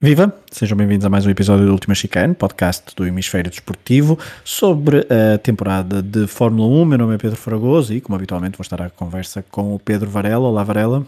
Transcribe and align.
Viva! 0.00 0.32
Sejam 0.52 0.78
bem-vindos 0.78 1.04
a 1.04 1.08
mais 1.08 1.26
um 1.26 1.30
episódio 1.30 1.66
do 1.66 1.72
Última 1.72 1.92
Chicane, 1.92 2.32
podcast 2.32 2.94
do 2.94 3.04
Hemisfério 3.04 3.50
Desportivo, 3.50 4.16
sobre 4.44 5.04
a 5.10 5.38
temporada 5.38 6.00
de 6.00 6.28
Fórmula 6.28 6.68
1. 6.68 6.84
Meu 6.84 6.98
nome 6.98 7.16
é 7.16 7.18
Pedro 7.18 7.36
Fragoso 7.36 7.92
e, 7.92 8.00
como 8.00 8.14
habitualmente, 8.14 8.56
vou 8.56 8.62
estar 8.62 8.80
à 8.80 8.88
conversa 8.90 9.44
com 9.50 9.74
o 9.74 9.78
Pedro 9.80 10.08
Varela. 10.08 10.46
Olá, 10.46 10.62
Varela. 10.62 11.04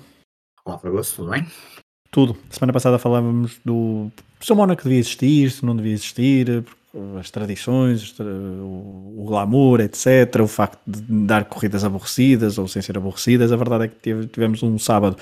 Olá, 0.64 0.76
Fragoso, 0.76 1.14
tudo 1.14 1.30
bem? 1.30 1.46
Tudo. 2.10 2.36
Semana 2.50 2.72
passada 2.72 2.98
falávamos 2.98 3.60
do 3.64 4.10
se 4.40 4.52
o 4.52 4.56
Mónaco 4.56 4.82
devia 4.82 4.98
existir, 4.98 5.52
se 5.52 5.64
não 5.64 5.76
devia 5.76 5.92
existir, 5.92 6.64
as 7.20 7.30
tradições, 7.30 8.12
o 8.18 9.24
glamour, 9.24 9.82
etc. 9.82 10.40
O 10.42 10.48
facto 10.48 10.80
de 10.84 11.00
dar 11.00 11.44
corridas 11.44 11.84
aborrecidas 11.84 12.58
ou 12.58 12.66
sem 12.66 12.82
ser 12.82 12.98
aborrecidas. 12.98 13.52
A 13.52 13.56
verdade 13.56 13.84
é 13.84 13.88
que 13.88 14.26
tivemos 14.26 14.64
um 14.64 14.76
sábado 14.80 15.16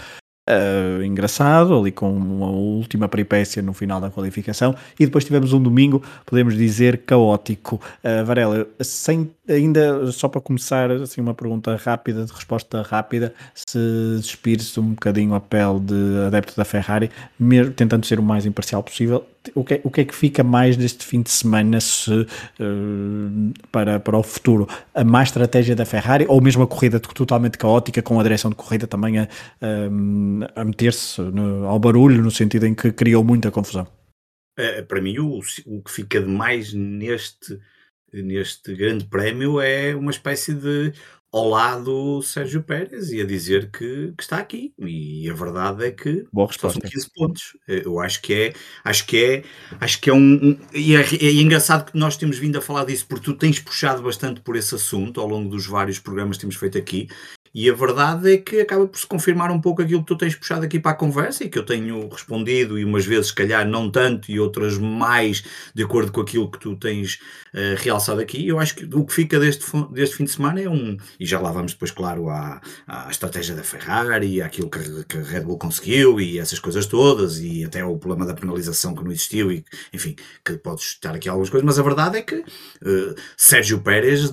uh, 0.48 1.02
engraçado, 1.02 1.79
ali 1.79 1.93
com 1.93 2.11
uma 2.11 2.48
última 2.48 3.09
peripécia 3.09 3.62
no 3.62 3.75
final 3.75 4.01
da 4.01 4.11
qualificação, 4.11 4.74
e 4.98 5.05
depois 5.05 5.24
tivemos 5.24 5.52
um 5.52 5.62
domingo, 5.62 6.02
podemos 6.24 6.57
dizer, 6.57 7.02
caótico. 7.05 7.80
Uh, 8.02 8.24
Varela, 8.24 8.66
sem, 8.80 9.30
ainda 9.48 10.11
só 10.12 10.29
para 10.29 10.41
começar, 10.41 10.91
assim, 10.91 11.20
uma 11.20 11.34
pergunta 11.34 11.75
rápida, 11.77 12.25
de 12.25 12.33
resposta 12.33 12.83
rápida, 12.83 13.34
se 13.55 13.79
despires 14.16 14.77
um 14.79 14.91
bocadinho 14.91 15.34
a 15.34 15.41
pele 15.41 15.80
de 15.80 16.27
adepto 16.27 16.57
da 16.57 16.65
Ferrari, 16.65 17.11
mesmo, 17.38 17.73
tentando 17.73 18.04
ser 18.07 18.19
o 18.19 18.23
mais 18.23 18.46
imparcial 18.46 18.82
possível, 18.82 19.26
o 19.54 19.65
que, 19.65 19.74
é, 19.74 19.80
o 19.82 19.91
que 19.91 20.01
é 20.02 20.04
que 20.04 20.15
fica 20.15 20.43
mais 20.43 20.76
deste 20.76 21.04
fim 21.04 21.23
de 21.23 21.30
semana 21.30 21.80
se, 21.80 22.10
uh, 22.13 22.26
para, 23.73 23.99
para 23.99 24.16
o 24.16 24.23
futuro? 24.23 24.69
A 24.95 25.04
má 25.04 25.23
estratégia 25.23 25.74
da 25.74 25.85
Ferrari 25.85 26.26
ou 26.29 26.41
mesmo 26.41 26.63
a 26.63 26.66
corrida 26.66 27.01
totalmente 27.01 27.57
caótica 27.57 28.02
com 28.02 28.21
a 28.21 28.23
direção 28.23 28.51
de 28.51 28.57
corrida 28.57 28.87
também 28.87 29.19
a, 29.19 29.29
a, 29.60 30.60
a 30.60 30.65
meter-se 30.65 31.23
ao 31.66 31.79
barulho 31.79 32.23
no 32.23 32.30
sentido 32.30 32.66
em 32.66 32.74
que 32.74 32.93
criou 32.93 33.24
muita 33.24 33.51
confusão? 33.51 33.87
É, 34.59 34.82
para 34.82 35.01
mim 35.01 35.19
o, 35.19 35.41
o 35.66 35.82
que 35.82 35.91
fica 35.91 36.21
de 36.21 36.29
mais 36.29 36.73
neste, 36.73 37.59
neste 38.12 38.74
grande 38.74 39.06
prémio 39.06 39.60
é 39.60 39.95
uma 39.95 40.10
espécie 40.10 40.54
de 40.54 40.92
ao 41.30 41.46
lado 41.48 42.23
Sérgio 42.23 42.62
Pérez 42.62 43.10
e 43.10 43.20
a 43.20 43.26
dizer 43.26 43.70
que, 43.70 44.12
que, 44.16 44.23
está 44.23 44.38
aqui. 44.38 44.73
E 44.78 45.28
a 45.28 45.34
verdade 45.34 45.84
é 45.84 45.90
que 45.90 46.26
são 46.59 46.70
15 46.73 47.10
pontos. 47.14 47.56
Eu 47.66 48.01
acho 48.01 48.23
que 48.23 48.34
é, 48.34 48.54
acho 48.84 49.06
que 49.06 49.24
é, 49.24 49.45
acho 49.80 50.01
que 50.01 50.10
é 50.10 50.12
um. 50.12 50.18
um 50.18 50.59
e 50.73 50.96
é, 50.96 51.01
é, 51.01 51.32
engraçado 51.32 51.90
que 51.90 51.98
nós 51.98 52.16
temos 52.16 52.38
vindo 52.38 52.56
a 52.56 52.62
falar 52.62 52.84
disso, 52.84 53.06
porque 53.06 53.26
tu 53.26 53.34
tens 53.34 53.60
puxado 53.60 54.02
bastante 54.02 54.40
por 54.40 54.56
esse 54.56 54.74
assunto 54.74 55.20
ao 55.20 55.29
longo 55.29 55.51
dos 55.51 55.66
vários 55.66 55.98
programas 55.98 56.36
que 56.36 56.42
temos 56.42 56.56
feito 56.56 56.79
aqui. 56.79 57.09
E 57.59 57.68
a 57.68 57.74
verdade 57.74 58.34
é 58.34 58.37
que 58.37 58.60
acaba 58.60 58.87
por 58.87 58.96
se 58.96 59.04
confirmar 59.04 59.51
um 59.51 59.60
pouco 59.60 59.82
aquilo 59.82 59.98
que 60.02 60.06
tu 60.06 60.16
tens 60.16 60.37
puxado 60.37 60.64
aqui 60.64 60.78
para 60.78 60.92
a 60.92 60.95
conversa 60.95 61.42
e 61.42 61.48
que 61.48 61.59
eu 61.59 61.66
tenho 61.66 62.09
respondido, 62.09 62.78
e 62.78 62.84
umas 62.84 63.04
vezes, 63.04 63.26
se 63.26 63.34
calhar, 63.34 63.66
não 63.66 63.90
tanto, 63.90 64.31
e 64.31 64.38
outras 64.38 64.78
mais 64.78 65.42
de 65.75 65.82
acordo 65.82 66.12
com 66.12 66.20
aquilo 66.20 66.48
que 66.48 66.60
tu 66.60 66.76
tens 66.76 67.19
uh, 67.53 67.75
realçado 67.78 68.20
aqui. 68.20 68.47
Eu 68.47 68.60
acho 68.60 68.76
que 68.76 68.88
o 68.94 69.04
que 69.04 69.12
fica 69.12 69.41
deste, 69.41 69.64
deste 69.91 70.14
fim 70.14 70.22
de 70.22 70.31
semana 70.31 70.60
é 70.60 70.69
um. 70.69 70.97
E 71.19 71.26
já 71.26 71.41
lá 71.41 71.50
vamos 71.50 71.72
depois, 71.72 71.91
claro, 71.91 72.28
à, 72.28 72.60
à 72.86 73.10
estratégia 73.10 73.56
da 73.56 73.64
Ferrari, 73.64 74.41
àquilo 74.41 74.70
que, 74.70 75.04
que 75.09 75.16
a 75.16 75.22
Red 75.22 75.41
Bull 75.41 75.59
conseguiu 75.59 76.20
e 76.20 76.38
essas 76.38 76.60
coisas 76.60 76.86
todas, 76.86 77.41
e 77.41 77.64
até 77.64 77.84
o 77.84 77.98
problema 77.98 78.25
da 78.25 78.34
penalização 78.34 78.94
que 78.94 79.03
não 79.03 79.10
existiu, 79.10 79.50
e 79.50 79.64
enfim, 79.92 80.14
que 80.44 80.56
podes 80.59 80.84
estar 80.84 81.12
aqui 81.12 81.28
algumas 81.28 81.50
coisas, 81.50 81.66
mas 81.66 81.76
a 81.76 81.82
verdade 81.82 82.18
é 82.18 82.22
que 82.22 82.36
uh, 82.36 83.14
Sérgio 83.36 83.80
Pérez 83.80 84.32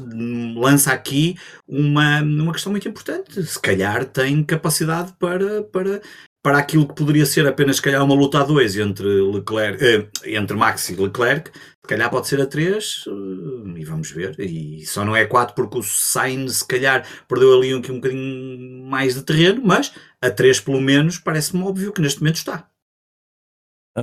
lança 0.56 0.94
aqui 0.94 1.36
uma, 1.68 2.22
uma 2.22 2.54
questão 2.54 2.72
muito 2.72 2.88
importante. 2.88 3.44
Se 3.44 3.60
calhar 3.60 4.06
tem 4.06 4.44
capacidade 4.44 5.14
para, 5.20 5.64
para, 5.64 6.02
para 6.44 6.58
aquilo 6.58 6.88
que 6.88 6.96
poderia 6.96 7.26
ser 7.26 7.48
apenas, 7.48 7.78
se 7.78 7.82
calhar, 7.82 8.04
uma 8.04 8.16
luta 8.16 8.40
a 8.40 8.44
dois 8.44 8.78
entre, 8.78 9.08
Leclerc, 9.08 9.84
eh, 9.84 10.08
entre 10.26 10.56
Max 10.56 10.90
e 10.90 10.96
Leclerc, 10.96 11.50
se 11.50 11.88
calhar 11.88 12.10
pode 12.10 12.28
ser 12.28 12.42
a 12.42 12.46
três, 12.46 13.06
eh, 13.08 13.80
e 13.80 13.86
vamos 13.86 14.12
ver. 14.12 14.40
E 14.40 14.86
só 14.86 15.04
não 15.04 15.16
é 15.16 15.26
quatro 15.26 15.56
porque 15.56 15.80
o 15.80 15.84
Sainz, 15.84 16.58
se 16.58 16.68
calhar, 16.68 17.08
perdeu 17.28 17.58
ali 17.58 17.74
um, 17.74 17.78
um 17.78 17.96
bocadinho 17.96 18.86
mais 18.86 19.16
de 19.16 19.24
terreno, 19.24 19.62
mas 19.64 19.92
a 20.22 20.30
três, 20.30 20.60
pelo 20.60 20.82
menos, 20.82 21.18
parece-me 21.18 21.64
óbvio 21.64 21.92
que 21.92 22.02
neste 22.02 22.20
momento 22.20 22.38
está. 22.38 22.70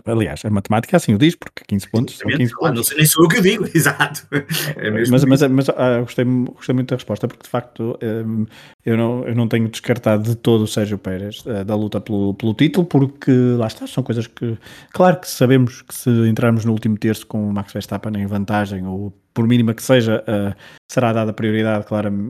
Aliás, 0.07 0.43
a 0.45 0.49
matemática 0.49 0.97
assim 0.97 1.15
o 1.15 1.19
diz, 1.19 1.35
porque 1.35 1.65
15 1.67 1.91
pontos 1.91 2.19
são 2.19 2.31
15 2.31 2.55
pontos. 2.55 2.77
Não 2.77 2.83
sei 2.83 2.97
nem 2.97 3.07
sou 3.07 3.25
eu 3.25 3.29
que 3.29 3.37
eu 3.37 3.43
digo, 3.43 3.69
exato. 3.77 4.27
É 4.77 4.91
mas 4.91 5.25
mas, 5.25 5.43
mas 5.43 5.69
ah, 5.69 6.01
gostei, 6.01 6.25
gostei 6.25 6.75
muito 6.75 6.89
da 6.89 6.97
resposta, 6.97 7.29
porque 7.29 7.43
de 7.43 7.51
facto 7.51 7.99
um, 8.03 8.47
eu, 8.87 8.97
não, 8.97 9.29
eu 9.29 9.35
não 9.35 9.47
tenho 9.47 9.69
descartado 9.69 10.23
de 10.23 10.35
todo 10.35 10.63
o 10.63 10.67
Sérgio 10.67 10.97
Pérez 10.97 11.45
uh, 11.45 11.63
da 11.63 11.77
luta 11.77 12.01
pelo, 12.01 12.33
pelo 12.33 12.55
título, 12.55 12.87
porque 12.87 13.31
lá 13.31 13.67
está, 13.67 13.87
são 13.87 14.03
coisas 14.03 14.27
que, 14.27 14.57
claro 14.93 15.21
que 15.21 15.29
sabemos 15.29 15.83
que 15.83 15.95
se 15.95 16.11
entrarmos 16.27 16.65
no 16.65 16.73
último 16.73 16.97
terço 16.97 17.27
com 17.27 17.51
o 17.51 17.53
Max 17.53 17.71
Verstappen 17.73 18.17
em 18.17 18.27
vantagem, 18.27 18.87
ou 18.87 19.13
por 19.35 19.47
mínima 19.47 19.75
que 19.75 19.83
seja, 19.83 20.23
uh, 20.23 20.55
será 20.91 21.13
dada 21.13 21.33
prioridade 21.33 21.87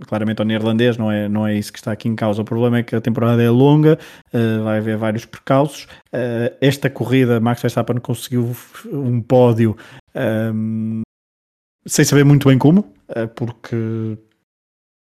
claramente 0.06 0.40
ao 0.40 0.46
neerlandês, 0.46 0.96
não 0.96 1.10
é, 1.10 1.28
não 1.28 1.46
é 1.46 1.54
isso 1.54 1.72
que 1.72 1.78
está 1.78 1.92
aqui 1.92 2.08
em 2.08 2.14
causa. 2.14 2.42
O 2.42 2.44
problema 2.44 2.78
é 2.78 2.82
que 2.82 2.94
a 2.94 3.00
temporada 3.00 3.42
é 3.42 3.50
longa, 3.50 3.98
uh, 4.32 4.64
vai 4.64 4.78
haver 4.78 4.96
vários 4.96 5.24
percalços. 5.24 5.84
Uh, 6.12 6.54
esta 6.60 6.88
corrida, 6.88 7.40
Max 7.40 7.60
Verstappen 7.60 7.98
conseguiu 7.98 8.54
um 8.92 9.20
pódio 9.20 9.76
um, 10.54 11.02
sem 11.86 12.04
saber 12.04 12.24
muito 12.24 12.48
bem 12.48 12.58
como, 12.58 12.92
porque 13.34 14.16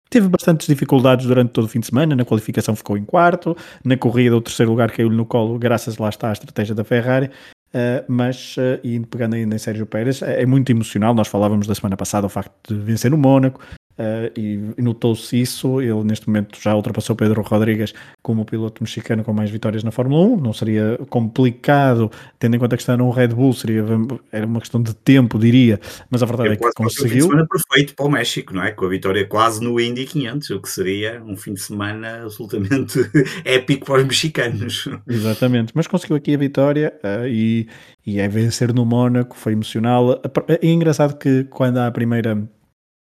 teve 0.09 0.29
bastantes 0.29 0.67
dificuldades 0.67 1.25
durante 1.25 1.51
todo 1.51 1.65
o 1.65 1.67
fim 1.67 1.79
de 1.81 1.88
semana. 1.88 2.15
Na 2.15 2.23
qualificação 2.23 2.75
ficou 2.75 2.97
em 2.97 3.03
quarto, 3.03 3.57
na 3.83 3.97
corrida, 3.97 4.38
o 4.38 4.41
terceiro 4.41 4.71
lugar 4.71 4.91
caiu-lhe 4.91 5.17
no 5.17 5.25
colo, 5.25 5.59
graças 5.59 5.97
lá 5.97 6.07
está 6.07 6.29
à 6.29 6.33
estratégia 6.33 6.73
da 6.73 6.83
Ferrari. 6.85 7.29
Uh, 7.73 8.06
mas, 8.07 8.56
uh, 8.57 9.07
pegando 9.07 9.34
ainda 9.35 9.56
em 9.56 9.59
Sérgio 9.59 9.85
Pérez, 9.85 10.22
é, 10.22 10.44
é, 10.44 10.45
muito 10.45 10.72
emocional. 10.72 11.13
Nós 11.13 11.28
falávamos 11.28 11.66
da 11.66 11.73
semana 11.73 11.97
passada 11.97 12.28
o 12.28 12.29
facto 12.29 12.73
de 12.73 12.79
vencer 12.79 13.09
no 13.09 13.17
Mónaco, 13.17 13.59
Uh, 13.98 14.40
e 14.40 14.81
notou-se 14.81 15.40
isso. 15.40 15.80
Ele, 15.80 16.04
neste 16.04 16.28
momento, 16.28 16.59
já 16.59 16.76
ultrapassou 16.76 17.16
Pedro 17.16 17.42
Rodrigues 17.44 17.94
como 18.24 18.44
piloto 18.44 18.81
mexicano 18.81 19.24
com 19.24 19.34
mais 19.34 19.52
vitórias 19.52 19.84
na 19.84 19.92
Fórmula 19.92 20.26
1. 20.36 20.38
Não 20.38 20.54
seria 20.54 20.98
complicado, 21.09 22.12
tendo 22.40 22.56
em 22.56 22.59
conta 22.59 22.76
que 22.76 22.81
está 22.81 22.98
num 22.98 23.12
Red 23.12 23.30
Bull, 23.30 23.54
seria, 23.54 23.86
era 24.31 24.46
uma 24.46 24.59
questão 24.59 24.81
de 24.81 24.96
tempo, 24.96 25.38
diria. 25.38 25.80
Mas 26.09 26.24
a 26.24 26.26
verdade 26.26 26.50
é, 26.50 26.54
é 26.54 26.56
que 26.56 26.72
conseguiu. 26.74 27.06
Um 27.06 27.09
fim 27.09 27.16
de 27.18 27.22
semana 27.24 27.48
perfeito 27.48 27.96
para 27.96 28.06
o 28.06 28.09
México, 28.09 28.54
não 28.54 28.64
é? 28.64 28.72
Com 28.72 28.86
a 28.86 28.90
vitória 28.90 29.28
quase 29.28 29.64
no 29.64 29.80
Indy 29.80 30.06
500, 30.06 30.50
o 30.50 30.62
que 30.62 30.70
seria 30.70 31.22
um 31.24 31.38
fim 31.38 31.54
de 31.54 31.62
semana 31.62 32.24
absolutamente 32.24 33.00
épico 33.46 33.86
para 33.86 34.00
os 34.00 34.06
mexicanos. 34.06 34.88
Exatamente, 35.08 35.72
mas 35.75 35.86
conseguiu 35.86 36.16
aqui 36.16 36.34
a 36.34 36.38
vitória 36.38 36.94
uh, 37.04 37.28
e, 37.28 37.68
e 38.06 38.20
é 38.20 38.28
vencer 38.28 38.74
no 38.74 38.86
Mónaco, 38.86 39.38
foi 39.38 39.54
emocional. 39.54 40.20
É 40.48 40.68
engraçado 40.68 41.18
que 41.18 41.44
quando 41.46 41.78
há 41.78 41.88
a 41.88 41.92
primeira 41.92 42.50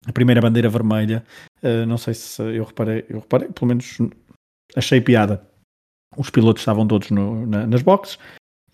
a 0.07 0.13
primeira 0.13 0.41
bandeira 0.41 0.69
vermelha, 0.69 1.25
uh, 1.63 1.87
não 1.87 1.97
sei 1.97 2.15
se 2.15 2.43
eu 2.43 2.65
reparei, 2.65 3.05
eu 3.09 3.21
reparei, 3.21 3.49
pelo 3.49 3.69
menos 3.69 3.99
achei 4.77 5.01
piada. 5.01 5.43
Os 6.17 6.31
pilotos 6.31 6.61
estavam 6.63 6.87
todos 6.87 7.11
no, 7.11 7.47
na, 7.47 7.67
nas 7.67 7.83
boxes 7.83 8.19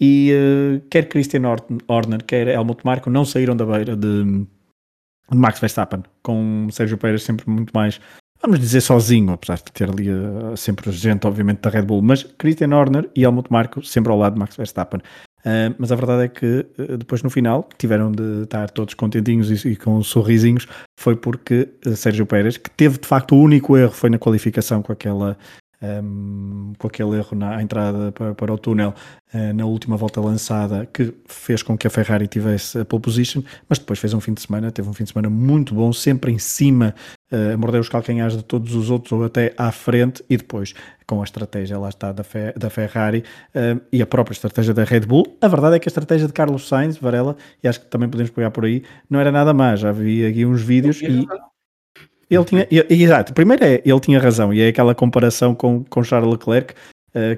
e 0.01 0.33
uh, 0.33 0.81
quer 0.91 1.09
Christian 1.09 1.43
Horner, 1.89 2.25
quer 2.25 2.49
Helmut 2.49 2.85
Marko 2.85 3.11
não 3.11 3.25
saíram 3.25 3.57
da 3.57 3.65
beira 3.65 3.97
de, 3.97 4.25
de 4.25 5.37
Max 5.37 5.61
Verstappen, 5.61 6.03
com 6.23 6.69
Sérgio 6.71 6.99
Pérez 6.99 7.23
sempre 7.23 7.49
muito 7.49 7.71
mais, 7.73 8.01
vamos 8.43 8.59
dizer, 8.59 8.81
sozinho, 8.81 9.33
apesar 9.33 9.57
de 9.57 9.73
ter 9.73 9.89
ali 9.89 10.11
uh, 10.11 10.57
sempre 10.57 10.91
gente, 10.91 11.27
obviamente, 11.27 11.61
da 11.61 11.71
Red 11.71 11.83
Bull, 11.83 12.03
mas 12.03 12.23
Christian 12.23 12.75
Horner 12.77 13.09
e 13.15 13.23
Helmut 13.23 13.51
Marko 13.51 13.83
sempre 13.83 14.11
ao 14.11 14.19
lado 14.19 14.35
de 14.35 14.41
Max 14.41 14.57
Verstappen. 14.57 15.01
Uh, 15.41 15.75
mas 15.79 15.91
a 15.91 15.97
verdade 15.97 16.25
é 16.25 16.29
que 16.29 16.67
uh, 16.79 16.99
depois 16.99 17.23
no 17.23 17.31
final 17.31 17.67
tiveram 17.79 18.13
de 18.13 18.43
estar 18.43 18.69
todos 18.71 18.93
contentinhos 18.93 19.65
e, 19.65 19.69
e 19.71 19.77
com 19.77 20.03
sorrisinhos, 20.03 20.67
foi 20.99 21.17
porque 21.17 21.69
uh, 21.87 21.97
Sérgio 21.97 22.27
Pérez, 22.27 22.59
que 22.59 22.71
teve 22.71 22.99
de 22.99 23.07
facto 23.07 23.35
o 23.35 23.41
único 23.41 23.77
erro 23.77 23.93
foi 23.93 24.11
na 24.11 24.19
qualificação 24.19 24.83
com 24.83 24.93
aquela 24.93 25.39
um, 25.83 26.75
com 26.77 26.87
aquele 26.87 27.17
erro 27.17 27.35
na 27.35 27.63
entrada 27.63 28.13
para, 28.13 28.35
para 28.35 28.53
o 28.53 28.59
túnel 28.59 28.95
na 29.55 29.65
última 29.65 29.97
volta 29.97 30.21
lançada 30.21 30.85
que 30.93 31.15
fez 31.27 31.63
com 31.63 31.79
que 31.79 31.87
a 31.87 31.91
Ferrari 31.91 32.27
tivesse 32.27 32.81
a 32.81 32.85
pole 32.85 33.01
position, 33.01 33.43
mas 33.69 33.79
depois 33.79 33.99
fez 33.99 34.13
um 34.13 34.21
fim 34.21 34.35
de 34.35 34.43
semana, 34.43 34.71
teve 34.73 34.89
um 34.89 34.93
fim 34.93 35.05
de 35.05 35.13
semana 35.13 35.31
muito 35.31 35.73
bom, 35.73 35.91
sempre 35.93 36.33
em 36.33 36.39
cima, 36.39 36.95
uh, 37.33 37.55
a 37.55 37.57
morder 37.57 37.81
os 37.81 37.89
calcanhares 37.89 38.37
de 38.37 38.45
todos 38.45 38.75
os 38.75 38.91
outros 38.91 39.13
ou 39.13 39.25
até 39.25 39.53
à 39.57 39.71
frente 39.73 40.25
e 40.29 40.37
depois 40.37 40.75
com 41.07 41.21
a 41.21 41.25
estratégia 41.25 41.79
lá 41.79 41.89
está 41.89 42.13
da, 42.13 42.23
Fe, 42.23 42.53
da 42.57 42.71
Ferrari 42.71 43.25
uh, 43.55 43.81
e 43.93 44.01
a 44.01 44.07
própria 44.07 44.33
estratégia 44.33 44.73
da 44.73 44.85
Red 44.85 45.01
Bull. 45.01 45.37
A 45.41 45.49
verdade 45.49 45.77
é 45.77 45.79
que 45.79 45.89
a 45.89 45.91
estratégia 45.91 46.27
de 46.27 46.33
Carlos 46.33 46.69
Sainz, 46.69 46.97
Varela, 46.99 47.37
e 47.63 47.69
acho 47.69 47.81
que 47.81 47.87
também 47.87 48.09
podemos 48.09 48.31
pegar 48.31 48.51
por 48.51 48.65
aí, 48.65 48.83
não 49.09 49.19
era 49.19 49.33
nada 49.33 49.53
mais. 49.53 49.81
Já 49.81 49.93
vi 49.93 50.25
aqui 50.25 50.47
uns 50.47 50.63
vídeos 50.63 51.03
e, 51.03 51.27
ele 52.31 52.45
tinha, 52.45 52.67
exato, 52.89 53.35
primeiro 53.35 53.65
é, 53.65 53.83
ele 53.85 54.01
tinha 54.01 54.21
razão, 54.21 54.55
e 54.55 54.61
é 54.61 54.69
aquela 54.69 54.95
comparação 54.95 55.53
com, 55.53 55.83
com 55.83 56.05
Charles 56.05 56.31
Leclerc, 56.31 56.75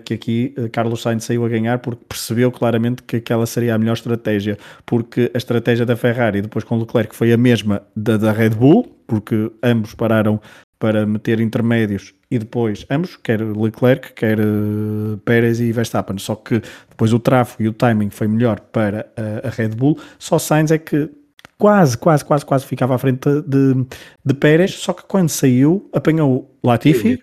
que 0.04 0.14
aqui 0.14 0.54
uh, 0.58 0.68
Carlos 0.70 1.02
Sainz 1.02 1.24
saiu 1.24 1.44
a 1.44 1.48
ganhar 1.48 1.78
porque 1.78 2.04
percebeu 2.08 2.50
claramente 2.50 3.02
que 3.02 3.16
aquela 3.16 3.46
seria 3.46 3.74
a 3.74 3.78
melhor 3.78 3.94
estratégia, 3.94 4.58
porque 4.84 5.30
a 5.34 5.38
estratégia 5.38 5.86
da 5.86 5.96
Ferrari 5.96 6.42
depois 6.42 6.64
com 6.64 6.78
Leclerc 6.78 7.14
foi 7.14 7.32
a 7.32 7.36
mesma 7.36 7.82
da, 7.96 8.16
da 8.16 8.32
Red 8.32 8.50
Bull, 8.50 8.96
porque 9.06 9.50
ambos 9.62 9.94
pararam 9.94 10.40
para 10.78 11.06
meter 11.06 11.38
intermédios 11.38 12.12
e 12.28 12.40
depois 12.40 12.84
ambos, 12.90 13.16
quer 13.16 13.40
Leclerc, 13.40 14.14
quer 14.14 14.40
uh, 14.40 15.16
Pérez 15.24 15.60
e 15.60 15.70
Verstappen. 15.70 16.18
Só 16.18 16.34
que 16.34 16.60
depois 16.88 17.12
o 17.12 17.20
tráfego 17.20 17.62
e 17.62 17.68
o 17.68 17.72
timing 17.72 18.10
foi 18.10 18.26
melhor 18.26 18.58
para 18.58 19.06
a, 19.16 19.46
a 19.46 19.50
Red 19.50 19.70
Bull. 19.70 19.96
Só 20.18 20.40
Sainz 20.40 20.72
é 20.72 20.78
que 20.78 21.08
quase, 21.56 21.96
quase, 21.96 22.24
quase, 22.24 22.44
quase 22.44 22.66
ficava 22.66 22.96
à 22.96 22.98
frente 22.98 23.28
de, 23.46 23.86
de 24.24 24.34
Pérez. 24.34 24.72
Só 24.72 24.92
que 24.92 25.04
quando 25.04 25.28
saiu, 25.28 25.88
apanhou 25.92 26.50
Latifi, 26.64 27.22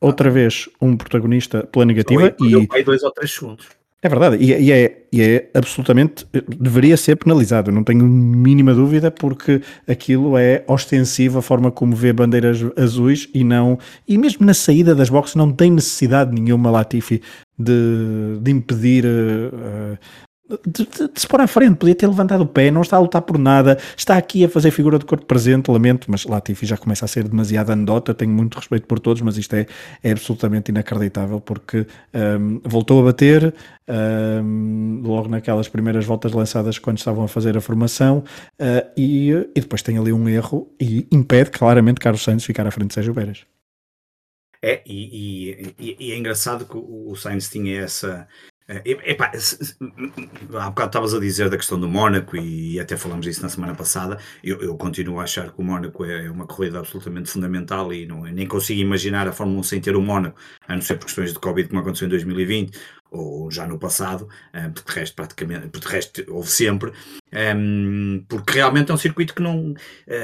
outra 0.00 0.30
vez 0.30 0.68
um 0.80 0.96
protagonista 0.96 1.66
pela 1.66 1.84
negativa. 1.84 2.34
e 2.76 2.82
dois 2.82 3.02
ou 3.02 3.10
três 3.10 3.32
segundos. 3.32 3.78
É 4.00 4.08
verdade, 4.08 4.36
e, 4.36 4.52
e, 4.52 4.70
é, 4.70 5.02
e 5.12 5.20
é 5.20 5.50
absolutamente. 5.52 6.24
deveria 6.32 6.96
ser 6.96 7.16
penalizado, 7.16 7.72
não 7.72 7.82
tenho 7.82 8.04
mínima 8.04 8.72
dúvida, 8.72 9.10
porque 9.10 9.60
aquilo 9.88 10.38
é 10.38 10.62
ostensivo 10.68 11.40
a 11.40 11.42
forma 11.42 11.72
como 11.72 11.96
vê 11.96 12.12
bandeiras 12.12 12.60
azuis 12.76 13.28
e 13.34 13.42
não. 13.42 13.76
E 14.06 14.16
mesmo 14.16 14.46
na 14.46 14.54
saída 14.54 14.94
das 14.94 15.10
boxes 15.10 15.34
não 15.34 15.50
tem 15.50 15.72
necessidade 15.72 16.32
nenhuma, 16.32 16.70
Latifi, 16.70 17.20
de, 17.58 18.38
de 18.40 18.50
impedir 18.52 19.04
uh, 19.04 19.98
de, 20.48 20.84
de, 20.84 21.08
de, 21.08 21.20
se 21.20 21.26
pôr 21.26 21.40
à 21.40 21.46
frente, 21.46 21.76
podia 21.76 21.94
ter 21.94 22.06
levantado 22.06 22.42
o 22.42 22.46
pé, 22.46 22.70
não 22.70 22.80
está 22.80 22.96
a 22.96 23.00
lutar 23.00 23.22
por 23.22 23.38
nada, 23.38 23.78
está 23.96 24.16
aqui 24.16 24.44
a 24.44 24.48
fazer 24.48 24.70
figura 24.70 24.98
de 24.98 25.04
corpo 25.04 25.26
presente, 25.26 25.70
lamento, 25.70 26.10
mas 26.10 26.24
Latifi 26.24 26.64
já 26.64 26.76
começa 26.76 27.04
a 27.04 27.08
ser 27.08 27.28
demasiado 27.28 27.70
anedota, 27.70 28.14
tenho 28.14 28.32
muito 28.32 28.56
respeito 28.56 28.86
por 28.86 28.98
todos, 28.98 29.20
mas 29.22 29.36
isto 29.36 29.54
é, 29.54 29.66
é 30.02 30.10
absolutamente 30.10 30.70
inacreditável, 30.70 31.40
porque 31.40 31.86
um, 32.14 32.60
voltou 32.64 33.00
a 33.00 33.04
bater 33.04 33.54
um, 33.88 35.02
logo 35.04 35.28
naquelas 35.28 35.68
primeiras 35.68 36.04
voltas 36.04 36.32
lançadas 36.32 36.78
quando 36.78 36.98
estavam 36.98 37.24
a 37.24 37.28
fazer 37.28 37.56
a 37.56 37.60
formação 37.60 38.24
uh, 38.60 38.90
e, 38.96 39.30
e 39.54 39.60
depois 39.60 39.82
tem 39.82 39.98
ali 39.98 40.12
um 40.12 40.28
erro 40.28 40.70
e 40.80 41.06
impede 41.12 41.50
claramente 41.50 42.00
Carlos 42.00 42.22
Sainz 42.22 42.44
ficar 42.44 42.66
à 42.66 42.70
frente 42.70 42.88
de 42.88 42.94
Sérgio 42.94 43.14
Pérez. 43.14 43.44
É, 44.62 44.82
e, 44.84 45.74
e, 45.78 45.96
e, 46.00 46.12
é 46.12 46.18
engraçado 46.18 46.64
que 46.66 46.76
o 46.76 47.14
Sainz 47.14 47.48
tinha 47.48 47.80
essa, 47.82 48.26
é, 48.68 48.82
epá, 48.84 49.32
há 50.60 50.68
bocado 50.68 50.88
estavas 50.88 51.14
a 51.14 51.18
dizer 51.18 51.48
da 51.48 51.56
questão 51.56 51.80
do 51.80 51.88
Mónaco 51.88 52.36
e 52.36 52.78
até 52.78 52.98
falamos 52.98 53.24
disso 53.24 53.40
na 53.40 53.48
semana 53.48 53.74
passada. 53.74 54.18
Eu, 54.44 54.60
eu 54.60 54.76
continuo 54.76 55.18
a 55.20 55.22
achar 55.22 55.50
que 55.50 55.58
o 55.58 55.64
Mónaco 55.64 56.04
é 56.04 56.30
uma 56.30 56.46
corrida 56.46 56.78
absolutamente 56.78 57.30
fundamental 57.30 57.90
e 57.94 58.04
não, 58.04 58.24
nem 58.24 58.46
consigo 58.46 58.78
imaginar 58.78 59.26
a 59.26 59.32
Fórmula 59.32 59.60
1 59.60 59.62
sem 59.62 59.80
ter 59.80 59.96
o 59.96 60.02
Mónaco, 60.02 60.38
a 60.66 60.74
não 60.74 60.82
ser 60.82 60.98
por 60.98 61.06
questões 61.06 61.32
de 61.32 61.38
Covid, 61.38 61.66
como 61.70 61.80
aconteceu 61.80 62.06
em 62.06 62.10
2020 62.10 62.78
ou 63.10 63.50
já 63.50 63.66
no 63.66 63.78
passado, 63.78 64.28
eh, 64.52 64.68
porque 64.68 64.92
de 64.92 64.98
resto 65.00 65.16
praticamente, 65.16 65.68
porque 65.68 65.86
de 65.86 65.92
resto 65.92 66.24
houve 66.28 66.50
sempre, 66.50 66.92
um, 67.56 68.24
porque 68.28 68.54
realmente 68.54 68.90
é 68.90 68.94
um 68.94 68.98
circuito 68.98 69.34
que 69.34 69.42
não, 69.42 69.74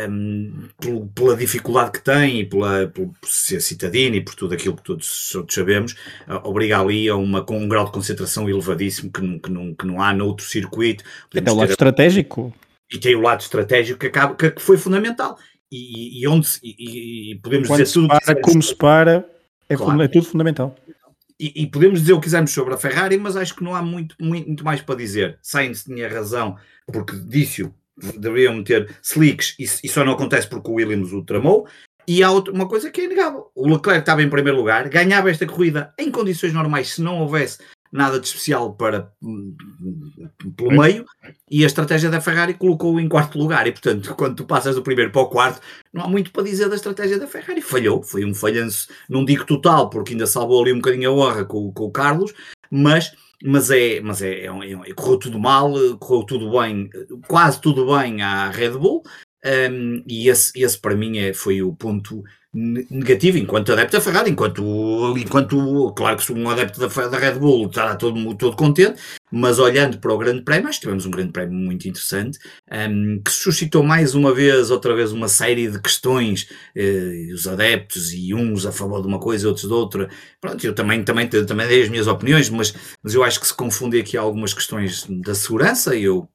um, 0.09 0.69
pela 1.15 1.37
dificuldade 1.37 1.93
que 1.93 2.03
tem 2.03 2.41
e 2.41 2.45
pela, 2.47 2.87
por 2.89 3.11
ser 3.25 3.61
citadino 3.61 4.17
e 4.17 4.21
por 4.21 4.35
tudo 4.35 4.55
aquilo 4.55 4.77
que 4.77 4.83
todos, 4.83 5.31
todos 5.31 5.55
sabemos, 5.55 5.93
uh, 6.29 6.41
obriga 6.49 6.81
ali 6.81 7.09
a 7.09 7.17
uma, 7.17 7.43
com 7.43 7.59
um 7.59 7.69
grau 7.69 7.87
de 7.87 7.93
concentração 7.93 8.49
elevadíssimo 8.49 9.11
que 9.11 9.23
não, 9.23 9.39
que 9.39 9.51
não, 9.51 9.75
que 9.75 9.87
não 9.87 10.01
há 10.01 10.13
noutro 10.13 10.45
circuito. 10.47 11.05
Até 11.35 11.51
o 11.51 11.55
lado 11.55 11.71
estratégico. 11.71 12.55
E 12.93 12.99
tem 12.99 13.15
o 13.15 13.21
lado 13.21 13.41
estratégico 13.41 13.99
que, 13.99 14.07
acaba, 14.07 14.35
que 14.35 14.61
foi 14.61 14.77
fundamental. 14.77 15.39
E, 15.73 16.21
e 16.21 16.29
onde 16.29 16.47
e, 16.63 17.33
e 17.33 17.35
podemos 17.37 17.67
Quando 17.67 17.83
dizer 17.83 17.93
tudo. 17.93 18.09
Para, 18.09 18.41
como 18.41 18.63
se 18.63 18.75
para, 18.75 19.27
é, 19.69 19.77
claro. 19.77 20.03
é 20.03 20.09
tudo 20.09 20.27
fundamental. 20.27 20.77
E, 21.39 21.63
e, 21.63 21.67
podemos 21.67 22.01
dizer 22.01 22.13
o 22.13 22.21
que 22.21 22.25
quisermos 22.25 22.53
sobre 22.53 22.75
a 22.75 22.77
Ferrari, 22.77 23.17
mas 23.17 23.37
acho 23.37 23.57
que 23.57 23.65
não 23.65 23.75
há 23.75 23.83
muito, 23.83 24.15
muito, 24.21 24.47
muito 24.47 24.65
mais 24.65 24.81
para 24.81 24.95
dizer. 24.95 25.39
Sainz 25.43 25.83
tinha 25.83 26.09
razão, 26.09 26.57
porque 26.87 27.17
disse-o, 27.17 27.75
deveriam 28.19 28.55
meter 28.55 28.97
slicks, 29.03 29.57
e, 29.59 29.65
e, 29.65 29.89
só 29.89 30.05
não 30.05 30.13
acontece 30.13 30.49
porque 30.49 30.71
o 30.71 30.75
Williams 30.75 31.13
o 31.13 31.25
tramou. 31.25 31.67
E 32.07 32.23
há 32.23 32.31
outra, 32.31 32.53
uma 32.53 32.69
coisa 32.69 32.91
que 32.91 33.01
é 33.01 33.05
inegável: 33.05 33.51
o 33.55 33.67
Leclerc 33.67 34.01
estava 34.01 34.23
em 34.23 34.31
primeiro 34.31 34.59
lugar, 34.59 34.89
ganhava 34.89 35.31
esta 35.31 35.47
corrida 35.47 35.93
em 35.99 36.11
condições 36.11 36.53
normais 36.53 36.95
se 36.95 37.03
não 37.03 37.21
houvesse 37.21 37.59
nada 37.95 38.19
de 38.19 38.27
especial 38.27 38.75
para 38.75 39.13
pelo 40.57 40.83
meio, 40.83 41.05
e 41.49 41.63
a 41.63 41.67
estratégia 41.67 42.11
da 42.11 42.21
Ferrari 42.21 42.55
colocou-o 42.55 42.99
em 42.99 43.09
quarto 43.09 43.39
lugar. 43.39 43.69
E 43.69 43.73
portanto, 43.73 44.17
quando 44.17 44.35
tu 44.35 44.45
passas 44.45 44.75
do 44.75 44.83
primeiro 44.83 45.13
para 45.13 45.23
o 45.23 45.29
quarto, 45.29 45.61
não 45.93 46.03
há 46.03 46.09
muito 46.09 46.33
para 46.33 46.43
dizer 46.43 46.69
da 46.69 46.75
estratégia 46.75 47.21
da 47.21 47.29
Ferrari. 47.29 47.63
Falhou, 47.63 48.03
foi 48.03 48.25
um 48.25 48.35
falhanço, 48.35 48.89
não 49.09 49.25
digo 49.25 49.45
total, 49.45 49.89
porque 49.89 50.13
ainda 50.13 50.27
salvou 50.27 50.61
ali 50.61 50.73
um 50.73 50.79
bocadinho 50.79 51.09
a 51.09 51.15
honra 51.15 51.45
com, 51.45 51.73
com 51.73 51.85
o 51.85 51.93
Carlos, 51.93 52.35
mas 52.69 53.13
mas 53.47 53.71
é, 53.71 54.01
mas 54.01 54.23
é, 54.23 54.47
é, 54.47 54.47
é, 54.47 54.95
correu 54.95 55.19
tudo 55.19 55.39
mal, 55.39 55.73
correu 55.99 56.25
tudo 56.25 56.59
bem, 56.59 56.89
quase 57.29 57.61
tudo 57.61 57.95
bem 57.95 58.23
à 58.23 58.51
Red 58.51 58.71
Bull, 58.71 59.03
um, 59.45 60.03
e 60.07 60.29
esse, 60.29 60.53
esse 60.57 60.79
para 60.79 60.97
mim 60.97 61.19
é, 61.19 61.35
foi 61.35 61.63
o 61.63 61.75
ponto 61.75 62.23
negativo 62.55 63.37
enquanto 63.37 63.73
adepto 63.73 63.97
da 63.97 64.01
Ferrari, 64.01 64.31
enquanto, 64.31 64.63
enquanto 65.19 65.93
claro 65.97 66.17
que 66.17 66.23
sou 66.23 66.37
um 66.37 66.49
adepto 66.49 66.79
da, 66.79 67.09
da 67.09 67.19
Red 67.19 67.35
Bull 67.35 67.67
estará 67.67 67.97
todo, 67.97 68.35
todo 68.37 68.57
contente, 68.57 69.01
mas 69.31 69.59
olhando 69.59 69.99
para 69.99 70.13
o 70.13 70.19
Grande 70.19 70.43
Prémio, 70.43 70.69
acho 70.69 70.79
que 70.79 70.87
tivemos 70.87 71.05
um 71.05 71.11
Grande 71.11 71.33
Prémio 71.33 71.55
muito 71.55 71.89
interessante, 71.89 72.39
um, 72.73 73.21
que 73.25 73.33
suscitou 73.33 73.83
mais 73.83 74.15
uma 74.15 74.33
vez, 74.33 74.71
outra 74.71 74.95
vez, 74.95 75.11
uma 75.11 75.27
série 75.27 75.69
de 75.69 75.81
questões, 75.81 76.49
eh, 76.77 77.31
os 77.35 77.49
adeptos 77.49 78.13
e 78.13 78.33
uns 78.33 78.65
a 78.65 78.71
favor 78.71 79.03
de 79.03 79.09
uma 79.09 79.19
coisa 79.19 79.45
e 79.45 79.49
outros 79.49 79.67
de 79.67 79.73
outra. 79.73 80.09
Pronto, 80.41 80.65
eu 80.65 80.75
também, 80.75 81.03
também, 81.03 81.29
também 81.29 81.67
dei 81.67 81.83
as 81.83 81.89
minhas 81.89 82.07
opiniões, 82.07 82.49
mas, 82.51 82.73
mas 83.03 83.15
eu 83.15 83.25
acho 83.25 83.41
que 83.41 83.47
se 83.49 83.55
confunde 83.55 83.99
aqui 83.99 84.17
algumas 84.17 84.55
questões 84.55 85.05
da 85.09 85.35
segurança 85.35 85.97
e 85.97 86.05
eu 86.05 86.29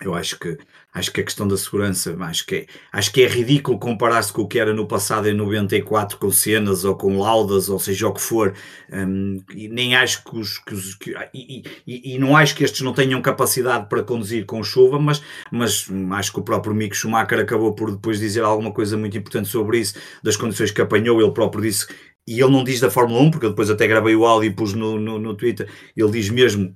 eu 0.00 0.14
acho 0.14 0.38
que, 0.38 0.58
acho 0.94 1.10
que 1.10 1.20
a 1.20 1.24
questão 1.24 1.48
da 1.48 1.56
segurança, 1.56 2.16
acho 2.20 2.46
que 2.46 2.54
é, 2.54 2.66
acho 2.92 3.12
que 3.12 3.22
é 3.22 3.26
ridículo 3.26 3.78
comparar-se 3.78 4.32
com 4.32 4.42
o 4.42 4.48
que 4.48 4.60
era 4.60 4.72
no 4.72 4.86
passado 4.86 5.28
em 5.28 5.34
94 5.34 6.16
com 6.18 6.30
cenas 6.30 6.84
ou 6.84 6.94
com 6.94 7.18
laudas, 7.18 7.68
ou 7.68 7.80
seja 7.80 8.06
o 8.06 8.14
que 8.14 8.20
for, 8.20 8.54
um, 8.92 9.42
e 9.52 9.68
nem 9.68 9.96
acho 9.96 10.22
que 10.22 10.38
os, 10.38 10.58
que 10.58 10.72
os 10.72 10.94
que, 10.94 11.12
e, 11.34 11.64
e, 11.84 12.14
e, 12.14 12.18
não 12.18 12.36
acho 12.36 12.54
que 12.54 12.62
estes 12.62 12.82
não 12.82 12.92
tenham 12.92 13.20
capacidade 13.20 13.88
para 13.88 14.04
conduzir 14.04 14.46
com 14.46 14.62
chuva, 14.62 15.00
mas, 15.00 15.20
mas 15.50 15.88
acho 16.12 16.32
que 16.32 16.38
o 16.38 16.44
próprio 16.44 16.74
Mick 16.74 16.96
Schumacher 16.96 17.40
acabou 17.40 17.74
por 17.74 17.90
depois 17.90 18.20
dizer 18.20 18.44
alguma 18.44 18.72
coisa 18.72 18.96
muito 18.96 19.18
importante 19.18 19.48
sobre 19.48 19.80
isso, 19.80 19.94
das 20.22 20.36
condições 20.36 20.70
que 20.70 20.80
apanhou, 20.80 21.20
ele 21.20 21.32
próprio 21.32 21.62
disse, 21.62 21.88
e 22.26 22.40
ele 22.40 22.52
não 22.52 22.62
diz 22.62 22.78
da 22.78 22.90
Fórmula 22.90 23.20
1, 23.20 23.30
porque 23.32 23.46
eu 23.46 23.50
depois 23.50 23.68
até 23.68 23.86
gravei 23.88 24.14
o 24.14 24.24
áudio 24.24 24.48
e 24.50 24.54
pus 24.54 24.72
no, 24.74 24.98
no, 24.98 25.18
no 25.18 25.34
Twitter, 25.34 25.68
ele 25.96 26.12
diz 26.12 26.30
mesmo 26.30 26.74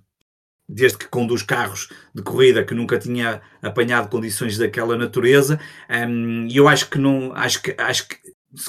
desde 0.68 0.98
que 0.98 1.08
conduz 1.08 1.42
carros 1.42 1.88
de 2.14 2.22
corrida 2.22 2.64
que 2.64 2.74
nunca 2.74 2.98
tinha 2.98 3.40
apanhado 3.62 4.08
condições 4.08 4.58
daquela 4.58 4.96
natureza. 4.96 5.58
Um, 5.88 6.46
e 6.46 6.56
eu 6.56 6.68
acho 6.68 6.90
que 6.90 6.98
não 6.98 7.32
acho 7.34 7.62
que 7.62 7.74
acho 7.78 8.08
que 8.08 8.16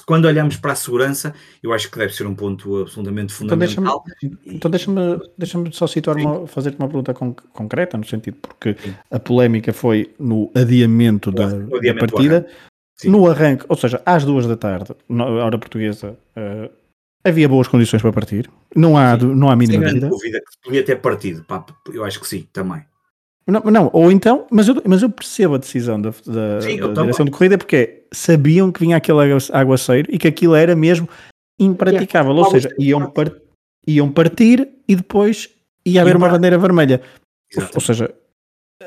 quando 0.06 0.26
olhamos 0.26 0.58
para 0.58 0.74
a 0.74 0.76
segurança, 0.76 1.34
eu 1.64 1.72
acho 1.72 1.90
que 1.90 1.98
deve 1.98 2.14
ser 2.14 2.28
um 2.28 2.36
ponto 2.36 2.82
absolutamente 2.82 3.34
então 3.34 3.38
fundamental. 3.38 4.04
Então 4.46 4.70
deixa-me 4.70 5.18
deixa 5.38 5.58
deixa 5.58 5.78
só 5.78 5.88
situar 5.88 6.18
uma, 6.18 6.48
fazer-te 6.48 6.78
uma 6.78 6.88
pergunta 6.88 7.14
concreta, 7.14 7.98
no 7.98 8.06
sentido, 8.06 8.38
porque 8.42 8.76
Sim. 8.82 8.94
a 9.10 9.20
polémica 9.20 9.72
foi 9.72 10.14
no 10.20 10.52
adiamento, 10.54 11.32
da, 11.32 11.46
adiamento 11.46 11.78
da, 11.78 12.08
partida, 12.08 12.48
no 13.06 13.30
arranque, 13.30 13.66
ou 13.70 13.78
seja, 13.78 14.02
às 14.06 14.26
duas 14.26 14.46
da 14.46 14.58
tarde, 14.58 14.94
na 15.08 15.26
hora 15.26 15.58
portuguesa, 15.58 16.18
uh, 16.36 16.70
Havia 17.24 17.50
boas 17.50 17.68
condições 17.68 18.02
para 18.02 18.14
partir. 18.14 18.50
Não 18.76 18.98
há, 18.98 19.18
não 19.18 19.50
há 19.50 19.56
mínima 19.56 19.86
Sem 19.90 20.00
dúvida. 20.00 20.10
dúvida 20.10 20.40
que 20.40 20.62
podia 20.64 20.84
ter 20.84 20.96
partido. 20.98 21.44
Pá, 21.44 21.66
eu 21.94 22.04
acho 22.04 22.20
que 22.20 22.28
sim, 22.28 22.48
também. 22.54 22.84
Não, 23.46 23.62
não, 23.62 23.90
ou 23.94 24.12
então, 24.12 24.46
mas 24.52 24.68
eu, 24.68 24.82
mas 24.86 25.02
eu 25.02 25.10
percebo 25.10 25.56
a 25.56 25.58
decisão 25.58 26.00
da, 26.00 26.12
da, 26.26 26.62
sim, 26.62 26.78
da 26.78 27.02
direção 27.02 27.26
de 27.26 27.32
corrida 27.32 27.58
porque 27.58 28.04
sabiam 28.12 28.72
que 28.72 28.80
vinha 28.80 28.96
aquele 28.96 29.20
aguaceiro 29.52 30.08
e 30.12 30.20
que 30.20 30.28
aquilo 30.28 30.54
era 30.54 30.76
mesmo 30.76 31.10
impraticável. 31.60 32.32
Ou 32.36 32.50
seja, 32.52 32.74
iam, 32.78 33.10
par, 33.10 33.32
iam 33.88 34.12
partir 34.12 34.70
e 34.88 34.96
depois 34.96 35.50
ia 35.84 36.02
haver 36.02 36.16
uma 36.16 36.30
bandeira 36.30 36.58
vermelha. 36.58 37.02
Exatamente. 37.52 37.76
Ou 37.76 37.82
seja, 37.82 38.14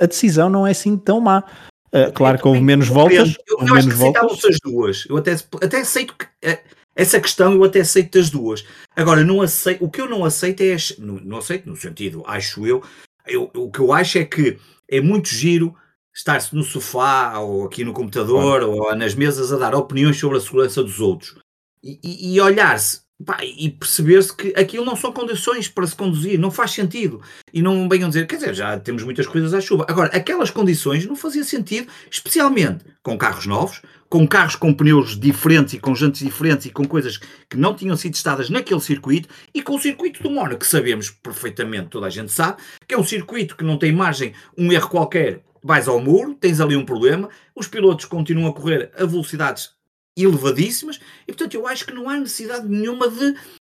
a 0.01 0.07
decisão 0.07 0.49
não 0.49 0.67
é 0.67 0.71
assim 0.71 0.97
tão 0.97 1.21
má. 1.21 1.45
Uh, 1.93 2.11
claro 2.15 2.39
que 2.39 2.49
houve 2.49 2.61
menos 2.61 2.89
voltas. 2.89 3.37
Eu, 3.47 3.59
eu, 3.59 3.67
eu 3.67 3.75
acho 3.75 3.91
voltas. 3.91 4.41
que 4.41 4.49
as 4.49 4.59
duas. 4.61 5.05
Eu 5.09 5.17
até, 5.17 5.33
até 5.33 5.81
aceito 5.81 6.15
que. 6.17 6.25
Uh, 6.25 6.59
essa 6.95 7.21
questão 7.21 7.55
eu 7.55 7.65
até 7.65 7.81
aceito 7.81 8.19
das 8.19 8.31
duas. 8.31 8.65
Agora, 8.95 9.25
não 9.25 9.41
aceito, 9.41 9.85
o 9.85 9.91
que 9.91 10.01
eu 10.01 10.09
não 10.09 10.25
aceito 10.25 10.63
é. 10.63 10.77
Não, 10.99 11.15
não 11.15 11.39
aceito 11.39 11.69
no 11.69 11.77
sentido, 11.77 12.23
acho 12.27 12.67
eu, 12.67 12.83
eu. 13.27 13.51
O 13.55 13.71
que 13.71 13.81
eu 13.81 13.93
acho 13.93 14.19
é 14.19 14.25
que 14.25 14.59
é 14.89 15.01
muito 15.01 15.29
giro 15.29 15.75
estar-se 16.15 16.55
no 16.55 16.63
sofá 16.63 17.39
ou 17.39 17.65
aqui 17.65 17.85
no 17.85 17.95
computador 17.95 18.63
ou 18.63 18.95
nas 18.95 19.15
mesas 19.15 19.53
a 19.53 19.57
dar 19.57 19.75
opiniões 19.75 20.19
sobre 20.19 20.37
a 20.37 20.41
segurança 20.41 20.83
dos 20.83 21.01
outros 21.01 21.39
e, 21.83 21.99
e, 22.03 22.35
e 22.35 22.41
olhar-se 22.41 23.01
e 23.43 23.71
perceber-se 23.71 24.35
que 24.35 24.53
aquilo 24.57 24.85
não 24.85 24.97
são 24.97 25.13
condições 25.13 25.69
para 25.69 25.87
se 25.87 25.95
conduzir, 25.95 26.39
não 26.39 26.51
faz 26.51 26.73
sentido. 26.73 27.21
E 27.53 27.63
não 27.63 27.89
venham 27.89 28.09
dizer, 28.09 28.27
quer 28.27 28.37
dizer, 28.37 28.55
já 28.55 28.79
temos 28.79 29.03
muitas 29.03 29.27
coisas 29.27 29.55
à 29.55 29.61
chuva. 29.61 29.87
Agora, 29.89 30.15
aquelas 30.17 30.51
condições 30.51 31.07
não 31.07 31.17
faziam 31.17 31.45
sentido, 31.45 31.89
especialmente 32.11 32.85
com 33.03 33.17
carros 33.17 33.47
novos, 33.47 33.83
com 34.09 34.27
carros 34.29 34.57
com 34.57 34.75
pneus 34.75 35.19
diferentes 35.19 35.75
e 35.75 35.79
com 35.79 35.95
jantes 35.95 36.23
diferentes 36.23 36.67
e 36.67 36.71
com 36.71 36.85
coisas 36.85 37.19
que 37.49 37.57
não 37.57 37.75
tinham 37.75 37.97
sido 37.97 38.13
testadas 38.13 38.51
naquele 38.51 38.81
circuito 38.81 39.29
e 39.55 39.63
com 39.63 39.75
o 39.75 39.81
circuito 39.81 40.23
do 40.23 40.31
Mónaco, 40.31 40.61
que 40.61 40.67
sabemos 40.67 41.11
perfeitamente, 41.11 41.89
toda 41.89 42.07
a 42.07 42.11
gente 42.11 42.31
sabe, 42.31 42.61
que 42.87 42.95
é 42.95 42.99
um 42.99 43.05
circuito 43.05 43.57
que 43.57 43.65
não 43.65 43.79
tem 43.79 43.91
margem, 43.91 44.35
um 44.57 44.71
erro 44.71 44.91
qualquer, 44.91 45.43
vais 45.63 45.89
ao 45.89 45.99
muro, 45.99 46.35
tens 46.35 46.61
ali 46.61 46.77
um 46.77 46.85
problema, 46.85 47.31
os 47.55 47.69
pilotos 47.69 48.05
continuam 48.05 48.51
a 48.51 48.53
correr 48.53 48.91
a 48.99 49.07
velocidades 49.07 49.71
elevadíssimas, 50.17 51.01
e 51.23 51.33
portanto 51.33 51.55
eu 51.55 51.67
acho 51.67 51.87
que 51.87 51.95
não 51.95 52.09
há 52.09 52.17
necessidade 52.17 52.69
nenhuma 52.69 53.09
de, 53.09 53.35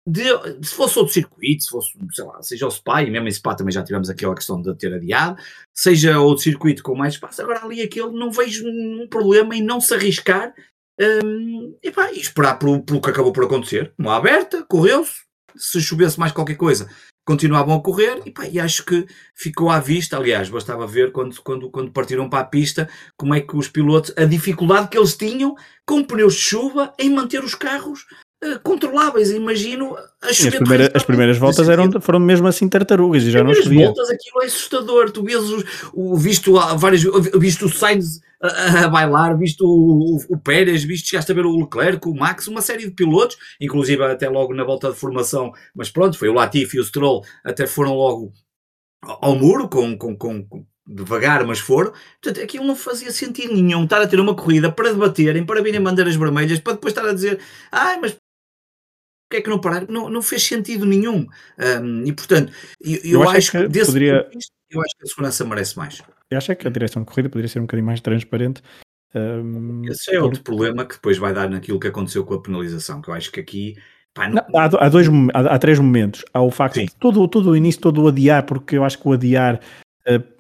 de 0.08 0.68
se 0.68 0.74
fosse 0.74 0.98
outro 1.00 1.14
circuito, 1.14 1.64
se 1.64 1.70
fosse, 1.70 1.92
sei 2.12 2.26
lá, 2.26 2.42
seja 2.42 2.68
o 2.68 2.72
SPA, 2.72 3.04
e 3.04 3.10
mesmo 3.10 3.28
em 3.28 3.32
SPA 3.32 3.56
também 3.56 3.74
já 3.74 3.84
tivemos 3.84 4.10
aquela 4.10 4.36
questão 4.36 4.62
de 4.62 4.76
ter 4.76 4.94
adiado, 4.94 5.42
seja 5.74 6.20
outro 6.20 6.44
circuito 6.44 6.84
com 6.84 6.96
mais 6.96 7.14
espaço, 7.14 7.42
agora 7.42 7.64
ali 7.64 7.82
aquele 7.82 8.12
não 8.12 8.32
vejo 8.32 8.66
nenhum 8.66 9.08
problema 9.08 9.56
em 9.56 9.64
não 9.64 9.80
se 9.80 9.94
arriscar 9.94 10.54
um, 11.00 11.78
e, 11.82 11.92
pá, 11.92 12.12
e 12.12 12.20
esperar 12.20 12.60
pelo, 12.60 12.84
pelo 12.84 13.02
que 13.02 13.10
acabou 13.10 13.34
por 13.34 13.46
acontecer. 13.46 13.94
Uma 13.98 14.16
aberta, 14.16 14.64
correu-se, 14.64 15.24
se 15.56 15.82
chovesse 15.82 16.20
mais 16.20 16.32
qualquer 16.32 16.56
coisa, 16.56 16.90
continuavam 17.26 17.76
a 17.76 17.82
correr 17.82 18.22
e, 18.26 18.32
pá, 18.32 18.48
e 18.48 18.60
acho 18.60 18.86
que 18.86 19.06
ficou 19.34 19.70
à 19.70 19.80
vista. 19.80 20.18
Aliás, 20.18 20.50
bastava 20.50 20.86
ver 20.86 21.12
quando, 21.12 21.42
quando, 21.42 21.70
quando 21.70 21.92
partiram 21.92 22.30
para 22.30 22.40
a 22.40 22.46
pista 22.46 22.90
como 23.16 23.34
é 23.34 23.42
que 23.42 23.56
os 23.56 23.68
pilotos, 23.68 24.14
a 24.18 24.26
dificuldade 24.26 24.90
que 24.90 24.98
eles 24.98 25.16
tinham 25.16 25.56
com 25.86 26.04
pneus 26.04 26.36
de 26.36 26.42
chuva 26.42 26.94
em 27.00 27.10
manter 27.10 27.44
os 27.44 27.56
carros 27.56 28.06
uh, 28.44 28.60
controláveis. 28.62 29.32
Imagino 29.32 29.96
as, 30.22 30.38
primeira, 30.38 30.92
as 30.94 31.04
primeiras 31.04 31.38
voltas 31.38 31.70
eram, 31.70 32.02
foram 32.02 32.20
mesmo 32.20 32.48
assim 32.48 32.68
tartarugas 32.68 33.24
e 33.24 33.32
já 33.32 33.44
não 33.44 33.54
chovia. 33.54 33.86
voltas 33.86 34.10
aquilo 34.10 34.42
é 34.44 34.46
assustador. 34.46 35.12
Tu 35.12 35.24
vês 35.24 35.44
o, 35.50 35.64
o 35.94 36.18
visto, 36.18 36.54
várias, 36.78 37.04
visto 37.40 37.66
o 37.66 37.70
Sainz 37.70 38.22
a, 38.44 38.88
bailar, 38.90 39.38
visto 39.38 39.66
o, 39.66 40.16
o, 40.16 40.36
o, 40.36 40.38
Pérez, 40.38 40.84
visto 40.84 41.08
chegaste 41.08 41.32
a 41.32 41.36
ver 41.36 41.46
o 41.46 41.56
Leclerc, 41.56 42.08
o 42.08 42.14
Max, 42.14 42.48
uma 42.48 42.62
série 42.62 42.86
de 42.86 42.92
pilotos, 42.92 43.38
inclusive 43.60 44.04
até 44.04 44.30
logo 44.30 44.54
na 44.54 44.64
volta 44.64 44.92
de 44.92 44.98
formação, 44.98 45.52
mas 45.74 45.90
pronto, 45.90 46.18
foi 46.18 46.28
o 46.30 46.34
Latifi 46.34 46.78
e 46.78 46.80
o 46.80 46.84
Stroll, 46.84 47.24
até 47.44 47.66
foram 47.66 47.96
logo 47.96 48.34
ao 49.02 49.36
muro, 49.36 49.70
com, 49.70 49.98
com, 49.98 50.16
com, 50.18 50.44
com 50.46 50.66
devagar, 50.86 51.46
mas 51.46 51.60
foram. 51.60 51.94
Portanto, 52.22 52.44
aquilo 52.44 52.66
não 52.66 52.76
fazia 52.76 53.12
sentido 53.12 53.54
nenhum 53.54 53.86
estar 53.86 54.02
a 54.02 54.08
ter 54.08 54.20
uma 54.20 54.36
corrida 54.36 54.72
para 54.72 54.92
debaterem, 54.92 55.46
para 55.46 55.62
virem 55.62 55.82
bandeiras 55.82 56.16
vermelhas, 56.16 56.60
para 56.60 56.74
depois 56.74 56.92
estar 56.92 57.08
a 57.08 57.14
dizer, 57.14 57.40
ai, 57.72 57.98
mas 58.00 58.18
que 59.34 59.38
é 59.38 59.42
que 59.42 59.50
não 59.50 59.60
pararam? 59.60 59.88
Não, 59.90 60.10
não 60.10 60.22
fez 60.22 60.44
sentido 60.44 60.86
nenhum. 60.86 61.28
Um, 61.58 62.04
e 62.06 62.14
portanto, 62.14 62.54
eu, 62.80 63.00
eu, 63.04 63.22
eu 63.22 63.30
acho, 63.30 63.52
que, 63.52 63.68
desse 63.68 63.88
poderia... 63.88 64.30
eu 64.70 64.82
acho 64.82 64.96
que 64.98 65.04
a 65.04 65.08
segurança 65.08 65.46
merece 65.46 65.78
mais. 65.78 66.02
Eu 66.30 66.38
acho 66.38 66.56
que 66.56 66.68
a 66.68 66.72
direção 66.72 67.02
de 67.02 67.08
corrida 67.08 67.30
poderia 67.30 67.50
ser 67.50 67.60
um 67.60 67.64
bocadinho 67.64 67.86
mais 67.86 68.00
transparente. 68.00 68.62
Um, 69.16 69.84
Esse 69.86 70.16
é 70.16 70.22
outro 70.22 70.42
problema 70.42 70.86
que 70.86 70.96
depois 70.96 71.18
vai 71.18 71.34
dar 71.34 71.50
naquilo 71.50 71.80
que 71.80 71.88
aconteceu 71.88 72.24
com 72.26 72.36
a 72.36 72.42
penalização, 72.42 73.02
que 73.02 73.10
eu 73.10 73.14
acho 73.14 73.32
que 73.32 73.40
aqui 73.40 73.76
Pá, 74.14 74.28
não... 74.28 74.44
Não, 74.48 74.60
há, 74.60 74.66
há, 74.66 74.90
dois, 74.90 75.08
há, 75.34 75.40
há, 75.40 75.60
três 75.60 75.80
momentos. 75.80 76.24
Há 76.34 76.42
o 76.42 76.52
facto 76.52 76.76
Sim. 76.76 76.86
de 76.86 76.96
todo, 76.96 77.28
todo 77.28 77.52
o 77.52 77.58
início, 77.58 77.82
todo 77.82 78.04
o 78.04 78.08
adiar, 78.08 78.46
porque 78.46 78.78
eu 78.78 78.84
acho 78.84 79.00
que 79.00 79.08
o 79.08 79.14
adiar 79.14 79.60
uh, 80.08 80.33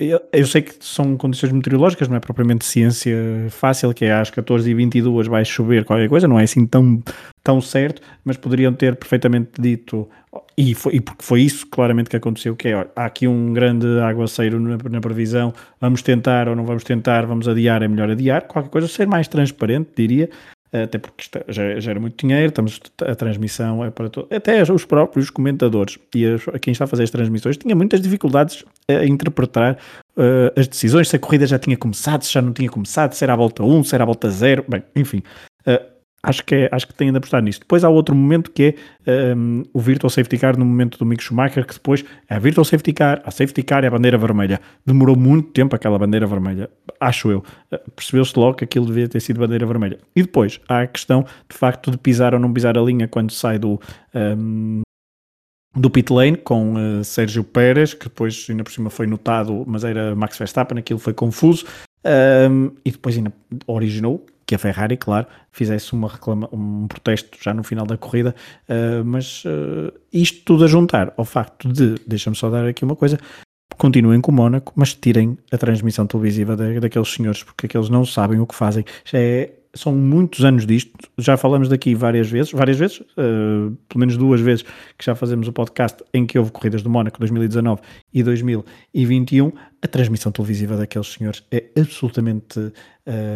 eu, 0.00 0.46
sei 0.46 0.62
que 0.62 0.74
são 0.80 1.14
condições 1.14 1.52
meteorológicas, 1.52 2.08
não 2.08 2.16
é 2.16 2.20
propriamente 2.20 2.64
ciência 2.64 3.14
fácil, 3.50 3.92
que 3.92 4.06
é 4.06 4.12
às 4.12 4.30
14h22 4.30 5.28
vai 5.28 5.44
chover 5.44 5.84
qualquer 5.84 6.08
coisa, 6.08 6.26
não 6.26 6.40
é 6.40 6.44
assim 6.44 6.66
tão, 6.66 7.02
tão 7.44 7.60
certo, 7.60 8.00
mas 8.24 8.38
poderiam 8.38 8.72
ter 8.72 8.96
perfeitamente 8.96 9.50
dito, 9.60 10.08
e, 10.56 10.74
foi, 10.74 10.94
e 10.94 11.00
porque 11.00 11.22
foi 11.22 11.42
isso 11.42 11.66
claramente 11.66 12.08
que 12.08 12.16
aconteceu, 12.16 12.56
que 12.56 12.68
é, 12.68 12.76
olha, 12.76 12.90
há 12.96 13.04
aqui 13.04 13.28
um 13.28 13.52
grande 13.52 13.86
aguaceiro 14.00 14.58
na, 14.58 14.78
na, 14.88 15.00
previsão, 15.02 15.52
vamos 15.78 16.00
tentar 16.00 16.48
ou 16.48 16.56
não 16.56 16.64
vamos 16.64 16.82
tentar, 16.82 17.26
vamos 17.26 17.46
adiar, 17.46 17.82
é 17.82 17.88
melhor 17.88 18.10
adiar, 18.10 18.46
qualquer 18.46 18.70
coisa, 18.70 18.88
ser 18.88 19.06
mais 19.06 19.28
transparente, 19.28 19.90
diria, 19.94 20.30
até 20.72 20.98
porque 20.98 21.24
já, 21.48 21.80
já, 21.80 21.90
era 21.90 21.98
muito 21.98 22.24
dinheiro, 22.24 22.48
estamos, 22.48 22.80
a 23.04 23.14
transmissão 23.14 23.84
é 23.84 23.90
para 23.90 24.08
todos, 24.08 24.30
até 24.30 24.62
os 24.62 24.84
próprios 24.84 25.28
comentadores 25.28 25.98
e 26.14 26.24
quem 26.60 26.72
está 26.72 26.84
a 26.84 26.86
fazer 26.86 27.02
as 27.02 27.10
transmissões 27.10 27.56
tinha 27.56 27.74
muitas 27.74 28.00
dificuldades 28.00 28.64
a 28.88 29.04
interpretar 29.04 29.76
uh, 30.16 30.58
as 30.58 30.68
decisões, 30.68 31.08
se 31.08 31.16
a 31.16 31.18
corrida 31.18 31.46
já 31.46 31.58
tinha 31.58 31.76
começado, 31.76 32.22
se 32.22 32.32
já 32.32 32.40
não 32.40 32.52
tinha 32.52 32.68
começado, 32.68 33.14
se 33.14 33.24
era 33.24 33.32
a 33.32 33.36
volta 33.36 33.64
1, 33.64 33.84
se 33.84 33.94
era 33.94 34.04
a 34.04 34.06
volta 34.06 34.30
0, 34.30 34.64
bem, 34.68 34.82
enfim. 34.94 35.22
Uh, 35.66 35.99
Acho 36.22 36.44
que, 36.44 36.54
é, 36.54 36.68
acho 36.70 36.86
que 36.86 36.92
tem 36.92 37.10
de 37.10 37.16
apostar 37.16 37.42
nisso. 37.42 37.60
Depois 37.60 37.82
há 37.82 37.88
outro 37.88 38.14
momento 38.14 38.50
que 38.50 38.74
é 39.06 39.34
um, 39.34 39.62
o 39.72 39.80
Virtual 39.80 40.10
Safety 40.10 40.36
Car 40.36 40.58
no 40.58 40.66
momento 40.66 40.98
do 40.98 41.06
Mick 41.06 41.22
Schumacher, 41.22 41.66
que 41.66 41.72
depois 41.72 42.04
é 42.28 42.34
a 42.34 42.38
Virtual 42.38 42.64
Safety 42.64 42.92
Car, 42.92 43.22
a 43.24 43.30
Safety 43.30 43.62
Car 43.62 43.84
é 43.84 43.86
a 43.86 43.90
bandeira 43.90 44.18
vermelha. 44.18 44.60
Demorou 44.84 45.16
muito 45.16 45.50
tempo 45.50 45.74
aquela 45.74 45.98
bandeira 45.98 46.26
vermelha, 46.26 46.68
acho 47.00 47.30
eu. 47.30 47.42
Eh, 47.72 47.80
percebeu-se 47.96 48.38
logo 48.38 48.58
que 48.58 48.64
aquilo 48.64 48.84
devia 48.84 49.08
ter 49.08 49.20
sido 49.20 49.40
bandeira 49.40 49.64
vermelha. 49.64 49.98
E 50.14 50.20
depois 50.20 50.60
há 50.68 50.82
a 50.82 50.86
questão 50.86 51.24
de 51.48 51.56
facto 51.56 51.90
de 51.90 51.96
pisar 51.96 52.34
ou 52.34 52.40
não 52.40 52.52
pisar 52.52 52.76
a 52.76 52.82
linha 52.82 53.08
quando 53.08 53.32
sai 53.32 53.58
do. 53.58 53.80
Um, 54.14 54.82
do 55.74 55.88
pit 55.88 56.12
lane 56.12 56.36
com 56.36 56.74
uh, 56.74 57.04
Sérgio 57.04 57.44
Pérez, 57.44 57.94
que 57.94 58.04
depois 58.04 58.44
ainda 58.50 58.64
por 58.64 58.72
cima 58.72 58.90
foi 58.90 59.06
notado, 59.06 59.64
mas 59.66 59.84
era 59.84 60.16
Max 60.16 60.36
Verstappen, 60.36 60.76
aquilo 60.76 60.98
foi 60.98 61.14
confuso, 61.14 61.64
um, 62.50 62.72
e 62.84 62.90
depois 62.90 63.16
ainda 63.16 63.32
originou 63.68 64.26
que 64.50 64.54
a 64.56 64.58
Ferrari, 64.58 64.96
claro, 64.96 65.28
fizesse 65.52 65.92
uma 65.92 66.08
reclama, 66.08 66.48
um 66.52 66.88
protesto 66.88 67.38
já 67.40 67.54
no 67.54 67.62
final 67.62 67.86
da 67.86 67.96
corrida, 67.96 68.34
uh, 68.68 69.04
mas 69.04 69.44
uh, 69.44 69.92
isto 70.12 70.42
tudo 70.44 70.64
a 70.64 70.66
juntar 70.66 71.14
ao 71.16 71.24
facto 71.24 71.72
de, 71.72 71.94
deixa-me 72.04 72.34
só 72.34 72.50
dar 72.50 72.66
aqui 72.66 72.84
uma 72.84 72.96
coisa, 72.96 73.16
continuem 73.78 74.20
com 74.20 74.32
o 74.32 74.34
Mónaco, 74.34 74.72
mas 74.74 74.92
tirem 74.92 75.38
a 75.52 75.56
transmissão 75.56 76.04
televisiva 76.04 76.56
da, 76.56 76.80
daqueles 76.80 77.14
senhores, 77.14 77.44
porque 77.44 77.66
aqueles 77.66 77.88
não 77.88 78.04
sabem 78.04 78.40
o 78.40 78.46
que 78.46 78.56
fazem. 78.56 78.84
Já 79.04 79.20
é 79.20 79.52
são 79.74 79.94
muitos 79.94 80.44
anos 80.44 80.66
disto, 80.66 80.92
já 81.16 81.36
falamos 81.36 81.68
daqui 81.68 81.94
várias 81.94 82.28
vezes, 82.28 82.52
várias 82.52 82.76
vezes, 82.76 83.00
uh, 83.00 83.76
pelo 83.88 84.00
menos 84.00 84.16
duas 84.16 84.40
vezes 84.40 84.64
que 84.98 85.04
já 85.04 85.14
fazemos 85.14 85.46
o 85.46 85.52
podcast 85.52 86.02
em 86.12 86.26
que 86.26 86.38
houve 86.38 86.50
corridas 86.50 86.82
do 86.82 86.90
Mónaco 86.90 87.18
2019 87.18 87.80
e 88.12 88.22
2021. 88.22 89.52
A 89.82 89.86
transmissão 89.86 90.32
televisiva 90.32 90.76
daqueles 90.76 91.08
senhores 91.08 91.44
é 91.50 91.66
absolutamente 91.78 92.58
uh, 92.58 92.72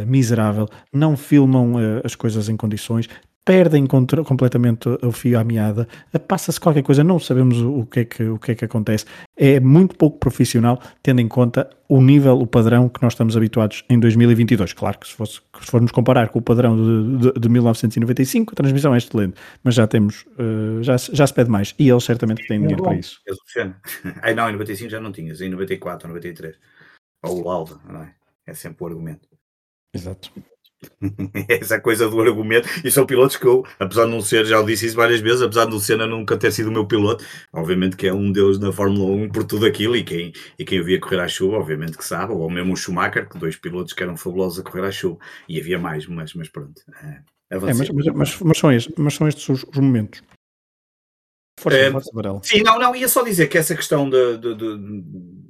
miserável, 0.07 0.69
não 0.93 1.17
filmam 1.17 1.75
uh, 1.75 2.01
as 2.05 2.15
coisas 2.15 2.49
em 2.49 2.57
condições, 2.57 3.09
perdem 3.45 3.87
completamente 3.87 4.89
o 5.03 5.13
fio 5.13 5.39
à 5.39 5.45
meada, 5.45 5.87
passa-se 6.27 6.59
qualquer 6.59 6.83
coisa, 6.83 7.05
não 7.05 7.19
sabemos 7.19 7.61
o 7.61 7.85
que, 7.85 8.01
é 8.01 8.05
que, 8.05 8.23
o 8.25 8.39
que 8.39 8.53
é 8.53 8.55
que 8.55 8.65
acontece. 8.65 9.05
É 9.37 9.61
muito 9.61 9.97
pouco 9.97 10.19
profissional, 10.19 10.81
tendo 11.03 11.21
em 11.21 11.29
conta 11.29 11.69
o 11.87 12.01
nível, 12.01 12.39
o 12.39 12.47
padrão 12.47 12.89
que 12.89 13.03
nós 13.03 13.13
estamos 13.13 13.37
habituados 13.37 13.85
em 13.91 14.01
2022. 14.01 14.73
Claro 14.73 14.99
que 14.99 15.07
se, 15.07 15.15
fosse, 15.15 15.43
se 15.61 15.71
formos 15.71 15.93
comparar 15.93 16.31
com 16.31 16.39
o 16.39 16.43
padrão 16.43 16.77
de, 16.77 17.33
de, 17.33 17.41
de 17.41 17.49
1995, 17.51 18.53
a 18.53 18.57
transmissão 18.57 18.95
é 18.95 18.99
excelente, 18.99 19.35
mas 19.63 19.75
já 19.75 19.87
temos, 19.87 20.25
uh, 20.39 20.83
já, 20.83 20.97
já 20.97 21.27
se 21.27 21.35
pede 21.35 21.51
mais, 21.51 21.75
e 21.79 21.91
eles 21.91 22.05
certamente 22.05 22.47
têm 22.47 22.61
dinheiro 22.61 22.83
para 22.83 22.95
isso. 22.95 23.21
Aí 24.23 24.33
não, 24.35 24.49
em 24.49 24.53
95 24.53 24.91
já 24.91 25.01
não 25.01 25.13
tinhas, 25.13 25.43
em 25.43 25.51
94, 25.51 26.09
93. 26.09 26.57
Ou 27.25 27.45
o 27.45 27.51
Alva, 27.51 27.81
não 27.87 28.03
é? 28.03 28.15
É 28.47 28.55
sempre 28.55 28.85
o 28.85 28.87
argumento. 28.87 29.29
Exato. 29.95 30.33
Essa 31.49 31.81
coisa 31.81 32.09
do 32.09 32.21
argumento, 32.21 32.69
e 32.85 32.91
são 32.91 33.07
pilotos 33.07 33.37
que 33.37 33.47
eu, 33.47 33.65
apesar 33.79 34.05
de 34.05 34.11
não 34.11 34.21
ser, 34.21 34.45
já 34.45 34.61
o 34.61 34.67
disse 34.67 34.87
isso 34.87 34.97
várias 34.97 35.21
vezes, 35.21 35.43
apesar 35.43 35.67
de 35.67 35.75
o 35.75 35.81
Senna 35.81 36.07
nunca 36.07 36.37
ter 36.37 36.53
sido 36.53 36.69
o 36.69 36.73
meu 36.73 36.87
piloto, 36.87 37.25
obviamente 37.53 37.97
que 37.97 38.07
é 38.07 38.13
um 38.13 38.31
deus 38.31 38.59
na 38.59 38.73
Fórmula 38.73 39.11
1 39.27 39.31
por 39.31 39.45
tudo 39.45 39.67
aquilo, 39.67 39.97
e 39.97 40.05
quem, 40.05 40.33
e 40.59 40.65
quem 40.65 40.83
via 40.83 41.01
correr 41.01 41.21
à 41.21 41.29
chuva, 41.29 41.57
obviamente 41.57 41.97
que 41.97 42.05
sabe, 42.05 42.33
ou 42.33 42.51
mesmo 42.51 42.73
o 42.73 42.77
Schumacher, 42.77 43.29
que 43.29 43.39
dois 43.39 43.57
pilotos 43.57 43.93
que 43.93 44.03
eram 44.03 44.17
fabulosos 44.17 44.59
a 44.61 44.63
correr 44.63 44.87
à 44.87 44.91
chuva, 44.91 45.19
e 45.49 45.61
havia 45.61 45.79
mais, 45.79 46.07
mas, 46.07 46.35
mas 46.35 46.49
pronto. 46.49 46.83
É, 47.03 47.23
é, 47.51 47.59
mas, 47.59 47.91
mas, 47.91 48.07
mas, 48.07 48.41
mas, 48.41 48.59
são 48.59 48.73
estes, 48.73 48.95
mas 48.97 49.15
são 49.15 49.29
estes 49.29 49.49
os, 49.49 49.65
os 49.65 49.79
momentos. 49.79 50.23
Força, 51.59 51.79
é, 51.79 51.91
força, 51.91 52.11
sim, 52.43 52.63
não, 52.63 52.79
não, 52.79 52.97
ia 52.97 53.07
só 53.07 53.23
dizer 53.23 53.47
que 53.47 53.57
essa 53.57 53.77
questão 53.77 54.11
de, 54.11 54.39
de, 54.39 54.55
de 54.57 55.44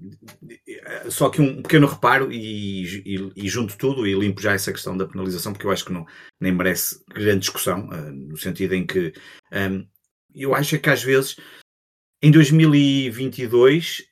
só 1.10 1.28
que 1.30 1.40
um 1.40 1.62
pequeno 1.62 1.86
reparo 1.86 2.32
e, 2.32 2.84
e, 3.04 3.32
e, 3.36 3.48
junto 3.48 3.76
tudo 3.76 4.06
e 4.06 4.14
limpo 4.14 4.40
já 4.40 4.52
essa 4.52 4.72
questão 4.72 4.96
da 4.96 5.06
penalização, 5.06 5.52
porque 5.52 5.66
eu 5.66 5.70
acho 5.70 5.84
que 5.84 5.92
não, 5.92 6.06
nem 6.40 6.52
merece 6.52 7.02
grande 7.08 7.40
discussão, 7.40 7.88
uh, 7.88 8.12
no 8.12 8.36
sentido 8.36 8.74
em 8.74 8.86
que 8.86 9.12
um, 9.52 9.86
eu 10.34 10.54
acho 10.54 10.78
que 10.78 10.90
às 10.90 11.02
vezes 11.02 11.36
em 12.22 12.30
2022 12.30 14.04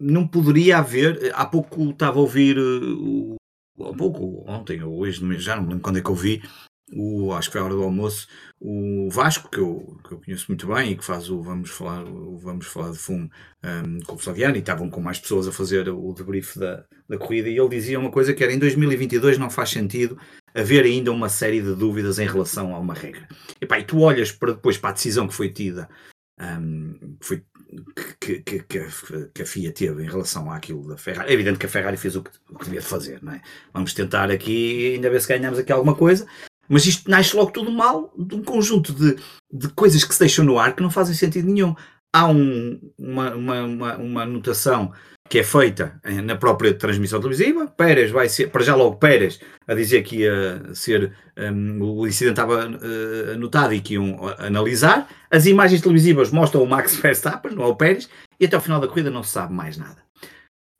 não 0.00 0.26
poderia 0.26 0.78
haver. 0.78 1.32
Há 1.34 1.44
pouco 1.44 1.90
estava 1.90 2.18
a 2.18 2.22
ouvir, 2.22 2.58
uh, 2.58 3.36
há 3.80 3.96
pouco, 3.96 4.44
ontem 4.48 4.82
ou 4.82 4.98
hoje, 4.98 5.20
já 5.38 5.56
não 5.56 5.62
me 5.62 5.68
lembro 5.68 5.82
quando 5.82 5.98
é 5.98 6.02
que 6.02 6.10
eu 6.10 6.14
vi, 6.14 6.42
o, 6.92 7.32
acho 7.32 7.48
que 7.48 7.52
foi 7.52 7.60
a 7.60 7.64
hora 7.64 7.74
do 7.74 7.82
almoço, 7.82 8.26
o 8.60 9.08
Vasco, 9.10 9.48
que 9.48 9.58
eu, 9.58 9.98
que 10.06 10.12
eu 10.12 10.20
conheço 10.20 10.46
muito 10.48 10.66
bem 10.66 10.92
e 10.92 10.96
que 10.96 11.04
faz 11.04 11.30
o 11.30 11.40
Vamos 11.40 11.70
Falar, 11.70 12.04
o 12.04 12.36
Vamos 12.36 12.66
Falar 12.66 12.90
de 12.90 12.98
Fumo 12.98 13.30
um, 13.64 14.00
com 14.00 14.14
o 14.14 14.18
Flaviano, 14.18 14.56
e 14.56 14.58
estavam 14.58 14.90
com 14.90 15.00
mais 15.00 15.18
pessoas 15.18 15.48
a 15.48 15.52
fazer 15.52 15.88
o 15.88 16.12
debrief 16.12 16.58
da, 16.58 16.84
da 17.08 17.18
corrida, 17.18 17.48
e 17.48 17.58
ele 17.58 17.68
dizia 17.68 17.98
uma 17.98 18.10
coisa 18.10 18.34
que 18.34 18.42
era 18.42 18.52
em 18.52 18.58
2022 18.58 19.38
não 19.38 19.50
faz 19.50 19.70
sentido 19.70 20.18
haver 20.54 20.84
ainda 20.84 21.12
uma 21.12 21.28
série 21.28 21.62
de 21.62 21.74
dúvidas 21.74 22.18
em 22.18 22.26
relação 22.26 22.74
a 22.74 22.78
uma 22.78 22.94
regra. 22.94 23.28
E, 23.60 23.66
pá, 23.66 23.78
e 23.78 23.84
tu 23.84 24.00
olhas 24.00 24.32
para 24.32 24.52
depois 24.52 24.76
para 24.76 24.90
a 24.90 24.94
decisão 24.94 25.28
que 25.28 25.34
foi 25.34 25.48
tida, 25.48 25.88
um, 26.40 27.16
foi, 27.20 27.42
que, 28.20 28.40
que, 28.40 28.62
que, 28.62 28.86
que, 29.32 29.42
a 29.42 29.46
FIA 29.46 29.72
teve 29.72 30.02
em 30.02 30.08
relação 30.08 30.50
àquilo 30.50 30.88
da 30.88 30.96
Ferrari. 30.96 31.30
É 31.30 31.34
evidente 31.34 31.58
que 31.58 31.66
a 31.66 31.68
Ferrari 31.68 31.96
fez 31.96 32.16
o 32.16 32.22
que, 32.22 32.30
o 32.50 32.58
que 32.58 32.64
devia 32.64 32.82
fazer, 32.82 33.22
não 33.22 33.32
é? 33.32 33.42
Vamos 33.72 33.94
tentar 33.94 34.30
aqui, 34.30 34.94
ainda 34.94 35.10
ver 35.10 35.20
se 35.20 35.28
ganhamos 35.28 35.58
aqui 35.58 35.72
alguma 35.72 35.94
coisa, 35.94 36.26
mas 36.70 36.86
isto 36.86 37.10
nasce 37.10 37.36
logo 37.36 37.50
tudo 37.50 37.72
mal 37.72 38.14
de 38.16 38.36
um 38.36 38.44
conjunto 38.44 38.92
de, 38.94 39.16
de 39.52 39.68
coisas 39.70 40.04
que 40.04 40.14
se 40.14 40.20
deixam 40.20 40.44
no 40.44 40.56
ar 40.56 40.74
que 40.74 40.82
não 40.82 40.90
fazem 40.90 41.14
sentido 41.14 41.50
nenhum. 41.50 41.74
Há 42.12 42.28
um, 42.28 42.80
uma, 42.96 43.34
uma, 43.34 43.62
uma, 43.62 43.96
uma 43.96 44.24
notação 44.24 44.92
que 45.28 45.38
é 45.38 45.44
feita 45.44 46.00
na 46.24 46.34
própria 46.34 46.74
transmissão 46.74 47.20
televisiva. 47.20 47.66
Pérez 47.66 48.10
vai 48.10 48.28
ser, 48.28 48.50
para 48.50 48.64
já 48.64 48.74
logo 48.74 48.96
Pérez, 48.96 49.40
a 49.66 49.74
dizer 49.74 50.02
que 50.02 50.22
ia 50.22 50.74
ser, 50.74 51.12
um, 51.38 51.82
o 51.82 52.06
incidente 52.06 52.40
estava 52.40 52.68
uh, 52.68 53.32
anotado 53.34 53.72
e 53.72 53.80
que 53.80 53.94
iam 53.94 54.18
analisar. 54.38 55.08
As 55.30 55.46
imagens 55.46 55.80
televisivas 55.80 56.32
mostram 56.32 56.62
o 56.62 56.68
Max 56.68 56.96
Verstappen, 56.98 57.54
não 57.54 57.64
é 57.64 57.66
o 57.66 57.76
Pérez, 57.76 58.08
e 58.40 58.44
até 58.44 58.56
ao 58.56 58.62
final 58.62 58.80
da 58.80 58.88
corrida 58.88 59.10
não 59.10 59.22
se 59.22 59.30
sabe 59.30 59.52
mais 59.52 59.76
nada. 59.76 60.09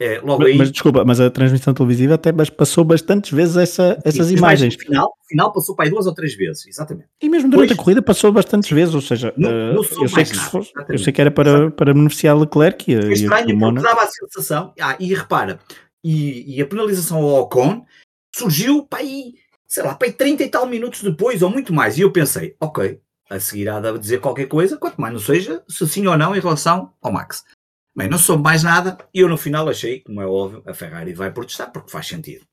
É, 0.00 0.18
logo 0.18 0.38
mas, 0.38 0.48
aí... 0.48 0.56
mas 0.56 0.72
desculpa, 0.72 1.04
mas 1.04 1.20
a 1.20 1.30
transmissão 1.30 1.74
televisiva 1.74 2.14
até 2.14 2.32
passou 2.32 2.82
bastantes 2.82 3.30
vezes 3.30 3.58
essa, 3.58 4.00
essas 4.02 4.28
Sim, 4.28 4.36
imagens. 4.36 4.74
No 4.74 4.80
final, 4.80 5.12
final 5.28 5.52
passou 5.52 5.76
para 5.76 5.84
aí 5.84 5.90
duas 5.90 6.06
ou 6.06 6.14
três 6.14 6.34
vezes, 6.34 6.66
exatamente. 6.66 7.08
E 7.20 7.28
mesmo 7.28 7.50
durante 7.50 7.68
pois, 7.68 7.78
a 7.78 7.82
corrida 7.82 8.00
passou 8.00 8.32
bastantes 8.32 8.70
vezes, 8.70 8.94
ou 8.94 9.02
seja, 9.02 9.34
não, 9.36 9.50
não 9.74 9.82
uh, 9.82 10.02
eu, 10.02 10.08
sei 10.08 10.24
que 10.24 10.36
fosse, 10.36 10.72
eu 10.88 10.98
sei 10.98 11.12
que 11.12 11.20
era 11.20 11.30
para, 11.30 11.70
para 11.70 11.92
beneficiar 11.92 12.34
Leclerc 12.34 12.90
e, 12.90 12.94
é 12.94 13.12
estranho 13.12 13.50
e 13.50 13.58
porque 13.58 13.82
dava 13.82 14.02
a 14.02 14.06
sensação, 14.06 14.72
ah, 14.80 14.96
e 14.98 15.14
repara, 15.14 15.60
e, 16.02 16.56
e 16.56 16.62
a 16.62 16.66
penalização 16.66 17.18
ao 17.18 17.42
Ocon 17.42 17.84
surgiu 18.34 18.86
para 18.86 19.00
aí, 19.00 19.34
sei 19.68 19.82
lá, 19.82 19.94
para 19.94 20.08
aí 20.08 20.14
30 20.14 20.44
e 20.44 20.48
tal 20.48 20.66
minutos 20.66 21.02
depois, 21.02 21.42
ou 21.42 21.50
muito 21.50 21.74
mais, 21.74 21.98
e 21.98 22.00
eu 22.00 22.10
pensei, 22.10 22.56
ok, 22.58 22.98
a 23.28 23.38
seguir 23.38 23.68
há 23.68 23.78
de 23.78 23.98
dizer 23.98 24.20
qualquer 24.20 24.46
coisa, 24.46 24.78
quanto 24.78 24.98
mais 24.98 25.12
não 25.12 25.20
seja, 25.20 25.62
se 25.68 25.86
sim 25.86 26.06
ou 26.06 26.16
não 26.16 26.34
em 26.34 26.40
relação 26.40 26.90
ao 27.02 27.12
Max. 27.12 27.44
Bem, 27.96 28.08
não 28.08 28.18
soube 28.18 28.42
mais 28.42 28.62
nada 28.62 28.96
e 29.12 29.20
eu 29.20 29.28
no 29.28 29.36
final 29.36 29.68
achei, 29.68 30.00
como 30.00 30.20
é 30.20 30.26
óbvio, 30.26 30.62
a 30.64 30.72
Ferrari 30.72 31.12
vai 31.12 31.32
protestar, 31.32 31.72
porque 31.72 31.90
faz 31.90 32.06
sentido. 32.06 32.46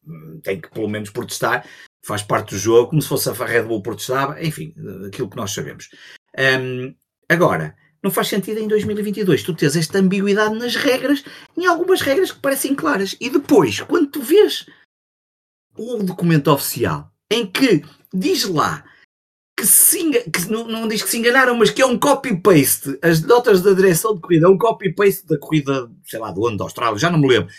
Tem 0.43 0.59
que 0.59 0.69
pelo 0.71 0.87
menos 0.87 1.11
protestar, 1.11 1.65
faz 2.03 2.23
parte 2.23 2.51
do 2.55 2.57
jogo, 2.57 2.89
como 2.89 3.01
se 3.01 3.07
fosse 3.07 3.29
a 3.29 3.33
Red 3.33 3.63
Bull 3.63 3.83
protestava, 3.83 4.41
enfim, 4.43 4.73
aquilo 5.07 5.29
que 5.29 5.37
nós 5.37 5.51
sabemos. 5.51 5.89
Um, 6.37 6.95
agora, 7.29 7.75
não 8.03 8.09
faz 8.09 8.29
sentido 8.29 8.59
em 8.59 8.67
2022 8.67 9.43
tu 9.43 9.53
tens 9.53 9.75
esta 9.75 9.99
ambiguidade 9.99 10.55
nas 10.55 10.75
regras, 10.75 11.23
em 11.55 11.65
algumas 11.65 12.01
regras 12.01 12.31
que 12.31 12.39
parecem 12.39 12.73
claras. 12.73 13.15
E 13.19 13.29
depois, 13.29 13.81
quando 13.81 14.09
tu 14.09 14.21
vês 14.21 14.65
o 15.77 16.01
documento 16.01 16.51
oficial 16.51 17.11
em 17.29 17.45
que 17.45 17.83
diz 18.13 18.45
lá 18.45 18.83
que, 19.57 19.65
se, 19.65 20.21
que 20.29 20.51
não, 20.51 20.67
não, 20.67 20.87
diz 20.87 21.01
que 21.01 21.09
se 21.09 21.17
enganaram, 21.17 21.57
mas 21.57 21.71
que 21.71 21.81
é 21.81 21.85
um 21.85 21.97
copy-paste. 21.97 22.99
As 23.01 23.21
notas 23.21 23.61
da 23.61 23.73
direção 23.73 24.13
de 24.13 24.21
corrida 24.21 24.45
é 24.45 24.49
um 24.49 24.57
copy-paste 24.57 25.25
da 25.25 25.39
corrida, 25.39 25.89
sei 26.05 26.19
lá, 26.19 26.31
do 26.31 26.45
ano 26.45 26.57
da 26.57 26.63
Austrália, 26.63 26.99
já 26.99 27.09
não 27.09 27.19
me 27.19 27.27
lembro. 27.27 27.51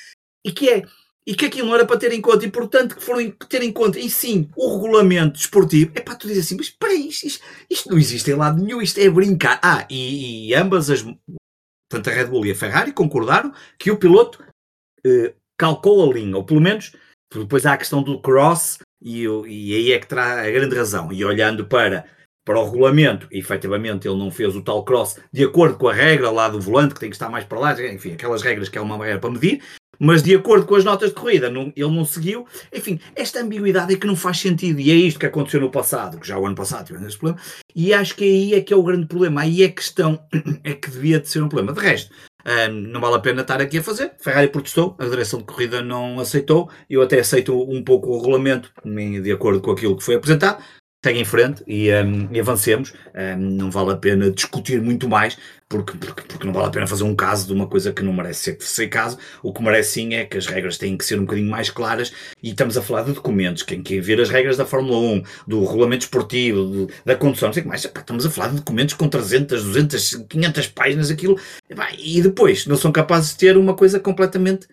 E 0.44 0.52
que 0.52 0.68
é 0.68 0.84
e 1.26 1.34
que 1.34 1.44
aquilo 1.44 1.68
não 1.68 1.74
era 1.74 1.84
para 1.84 1.98
ter 1.98 2.10
em 2.10 2.22
conta, 2.22 2.46
e 2.46 2.50
portanto 2.50 2.96
que 2.96 3.02
foram 3.02 3.30
ter 3.50 3.62
em 3.62 3.70
conta, 3.70 3.98
e 3.98 4.08
sim, 4.08 4.48
o 4.56 4.76
regulamento 4.76 5.34
desportivo, 5.34 5.92
é 5.94 6.00
para 6.00 6.14
tu 6.14 6.26
dizer 6.26 6.40
assim, 6.40 6.56
mas 6.56 6.68
espera 6.68 6.94
isto, 6.94 7.26
isto, 7.26 7.44
isto, 7.68 7.90
não 7.90 7.98
existe 7.98 8.30
em 8.30 8.34
lado 8.34 8.62
nenhum, 8.62 8.80
isto 8.80 8.98
é 8.98 9.10
brincar. 9.10 9.60
Ah, 9.62 9.86
e, 9.90 10.48
e, 10.48 10.54
ambas 10.54 10.88
as, 10.88 11.04
tanto 11.90 12.08
a 12.08 12.12
Red 12.14 12.28
Bull 12.28 12.46
e 12.46 12.52
a 12.52 12.54
Ferrari 12.54 12.92
concordaram 12.92 13.52
que 13.78 13.90
o 13.90 13.98
piloto 13.98 14.42
eh, 15.04 15.34
calcou 15.58 16.10
a 16.10 16.14
linha, 16.14 16.34
ou 16.34 16.44
pelo 16.44 16.62
menos, 16.62 16.92
depois 17.30 17.66
há 17.66 17.74
a 17.74 17.78
questão 17.78 18.02
do 18.02 18.22
cross, 18.22 18.78
e, 19.00 19.24
e 19.24 19.74
aí 19.74 19.92
é 19.92 19.98
que 19.98 20.06
traz 20.06 20.46
a 20.46 20.50
grande 20.50 20.76
razão. 20.76 21.12
E 21.12 21.24
olhando 21.24 21.66
para, 21.66 22.04
para 22.44 22.58
o 22.58 22.64
regulamento, 22.64 23.26
efetivamente 23.30 24.08
ele 24.08 24.18
não 24.18 24.30
fez 24.30 24.54
o 24.56 24.62
tal 24.62 24.84
cross 24.84 25.18
de 25.32 25.44
acordo 25.44 25.76
com 25.76 25.88
a 25.88 25.94
regra 25.94 26.30
lá 26.30 26.48
do 26.48 26.60
volante, 26.60 26.94
que 26.94 27.00
tem 27.00 27.10
que 27.10 27.16
estar 27.16 27.28
mais 27.28 27.44
para 27.44 27.58
lá, 27.58 27.82
enfim, 27.92 28.12
aquelas 28.12 28.42
regras 28.42 28.68
que 28.68 28.78
é 28.78 28.80
uma 28.80 28.96
maneira 28.96 29.20
para 29.20 29.30
medir, 29.30 29.62
mas 29.98 30.22
de 30.22 30.34
acordo 30.34 30.64
com 30.64 30.76
as 30.76 30.84
notas 30.84 31.10
de 31.10 31.16
corrida, 31.16 31.50
não, 31.50 31.72
ele 31.74 31.90
não 31.90 32.04
seguiu. 32.04 32.46
Enfim, 32.72 33.00
esta 33.16 33.40
ambiguidade 33.40 33.92
é 33.92 33.96
que 33.96 34.06
não 34.06 34.14
faz 34.14 34.38
sentido. 34.38 34.78
E 34.78 34.90
é 34.90 34.94
isto 34.94 35.18
que 35.18 35.26
aconteceu 35.26 35.60
no 35.60 35.70
passado, 35.70 36.18
que 36.20 36.28
já 36.28 36.38
o 36.38 36.46
ano 36.46 36.54
passado 36.54 36.86
tivemos 36.86 37.08
esse 37.08 37.18
problema. 37.18 37.44
E 37.74 37.92
acho 37.92 38.14
que 38.14 38.24
aí 38.24 38.54
é 38.54 38.60
que 38.60 38.72
é 38.72 38.76
o 38.76 38.82
grande 38.82 39.06
problema. 39.06 39.40
Aí 39.40 39.62
é 39.62 39.66
a 39.66 39.72
questão 39.72 40.20
é 40.62 40.72
que 40.74 40.90
devia 40.90 41.18
de 41.18 41.28
ser 41.28 41.42
um 41.42 41.48
problema. 41.48 41.72
De 41.72 41.80
resto, 41.80 42.14
um, 42.46 42.72
não 42.72 43.00
vale 43.00 43.16
a 43.16 43.20
pena 43.20 43.42
estar 43.42 43.60
aqui 43.60 43.78
a 43.78 43.82
fazer. 43.82 44.12
Ferrari 44.18 44.48
protestou, 44.48 44.96
a 44.98 45.04
direção 45.06 45.40
de 45.40 45.46
corrida 45.46 45.82
não 45.82 46.20
aceitou. 46.20 46.70
Eu 46.88 47.02
até 47.02 47.18
aceito 47.20 47.54
um 47.70 47.82
pouco 47.82 48.10
o 48.10 48.18
regulamento, 48.18 48.72
de 48.84 49.32
acordo 49.32 49.60
com 49.60 49.70
aquilo 49.70 49.96
que 49.96 50.04
foi 50.04 50.14
apresentado. 50.14 50.62
Segue 51.04 51.20
em 51.20 51.24
frente 51.24 51.62
e, 51.66 51.92
um, 51.92 52.28
e 52.32 52.40
avancemos. 52.40 52.92
Um, 53.14 53.36
não 53.36 53.70
vale 53.70 53.92
a 53.92 53.96
pena 53.96 54.30
discutir 54.30 54.80
muito 54.80 55.08
mais, 55.08 55.38
porque, 55.68 55.98
porque, 55.98 56.22
porque 56.22 56.46
não 56.46 56.52
vale 56.52 56.68
a 56.68 56.70
pena 56.70 56.86
fazer 56.86 57.04
um 57.04 57.14
caso 57.14 57.46
de 57.46 57.52
uma 57.52 57.66
coisa 57.66 57.92
que 57.92 58.02
não 58.02 58.12
merece 58.12 58.56
ser, 58.56 58.62
ser 58.62 58.88
caso. 58.88 59.18
O 59.42 59.52
que 59.52 59.62
merece 59.62 59.92
sim 59.92 60.14
é 60.14 60.24
que 60.24 60.38
as 60.38 60.46
regras 60.46 60.78
têm 60.78 60.96
que 60.96 61.04
ser 61.04 61.18
um 61.18 61.24
bocadinho 61.24 61.50
mais 61.50 61.68
claras 61.68 62.12
e 62.42 62.50
estamos 62.50 62.78
a 62.78 62.82
falar 62.82 63.02
de 63.02 63.12
documentos. 63.12 63.62
Quem 63.62 63.82
quer 63.82 64.00
ver 64.00 64.18
as 64.20 64.30
regras 64.30 64.56
da 64.56 64.64
Fórmula 64.64 64.98
1, 64.98 65.22
do 65.46 65.64
regulamento 65.64 66.04
esportivo, 66.04 66.86
de, 66.86 66.94
da 67.04 67.14
condução, 67.14 67.48
não 67.48 67.52
sei 67.52 67.60
o 67.60 67.64
que 67.64 67.68
mais, 67.68 67.84
estamos 67.84 68.24
a 68.24 68.30
falar 68.30 68.48
de 68.48 68.56
documentos 68.56 68.94
com 68.94 69.08
300, 69.08 69.62
200, 69.62 70.14
500 70.28 70.66
páginas, 70.68 71.10
aquilo. 71.10 71.38
E 71.98 72.22
depois 72.22 72.66
não 72.66 72.76
são 72.76 72.90
capazes 72.90 73.32
de 73.32 73.38
ter 73.38 73.56
uma 73.58 73.74
coisa 73.76 74.00
completamente 74.00 74.66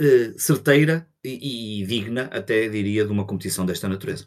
uh, 0.00 0.38
certeira 0.38 1.06
e, 1.22 1.82
e 1.82 1.86
digna, 1.86 2.30
até 2.32 2.68
diria, 2.68 3.04
de 3.04 3.12
uma 3.12 3.26
competição 3.26 3.66
desta 3.66 3.86
natureza. 3.86 4.26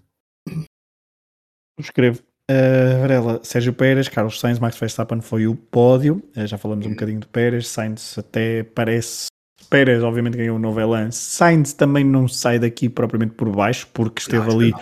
Escrevo. 1.80 2.24
Uh, 2.50 3.02
Varela, 3.02 3.40
Sérgio 3.44 3.74
Pérez, 3.74 4.08
Carlos 4.08 4.40
Sainz, 4.40 4.60
Max 4.60 4.78
Verstappen 4.78 5.22
foi 5.22 5.48
o 5.48 5.56
pódio. 5.56 6.22
Uh, 6.38 6.46
já 6.46 6.58
falamos 6.58 6.86
um 6.86 6.90
uhum. 6.90 6.96
bocadinho 6.96 7.20
de 7.20 7.28
Pérez. 7.28 7.68
Sainz 7.68 8.18
até 8.18 8.64
parece. 8.64 9.28
Pérez, 9.70 10.04
obviamente, 10.04 10.38
ganhou 10.38 10.58
o 10.58 10.60
novo 10.60 10.80
Elan. 10.80 11.10
Sainz 11.12 11.74
também 11.74 12.04
não 12.04 12.28
sai 12.28 12.60
daqui 12.60 12.88
propriamente 12.88 13.34
por 13.34 13.50
baixo, 13.50 13.88
porque 13.94 14.22
esteve 14.22 14.48
não, 14.48 14.56
ali 14.56 14.74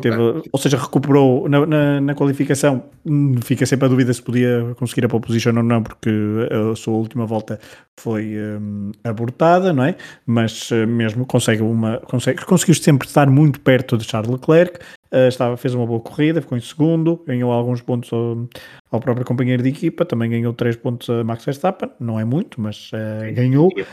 Teve, 0.00 0.16
ou 0.52 0.58
seja, 0.58 0.76
recuperou 0.76 1.48
na, 1.48 1.66
na, 1.66 2.00
na, 2.00 2.14
qualificação. 2.14 2.84
Hum, 3.04 3.34
fica 3.42 3.66
sempre 3.66 3.86
a 3.86 3.88
dúvida 3.88 4.12
se 4.12 4.22
podia 4.22 4.74
conseguir 4.76 5.04
a 5.04 5.08
pole 5.08 5.22
position 5.22 5.56
ou 5.56 5.62
não, 5.62 5.82
porque 5.82 6.10
a 6.50 6.76
sua 6.76 6.94
última 6.94 7.26
volta 7.26 7.58
foi 7.98 8.36
um, 8.38 8.92
abortada, 9.02 9.72
não 9.72 9.84
é? 9.84 9.96
Mas 10.24 10.70
uh, 10.70 10.86
mesmo 10.86 11.26
consegue 11.26 11.62
uma. 11.62 11.98
Consegue, 11.98 12.44
conseguiu 12.44 12.74
sempre 12.76 13.08
estar 13.08 13.28
muito 13.28 13.60
perto 13.60 13.98
de 13.98 14.04
Charles 14.04 14.30
Leclerc. 14.30 14.78
Uh, 15.12 15.28
estava, 15.28 15.56
fez 15.56 15.74
uma 15.74 15.86
boa 15.86 16.00
corrida, 16.00 16.40
ficou 16.40 16.58
em 16.58 16.60
segundo, 16.60 17.22
ganhou 17.26 17.52
alguns 17.52 17.80
pontos 17.80 18.12
ao, 18.12 18.48
ao 18.90 19.00
próprio 19.00 19.24
companheiro 19.24 19.62
de 19.62 19.68
equipa, 19.68 20.04
também 20.04 20.28
ganhou 20.28 20.52
3 20.52 20.76
pontos 20.76 21.08
a 21.08 21.22
Max 21.22 21.44
Verstappen, 21.44 21.90
não 22.00 22.18
é 22.18 22.24
muito, 22.24 22.60
mas 22.60 22.90
uh, 22.92 23.32
ganhou. 23.32 23.70
E 23.76 23.82
o 23.82 23.86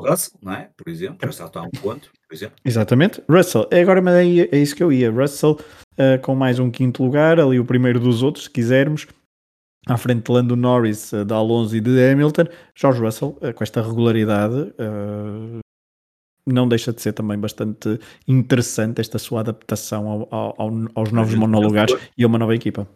Russell, 0.00 0.38
não 0.42 0.52
é? 0.52 0.70
Por 0.76 0.90
exemplo, 0.90 1.18
já 1.30 1.44
está 1.46 1.60
a 1.60 1.62
um 1.62 1.70
ponto 1.70 2.10
por 2.28 2.34
exemplo. 2.34 2.56
Exatamente. 2.64 3.22
Russell, 3.28 3.68
é 3.70 3.80
agora 3.80 4.02
mas 4.02 4.14
é, 4.14 4.48
é 4.50 4.58
isso 4.58 4.74
que 4.74 4.82
eu 4.82 4.92
ia. 4.92 5.10
Russell 5.10 5.52
uh, 5.52 6.20
com 6.22 6.34
mais 6.34 6.58
um 6.58 6.70
quinto 6.70 7.04
lugar, 7.04 7.38
ali 7.38 7.60
o 7.60 7.64
primeiro 7.64 8.00
dos 8.00 8.22
outros, 8.22 8.44
se 8.44 8.50
quisermos. 8.50 9.06
À 9.86 9.98
frente 9.98 10.24
de 10.24 10.32
Lando 10.32 10.56
Norris, 10.56 11.12
de 11.12 11.34
Alonso 11.34 11.76
e 11.76 11.80
de 11.80 12.10
Hamilton. 12.10 12.44
George 12.74 13.00
Russell, 13.00 13.38
com 13.54 13.62
esta 13.62 13.82
regularidade, 13.82 14.72
não 16.46 16.68
deixa 16.68 16.92
de 16.92 17.00
ser 17.00 17.12
também 17.12 17.38
bastante 17.38 17.98
interessante 18.28 19.00
esta 19.00 19.18
sua 19.18 19.40
adaptação 19.40 20.08
ao, 20.08 20.28
ao, 20.30 20.70
aos 20.94 21.10
novos 21.10 21.34
monolugares 21.34 21.96
e 22.16 22.24
a 22.24 22.26
uma 22.26 22.38
nova 22.38 22.54
equipa. 22.54 22.86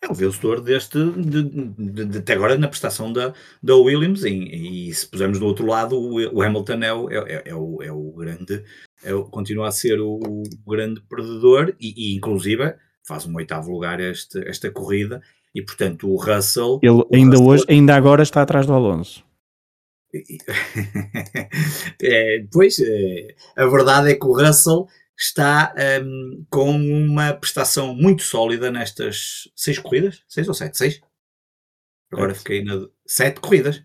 É 0.00 0.10
o 0.10 0.14
vencedor 0.14 0.60
deste, 0.60 0.98
de, 1.10 1.42
de, 1.42 2.04
de, 2.04 2.18
até 2.18 2.34
agora 2.34 2.56
na 2.56 2.68
prestação 2.68 3.12
da, 3.12 3.34
da 3.60 3.74
Williams, 3.74 4.24
e, 4.24 4.88
e, 4.88 4.94
se 4.94 5.04
pusermos 5.08 5.40
do 5.40 5.46
outro 5.46 5.66
lado, 5.66 5.96
o, 5.96 6.36
o 6.36 6.40
Hamilton 6.40 6.82
é 6.82 6.92
o, 6.92 7.10
é, 7.10 7.16
é, 7.16 7.42
é, 7.46 7.54
o, 7.54 7.82
é 7.82 7.90
o 7.90 8.12
grande, 8.12 8.62
é 9.02 9.12
o, 9.12 9.24
continua 9.24 9.66
a 9.66 9.72
ser 9.72 10.00
o, 10.00 10.20
o 10.64 10.70
grande 10.70 11.00
perdedor, 11.00 11.74
e, 11.80 12.12
e, 12.12 12.16
inclusive 12.16 12.74
faz 13.04 13.26
um 13.26 13.34
oitavo 13.34 13.72
lugar 13.72 13.98
este, 13.98 14.38
esta 14.48 14.70
corrida, 14.70 15.20
e 15.52 15.62
portanto 15.62 16.08
o 16.08 16.16
Russell... 16.16 16.78
Ele 16.80 17.02
ainda 17.12 17.36
Russell, 17.36 17.48
hoje, 17.48 17.64
ainda 17.68 17.96
agora 17.96 18.22
está 18.22 18.42
atrás 18.42 18.66
do 18.66 18.74
Alonso. 18.74 19.24
É, 22.02 22.44
pois, 22.52 22.78
é, 22.80 23.34
a 23.56 23.66
verdade 23.66 24.10
é 24.10 24.14
que 24.14 24.26
o 24.26 24.32
Russell 24.32 24.86
está 25.16 25.74
um, 26.02 26.46
com 26.48 26.70
uma 26.70 27.34
prestação 27.34 27.94
muito 27.94 28.22
sólida 28.22 28.70
nestas 28.70 29.50
seis 29.56 29.78
corridas. 29.78 30.22
Seis 30.28 30.46
ou 30.48 30.54
sete? 30.54 30.78
Seis? 30.78 31.00
Agora 32.12 32.32
sete. 32.32 32.38
fiquei 32.38 32.64
na. 32.64 32.88
Sete 33.06 33.40
corridas. 33.40 33.82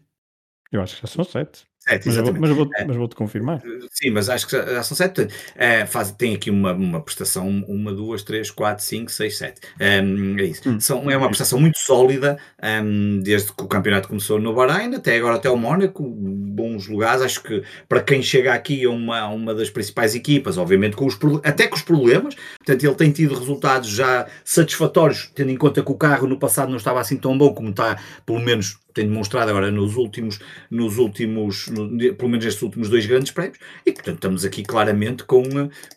Eu 0.72 0.82
acho 0.82 0.96
que 0.96 1.02
já 1.02 1.08
são 1.08 1.24
sete. 1.24 1.66
Sete, 1.86 2.08
mas, 2.08 2.16
vou, 2.16 2.34
mas, 2.34 2.50
vou, 2.52 2.70
é. 2.78 2.86
mas 2.86 2.96
vou-te 2.96 3.14
confirmar. 3.14 3.62
Sim, 3.92 4.12
mas 4.12 4.30
acho 4.30 4.48
que 4.48 4.56
já, 4.56 4.82
são 4.84 4.96
sete. 4.96 5.28
É, 5.54 5.86
faz, 5.86 6.12
tem 6.12 6.34
aqui 6.34 6.50
uma, 6.50 6.72
uma 6.72 7.02
prestação, 7.02 7.46
uma, 7.68 7.92
duas, 7.92 8.24
três, 8.24 8.50
quatro, 8.50 8.86
cinco, 8.86 9.12
seis, 9.12 9.38
sete. 9.38 9.60
Um, 9.82 10.40
é 10.40 10.44
isso. 10.44 10.70
Hum. 10.70 10.80
São, 10.80 11.12
é 11.12 11.18
uma 11.18 11.28
prestação 11.28 11.60
muito 11.60 11.78
sólida 11.78 12.38
um, 12.82 13.20
desde 13.20 13.52
que 13.52 13.62
o 13.62 13.68
campeonato 13.68 14.08
começou 14.08 14.40
no 14.40 14.54
Bahrein 14.54 14.96
até 14.96 15.18
agora 15.18 15.36
até 15.36 15.50
o 15.50 15.58
Mónaco. 15.58 16.04
Bons 16.10 16.88
lugares. 16.88 17.22
Acho 17.22 17.44
que 17.44 17.62
para 17.90 18.02
quem 18.02 18.22
chega 18.22 18.54
aqui 18.54 18.86
a 18.86 18.90
uma, 18.90 19.28
uma 19.28 19.54
das 19.54 19.70
principais 19.70 20.16
equipas, 20.16 20.58
obviamente 20.58 20.96
com 20.96 21.06
os, 21.06 21.20
até 21.44 21.68
com 21.68 21.76
os 21.76 21.82
problemas, 21.82 22.36
portanto 22.60 22.82
ele 22.82 22.96
tem 22.96 23.12
tido 23.12 23.38
resultados 23.38 23.90
já 23.90 24.26
satisfatórios, 24.46 25.30
tendo 25.36 25.52
em 25.52 25.58
conta 25.58 25.84
que 25.84 25.92
o 25.92 25.96
carro 25.96 26.28
no 26.28 26.40
passado 26.40 26.70
não 26.70 26.78
estava 26.78 27.02
assim 27.02 27.18
tão 27.18 27.38
bom 27.38 27.54
como 27.54 27.72
está, 27.72 28.00
pelo 28.26 28.40
menos 28.40 28.78
tem 28.94 29.08
demonstrado 29.08 29.50
agora 29.50 29.72
nos 29.72 29.96
últimos, 29.96 30.40
nos 30.70 30.98
últimos 30.98 31.68
no, 31.68 31.88
pelo 32.16 32.30
menos 32.30 32.46
nestes 32.46 32.62
últimos 32.62 32.90
dois 32.90 33.06
grandes 33.06 33.32
prémios, 33.32 33.58
e 33.86 33.92
portanto 33.92 34.16
estamos 34.16 34.46
aqui 34.46 34.64
claramente 34.64 35.24
com, 35.24 35.44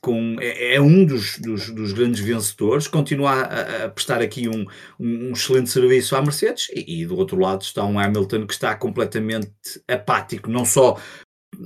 com 0.01 0.37
é, 0.41 0.77
é 0.77 0.81
um 0.81 1.05
dos, 1.05 1.39
dos, 1.39 1.71
dos, 1.71 1.93
grandes 1.93 2.21
vencedores, 2.21 2.89
continua 2.89 3.33
a, 3.33 3.85
a 3.85 3.89
prestar 3.89 4.21
aqui 4.21 4.49
um, 4.49 4.67
um, 4.99 5.33
excelente 5.33 5.71
serviço 5.71 6.17
à 6.17 6.23
Mercedes, 6.23 6.69
e, 6.75 7.03
e, 7.03 7.07
do 7.07 7.17
outro 7.17 7.39
lado 7.39 7.63
está 7.63 7.85
um 7.85 7.99
Hamilton 7.99 8.47
que 8.47 8.55
está 8.55 8.75
completamente 8.75 9.51
apático, 9.89 10.51
não 10.51 10.65
só 10.65 10.99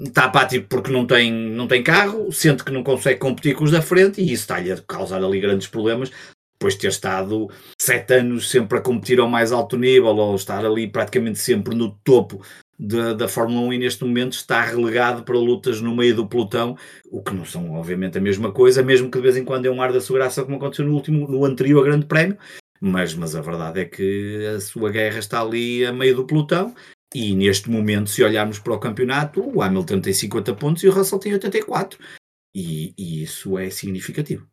está 0.05 0.25
apático 0.25 0.67
porque 0.69 0.93
não 0.93 1.07
tem, 1.07 1.33
não 1.33 1.67
tem 1.67 1.83
carro, 1.83 2.31
sente 2.33 2.65
que 2.65 2.73
não 2.73 2.83
consegue 2.83 3.19
competir 3.19 3.55
com 3.55 3.65
os 3.65 3.71
da 3.71 3.83
frente 3.83 4.21
e 4.21 4.25
isso 4.25 4.43
está-lhe 4.43 4.71
a 4.71 4.77
causar 4.79 5.23
ali 5.23 5.41
grandes 5.41 5.67
problemas. 5.67 6.11
Depois 6.61 6.75
de 6.75 6.81
ter 6.81 6.89
estado 6.89 7.49
sete 7.81 8.15
anos 8.15 8.51
sempre 8.51 8.79
a 8.79 8.83
competir 8.83 9.19
ao 9.19 9.29
mais 9.29 9.51
alto 9.51 9.79
nível 9.79 10.15
ou 10.17 10.37
estar 10.37 10.65
ali 10.65 10.87
praticamente 10.87 11.39
sempre 11.39 11.75
no 11.75 11.99
topo 12.05 12.45
da, 12.79 13.15
da 13.15 13.29
Fórmula 13.29 13.63
1 13.69 13.73
e 13.73 13.79
neste 13.79 14.05
momento 14.05 14.33
está 14.33 14.61
relegado 14.61 15.23
para 15.23 15.39
lutas 15.39 15.81
no 15.81 15.97
meio 15.97 16.15
do 16.15 16.29
pelotão, 16.29 16.77
o 17.11 17.23
que 17.23 17.33
não 17.33 17.45
são 17.45 17.73
obviamente 17.73 18.19
a 18.19 18.21
mesma 18.21 18.53
coisa, 18.53 18.83
mesmo 18.83 19.11
que 19.11 19.17
de 19.19 19.23
vez 19.23 19.37
em 19.37 19.45
quando 19.45 19.67
é 19.67 19.71
um 19.71 19.81
ar 19.81 19.93
da 19.93 20.01
sua 20.01 20.19
graça 20.19 20.45
como 20.45 20.57
aconteceu 20.57 20.85
no 20.85 20.95
último, 20.95 21.27
no 21.27 21.45
anterior 21.47 21.83
Grande 21.83 22.07
Prémio, 22.07 22.37
mas, 22.79 23.15
mas 23.15 23.35
a 23.35 23.41
verdade 23.41 23.81
é 23.81 23.85
que 23.87 24.47
a 24.55 24.61
sua 24.61 24.91
guerra 24.91 25.19
está 25.19 25.41
ali 25.41 25.85
a 25.85 25.93
meio 25.93 26.17
do 26.17 26.27
pelotão 26.27 26.75
e 27.15 27.35
neste 27.35 27.69
momento, 27.69 28.09
se 28.09 28.23
olharmos 28.23 28.59
para 28.59 28.75
o 28.75 28.79
campeonato, 28.79 29.43
o 29.43 29.63
Hamilton 29.63 30.01
tem 30.01 30.13
50 30.13 30.55
pontos 30.55 30.83
e 30.83 30.89
o 30.89 30.93
Russell 30.93 31.19
tem 31.19 31.33
84. 31.33 31.99
E, 32.55 32.95
e 32.97 33.23
isso 33.23 33.59
é 33.59 33.69
significativo. 33.69 34.50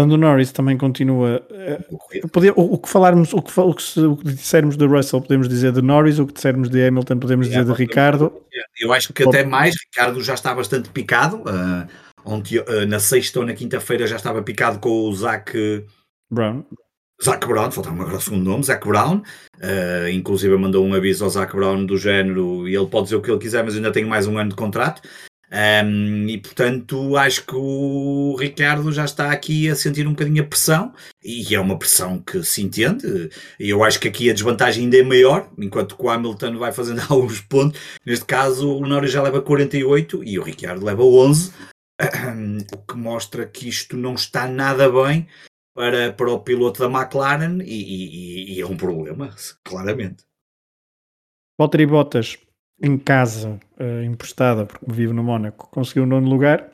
Quando 0.00 0.12
o 0.12 0.16
Norris 0.16 0.50
também 0.50 0.78
continua. 0.78 1.42
Uh, 1.50 2.28
poder, 2.28 2.54
o, 2.56 2.72
o, 2.72 2.78
que 2.78 2.88
falarmos, 2.88 3.34
o 3.34 3.42
que, 3.42 3.60
o, 3.60 3.74
que, 3.74 4.00
o 4.00 4.16
que 4.16 4.24
dissermos 4.32 4.74
de 4.74 4.86
Russell, 4.86 5.20
podemos 5.20 5.46
dizer 5.46 5.72
de 5.72 5.82
Norris, 5.82 6.18
o 6.18 6.26
que 6.26 6.32
dissermos 6.32 6.70
de 6.70 6.82
Hamilton, 6.86 7.18
podemos 7.18 7.46
dizer 7.46 7.66
de 7.66 7.72
Ricardo. 7.72 8.32
Eu 8.80 8.94
acho 8.94 9.12
que 9.12 9.22
até 9.22 9.44
mais, 9.44 9.74
Ricardo 9.78 10.22
já 10.22 10.32
está 10.32 10.54
bastante 10.54 10.88
picado. 10.88 11.42
Uh, 11.42 11.86
ontem, 12.24 12.60
uh, 12.60 12.86
na 12.88 12.98
sexta 12.98 13.40
ou 13.40 13.44
na 13.44 13.52
quinta-feira 13.52 14.06
já 14.06 14.16
estava 14.16 14.42
picado 14.42 14.78
com 14.78 14.88
o 14.88 15.14
Zach 15.14 15.52
Brown. 16.30 16.64
Zach 17.22 17.46
Brown, 17.46 17.70
faltava 17.70 18.00
agora 18.00 18.16
o 18.16 18.20
segundo 18.22 18.48
nome, 18.48 18.64
Zach 18.64 18.82
Brown, 18.88 19.16
uh, 19.18 20.08
inclusive 20.10 20.56
mandou 20.56 20.82
um 20.82 20.94
aviso 20.94 21.24
ao 21.24 21.30
Zach 21.30 21.54
Brown 21.54 21.84
do 21.84 21.98
género, 21.98 22.66
e 22.66 22.74
ele 22.74 22.86
pode 22.86 23.04
dizer 23.04 23.16
o 23.16 23.20
que 23.20 23.30
ele 23.30 23.38
quiser, 23.38 23.62
mas 23.62 23.76
ainda 23.76 23.92
tem 23.92 24.06
mais 24.06 24.26
um 24.26 24.38
ano 24.38 24.48
de 24.48 24.56
contrato, 24.56 25.02
um, 25.52 26.28
e 26.28 26.38
portanto 26.38 27.16
acho 27.16 27.44
que 27.44 27.56
o 27.56 28.36
Ricardo 28.38 28.92
já 28.92 29.04
está 29.04 29.32
aqui 29.32 29.68
a 29.68 29.74
sentir 29.74 30.06
um 30.06 30.10
bocadinho 30.10 30.44
a 30.44 30.46
pressão, 30.46 30.94
e 31.24 31.54
é 31.54 31.60
uma 31.60 31.78
pressão 31.78 32.20
que 32.20 32.42
se 32.44 32.62
entende, 32.62 33.30
eu 33.58 33.82
acho 33.82 33.98
que 33.98 34.08
aqui 34.08 34.30
a 34.30 34.32
desvantagem 34.32 34.84
ainda 34.84 34.98
é 34.98 35.02
maior, 35.02 35.50
enquanto 35.58 35.96
que 35.96 36.02
o 36.04 36.10
Hamilton 36.10 36.56
vai 36.56 36.72
fazendo 36.72 37.02
alguns 37.10 37.40
pontos, 37.40 37.80
neste 38.06 38.24
caso 38.24 38.76
o 38.76 38.86
Norris 38.86 39.12
já 39.12 39.22
leva 39.22 39.42
48 39.42 40.22
e 40.22 40.38
o 40.38 40.42
Ricardo 40.42 40.84
leva 40.84 41.02
11, 41.02 41.52
o 42.72 42.78
que 42.78 42.96
mostra 42.96 43.44
que 43.44 43.68
isto 43.68 43.96
não 43.96 44.14
está 44.14 44.46
nada 44.46 44.88
bem 44.90 45.26
para, 45.74 46.12
para 46.12 46.30
o 46.30 46.40
piloto 46.40 46.80
da 46.80 46.86
McLaren 46.86 47.58
e, 47.62 47.64
e, 47.64 48.54
e 48.54 48.60
é 48.60 48.66
um 48.66 48.76
problema, 48.76 49.34
claramente. 49.64 50.24
Valtteri 51.58 51.86
Bottas 51.86 52.38
em 52.82 52.96
casa, 52.96 53.60
uh, 53.78 54.02
emprestada, 54.04 54.66
porque 54.66 54.84
vive 54.88 55.12
no 55.12 55.22
Mónaco, 55.22 55.68
conseguiu 55.70 56.04
o 56.04 56.06
nono 56.06 56.28
lugar. 56.28 56.68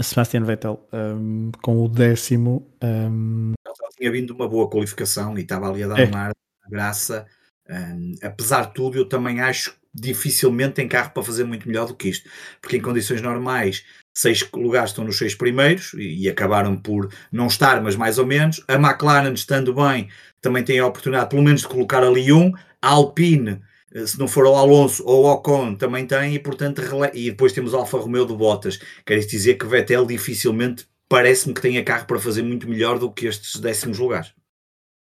Sebastian 0.00 0.42
Vettel 0.42 0.84
um, 0.92 1.52
com 1.62 1.84
o 1.84 1.88
décimo. 1.88 2.66
Um... 2.82 3.52
Ele 3.64 3.96
tinha 3.96 4.12
vindo 4.12 4.34
uma 4.34 4.48
boa 4.48 4.68
qualificação 4.68 5.38
e 5.38 5.42
estava 5.42 5.70
ali 5.70 5.84
a 5.84 5.88
dar 5.88 6.00
é. 6.00 6.06
uma 6.06 6.32
graça. 6.68 7.26
Um, 7.68 8.14
apesar 8.22 8.66
de 8.66 8.74
tudo, 8.74 8.98
eu 8.98 9.08
também 9.08 9.40
acho 9.40 9.76
dificilmente 9.98 10.74
tem 10.74 10.88
carro 10.88 11.10
para 11.10 11.22
fazer 11.22 11.44
muito 11.44 11.66
melhor 11.66 11.86
do 11.86 11.94
que 11.94 12.08
isto, 12.08 12.28
porque 12.60 12.76
em 12.76 12.82
condições 12.82 13.22
normais 13.22 13.82
seis 14.14 14.46
lugares 14.52 14.90
estão 14.90 15.04
nos 15.04 15.18
seis 15.18 15.34
primeiros 15.34 15.92
e, 15.94 16.24
e, 16.24 16.28
acabaram 16.28 16.76
por 16.76 17.12
não 17.32 17.46
estar, 17.46 17.82
mas 17.82 17.96
mais 17.96 18.18
ou 18.18 18.26
menos. 18.26 18.62
A 18.66 18.74
McLaren, 18.74 19.32
estando 19.32 19.74
bem, 19.74 20.08
também 20.40 20.62
tem 20.62 20.78
a 20.78 20.86
oportunidade, 20.86 21.28
pelo 21.28 21.42
menos, 21.42 21.62
de 21.62 21.68
colocar 21.68 22.02
ali 22.02 22.32
um. 22.32 22.52
A 22.80 22.88
Alpine, 22.88 23.60
se 24.04 24.18
não 24.18 24.26
for 24.26 24.46
o 24.46 24.54
Alonso 24.54 25.04
ou 25.06 25.24
o 25.24 25.32
Ocon, 25.32 25.74
também 25.74 26.06
tem, 26.06 26.34
e 26.34 26.38
portanto, 26.38 26.82
e 27.14 27.30
depois 27.30 27.52
temos 27.52 27.72
Alfa 27.72 27.98
Romeo 27.98 28.26
de 28.26 28.34
Bottas. 28.34 28.78
Quer 29.04 29.18
dizer 29.20 29.54
que 29.54 29.66
Vettel 29.66 30.04
dificilmente 30.04 30.86
parece-me 31.08 31.54
que 31.54 31.62
tenha 31.62 31.84
carro 31.84 32.06
para 32.06 32.18
fazer 32.18 32.42
muito 32.42 32.68
melhor 32.68 32.98
do 32.98 33.10
que 33.10 33.26
estes 33.26 33.60
décimos 33.60 33.98
lugares. 33.98 34.34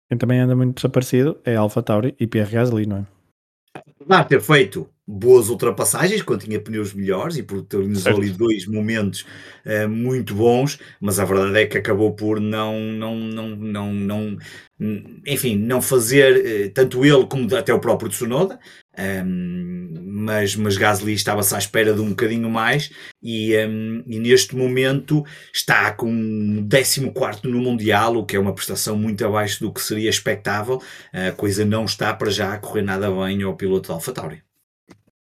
Quem 0.09 0.17
também 0.17 0.41
anda 0.41 0.57
muito 0.57 0.77
desaparecido 0.77 1.39
é 1.45 1.55
Alfa 1.57 1.83
Tauri 1.83 2.15
e 2.19 2.27
Pierre 2.27 2.53
Gasly, 2.53 2.87
não 2.87 2.99
é? 2.99 3.07
Apesar 3.75 4.25
ter 4.25 4.41
feito 4.41 4.89
boas 5.11 5.49
ultrapassagens 5.49 6.21
quando 6.21 6.43
tinha 6.43 6.61
pneus 6.61 6.93
melhores 6.93 7.39
e 7.39 7.43
por 7.43 7.63
ter-nos 7.63 8.07
ali 8.07 8.29
dois 8.29 8.67
momentos 8.67 9.25
uh, 9.65 9.89
muito 9.89 10.35
bons, 10.35 10.79
mas 11.01 11.19
a 11.19 11.25
verdade 11.25 11.59
é 11.59 11.67
que 11.67 11.79
acabou 11.79 12.13
por 12.13 12.39
não, 12.39 12.79
não, 12.79 13.17
não, 13.17 13.57
não, 13.57 13.95
não 13.95 14.39
enfim, 15.27 15.57
não 15.57 15.81
fazer 15.81 16.69
uh, 16.69 16.71
tanto 16.75 17.07
ele 17.07 17.27
como 17.27 17.53
até 17.57 17.73
o 17.73 17.81
próprio 17.81 18.11
Tsunoda, 18.11 18.61
um, 19.25 19.95
mas, 20.05 20.55
mas 20.55 20.77
Gasly 20.77 21.15
estava-se 21.15 21.55
à 21.55 21.59
espera 21.59 21.95
de 21.95 22.03
um 22.03 22.11
bocadinho 22.11 22.51
mais 22.51 22.91
e, 23.23 23.57
um, 23.67 24.03
e 24.07 24.19
neste 24.19 24.55
momento 24.55 25.25
está 25.55 25.91
com 25.93 26.69
14 26.69 27.13
no 27.45 27.61
Mundial, 27.61 28.17
o 28.17 28.27
que 28.27 28.37
é 28.37 28.39
uma 28.39 28.55
prestação 28.55 28.95
muito 28.95 29.25
abaixo 29.25 29.61
do 29.61 29.73
que 29.73 29.81
seria 29.81 30.11
expectável. 30.11 30.83
A 31.13 31.33
coisa 31.33 31.65
não 31.65 31.85
está 31.85 32.13
para 32.13 32.31
já 32.31 32.53
a 32.53 32.59
correr 32.59 32.83
nada 32.83 33.11
bem 33.11 33.43
ao 33.43 33.57
piloto 33.57 33.93
Alfa 33.93 34.13
Tauri. 34.13 34.48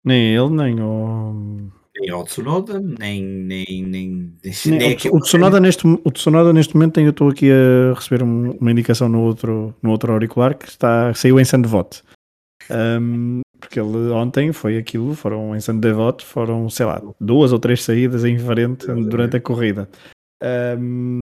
Nem 0.08 0.34
ele, 0.34 0.50
nem 0.50 0.82
o. 0.82 1.70
Nem 2.00 2.14
o 2.14 2.24
Tsunoda, 2.24 2.80
nem. 2.80 3.22
nem, 3.22 3.66
nem, 3.68 3.86
nem, 3.86 4.34
nem 4.66 4.96
o, 5.12 5.18
o, 5.18 5.20
Tsunoda 5.20 5.60
neste, 5.60 5.86
o 5.86 6.12
Tsunoda 6.12 6.54
neste 6.54 6.76
momento 6.76 6.94
tem, 6.94 7.04
eu 7.04 7.10
estou 7.10 7.28
aqui 7.28 7.50
a 7.52 7.94
receber 7.94 8.24
uma 8.24 8.72
indicação 8.72 9.10
no 9.10 9.22
outro, 9.22 9.76
no 9.82 9.92
outro 9.92 10.14
auricular 10.14 10.58
que 10.58 10.70
está, 10.70 11.14
saiu 11.14 11.40
em 11.40 11.44
Sandvote. 11.44 12.04
Um, 12.70 13.42
porque 13.60 13.80
ele 13.80 14.12
ontem 14.12 14.54
foi 14.54 14.78
aquilo, 14.78 15.14
foram 15.14 15.56
em 15.56 15.60
Sandvote, 15.60 16.24
foram, 16.24 16.70
sei 16.70 16.86
lá, 16.86 17.02
duas 17.20 17.52
ou 17.52 17.60
três 17.60 17.84
saídas 17.84 18.24
em 18.24 18.38
frente 18.38 18.88
durante 18.88 19.36
a 19.36 19.42
corrida. 19.42 19.90
Um, 20.80 21.20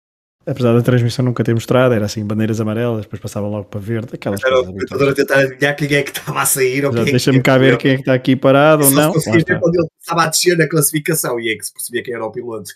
Apesar 0.46 0.74
da 0.74 0.82
transmissão 0.82 1.24
nunca 1.24 1.42
ter 1.42 1.54
mostrado, 1.54 1.94
era 1.94 2.04
assim, 2.04 2.24
bandeiras 2.24 2.60
amarelas, 2.60 3.02
depois 3.02 3.20
passava 3.20 3.48
logo 3.48 3.64
para 3.64 3.80
verde, 3.80 4.10
aquelas 4.14 4.42
era 4.44 4.62
coisas. 4.62 5.00
Era 5.00 5.10
a 5.10 5.14
tentar 5.14 5.38
adivinhar 5.38 5.76
quem 5.76 5.96
é 5.96 6.02
que 6.02 6.10
estava 6.10 6.42
a 6.42 6.46
sair. 6.46 6.84
É 6.84 6.90
Deixa-me 6.90 7.40
cá 7.40 7.56
ver 7.56 7.78
quem 7.78 7.92
é 7.92 7.94
que 7.94 8.02
está 8.02 8.14
aqui 8.14 8.36
parado 8.36 8.84
ou 8.84 8.90
não. 8.90 9.18
Só 9.18 9.32
ver 9.32 9.58
quando 9.58 9.74
ele 9.74 9.88
estava 9.98 10.24
a 10.24 10.26
descer 10.26 10.56
na 10.58 10.68
classificação 10.68 11.40
e 11.40 11.50
é 11.50 11.56
que 11.56 11.64
se 11.64 11.72
percebia 11.72 12.02
quem 12.02 12.14
era 12.14 12.24
o 12.24 12.30
piloto. 12.30 12.70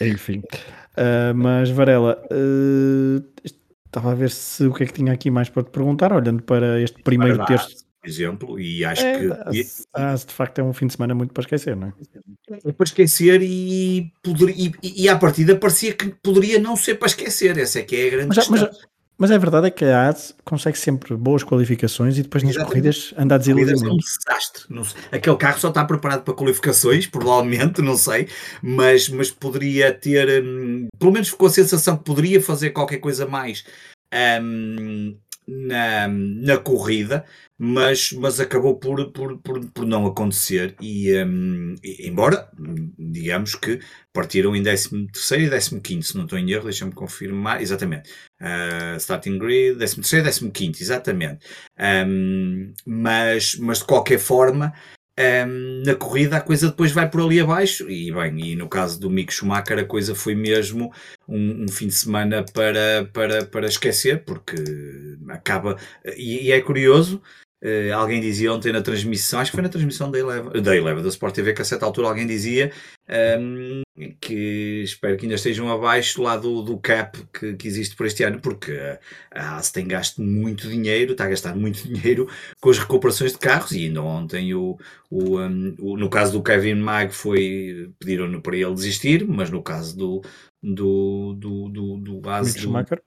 Enfim. 0.00 0.38
Uh, 0.96 1.34
mas 1.34 1.68
Varela, 1.70 2.18
uh, 2.32 3.22
estava 3.44 4.12
a 4.12 4.14
ver 4.14 4.30
se 4.30 4.64
o 4.64 4.72
que 4.72 4.84
é 4.84 4.86
que 4.86 4.92
tinha 4.94 5.12
aqui 5.12 5.30
mais 5.30 5.48
para 5.50 5.62
te 5.62 5.70
perguntar, 5.70 6.12
olhando 6.12 6.42
para 6.42 6.80
este 6.80 7.02
primeiro 7.02 7.44
terço 7.44 7.85
exemplo, 8.08 8.58
e 8.60 8.84
acho 8.84 9.02
é, 9.02 9.18
que. 9.18 10.24
De 10.26 10.32
facto 10.32 10.58
é 10.58 10.62
um 10.62 10.72
fim 10.72 10.86
de 10.86 10.94
semana 10.94 11.14
muito 11.14 11.32
para 11.32 11.42
esquecer, 11.42 11.76
não 11.76 11.88
é? 11.88 11.92
É 12.64 12.72
para 12.72 12.84
esquecer 12.84 13.42
e, 13.42 14.12
poder, 14.22 14.54
e, 14.56 14.72
e 14.82 15.08
à 15.08 15.16
partida 15.16 15.56
parecia 15.56 15.92
que 15.92 16.08
poderia 16.22 16.58
não 16.58 16.76
ser 16.76 16.96
para 16.96 17.08
esquecer, 17.08 17.56
essa 17.58 17.80
é 17.80 17.82
que 17.82 17.96
é 17.96 18.06
a 18.06 18.10
grande 18.10 18.28
mas, 18.28 18.48
mas, 18.48 18.70
mas 19.18 19.30
é 19.30 19.38
verdade 19.38 19.68
é 19.68 19.70
que 19.70 19.84
a 19.84 20.08
AS 20.08 20.34
consegue 20.44 20.78
sempre 20.78 21.16
boas 21.16 21.42
qualificações 21.42 22.18
e 22.18 22.22
depois 22.22 22.42
nas 22.42 22.52
Exatamente. 22.52 22.70
corridas 22.70 23.14
anda 23.16 23.34
a 23.34 23.38
desiludir 23.38 23.74
É 23.74 23.88
um 23.88 23.96
desastre. 23.96 24.64
Não 24.68 24.82
Aquele 25.10 25.36
carro 25.36 25.58
só 25.58 25.68
está 25.68 25.84
preparado 25.84 26.22
para 26.22 26.34
qualificações, 26.34 27.06
provavelmente, 27.06 27.80
não 27.80 27.96
sei, 27.96 28.28
mas, 28.62 29.08
mas 29.08 29.30
poderia 29.30 29.92
ter, 29.92 30.44
hum, 30.44 30.88
pelo 30.98 31.12
menos 31.12 31.28
ficou 31.28 31.48
a 31.48 31.50
sensação 31.50 31.96
que 31.96 32.04
poderia 32.04 32.40
fazer 32.42 32.70
qualquer 32.70 32.98
coisa 32.98 33.26
mais 33.26 33.64
hum, 34.42 35.16
na, 35.46 36.08
na 36.08 36.58
corrida 36.58 37.24
mas, 37.58 38.12
mas 38.12 38.38
acabou 38.38 38.76
por, 38.78 39.10
por, 39.12 39.38
por, 39.38 39.64
por 39.70 39.86
não 39.86 40.06
acontecer. 40.06 40.76
E, 40.80 41.12
um, 41.24 41.74
embora, 41.82 42.50
digamos 42.98 43.54
que 43.54 43.80
partiram 44.12 44.54
em 44.54 44.62
13 44.62 45.06
e 45.76 45.80
15, 45.80 46.08
se 46.08 46.16
não 46.16 46.24
estou 46.24 46.38
em 46.38 46.50
erro, 46.50 46.64
deixa-me 46.64 46.92
confirmar. 46.92 47.62
Exatamente. 47.62 48.10
Uh, 48.40 48.96
starting 48.98 49.38
grid, 49.38 49.78
13 49.78 50.46
e 50.46 50.50
15, 50.50 50.82
exatamente. 50.82 51.46
Um, 51.78 52.74
mas, 52.84 53.56
mas 53.56 53.78
de 53.78 53.84
qualquer 53.84 54.18
forma. 54.18 54.72
Um, 55.18 55.82
na 55.86 55.94
corrida 55.94 56.36
a 56.36 56.40
coisa 56.40 56.68
depois 56.68 56.92
vai 56.92 57.08
por 57.08 57.22
ali 57.22 57.40
abaixo. 57.40 57.88
E 57.90 58.12
bem, 58.12 58.52
e 58.52 58.56
no 58.56 58.68
caso 58.68 59.00
do 59.00 59.10
Mick 59.10 59.32
Schumacher 59.32 59.78
a 59.78 59.84
coisa 59.84 60.14
foi 60.14 60.34
mesmo 60.34 60.92
um, 61.26 61.64
um 61.64 61.68
fim 61.68 61.86
de 61.86 61.94
semana 61.94 62.44
para, 62.52 63.08
para, 63.12 63.46
para 63.46 63.66
esquecer 63.66 64.24
porque 64.24 64.56
acaba, 65.28 65.76
e, 66.16 66.46
e 66.46 66.52
é 66.52 66.60
curioso 66.60 67.22
Uh, 67.64 67.92
alguém 67.94 68.20
dizia 68.20 68.52
ontem 68.52 68.70
na 68.70 68.82
transmissão, 68.82 69.40
acho 69.40 69.50
que 69.50 69.56
foi 69.56 69.62
na 69.62 69.70
transmissão 69.70 70.10
da 70.10 70.18
Eleva, 70.18 70.50
da, 70.60 70.76
Eleva, 70.76 71.02
da 71.02 71.08
Sport 71.08 71.34
TV, 71.34 71.54
que 71.54 71.62
a 71.62 71.64
certa 71.64 71.86
altura 71.86 72.08
alguém 72.08 72.26
dizia 72.26 72.70
um, 73.08 73.82
que 74.20 74.82
espero 74.82 75.16
que 75.16 75.24
ainda 75.24 75.36
estejam 75.36 75.70
abaixo 75.70 76.20
lá 76.20 76.36
do, 76.36 76.62
do 76.62 76.76
cap 76.78 77.18
que, 77.32 77.54
que 77.54 77.68
existe 77.68 77.94
por 77.94 78.06
este 78.06 78.24
ano, 78.24 78.40
porque 78.40 78.78
a 79.32 79.56
AS 79.56 79.70
tem 79.70 79.86
gasto 79.86 80.20
muito 80.20 80.68
dinheiro, 80.68 81.12
está 81.12 81.24
a 81.24 81.28
gastar 81.28 81.54
muito 81.54 81.82
dinheiro 81.86 82.28
com 82.60 82.70
as 82.70 82.78
recuperações 82.78 83.32
de 83.32 83.38
carros 83.38 83.72
e 83.72 83.84
ainda 83.86 84.02
ontem 84.02 84.54
o, 84.54 84.76
o, 85.10 85.38
um, 85.40 85.74
o 85.78 85.96
no 85.96 86.10
caso 86.10 86.32
do 86.32 86.42
Kevin 86.42 86.74
Mag 86.74 87.12
foi 87.12 87.90
pediram 87.98 88.40
para 88.40 88.56
ele 88.56 88.74
desistir, 88.74 89.26
mas 89.26 89.50
no 89.50 89.62
caso 89.62 89.96
do, 89.96 90.22
do, 90.62 91.34
do, 91.34 91.68
do, 91.68 91.96
do 91.98 92.20
base 92.20 92.54
do 92.54 92.60
Schumacher. 92.60 93.02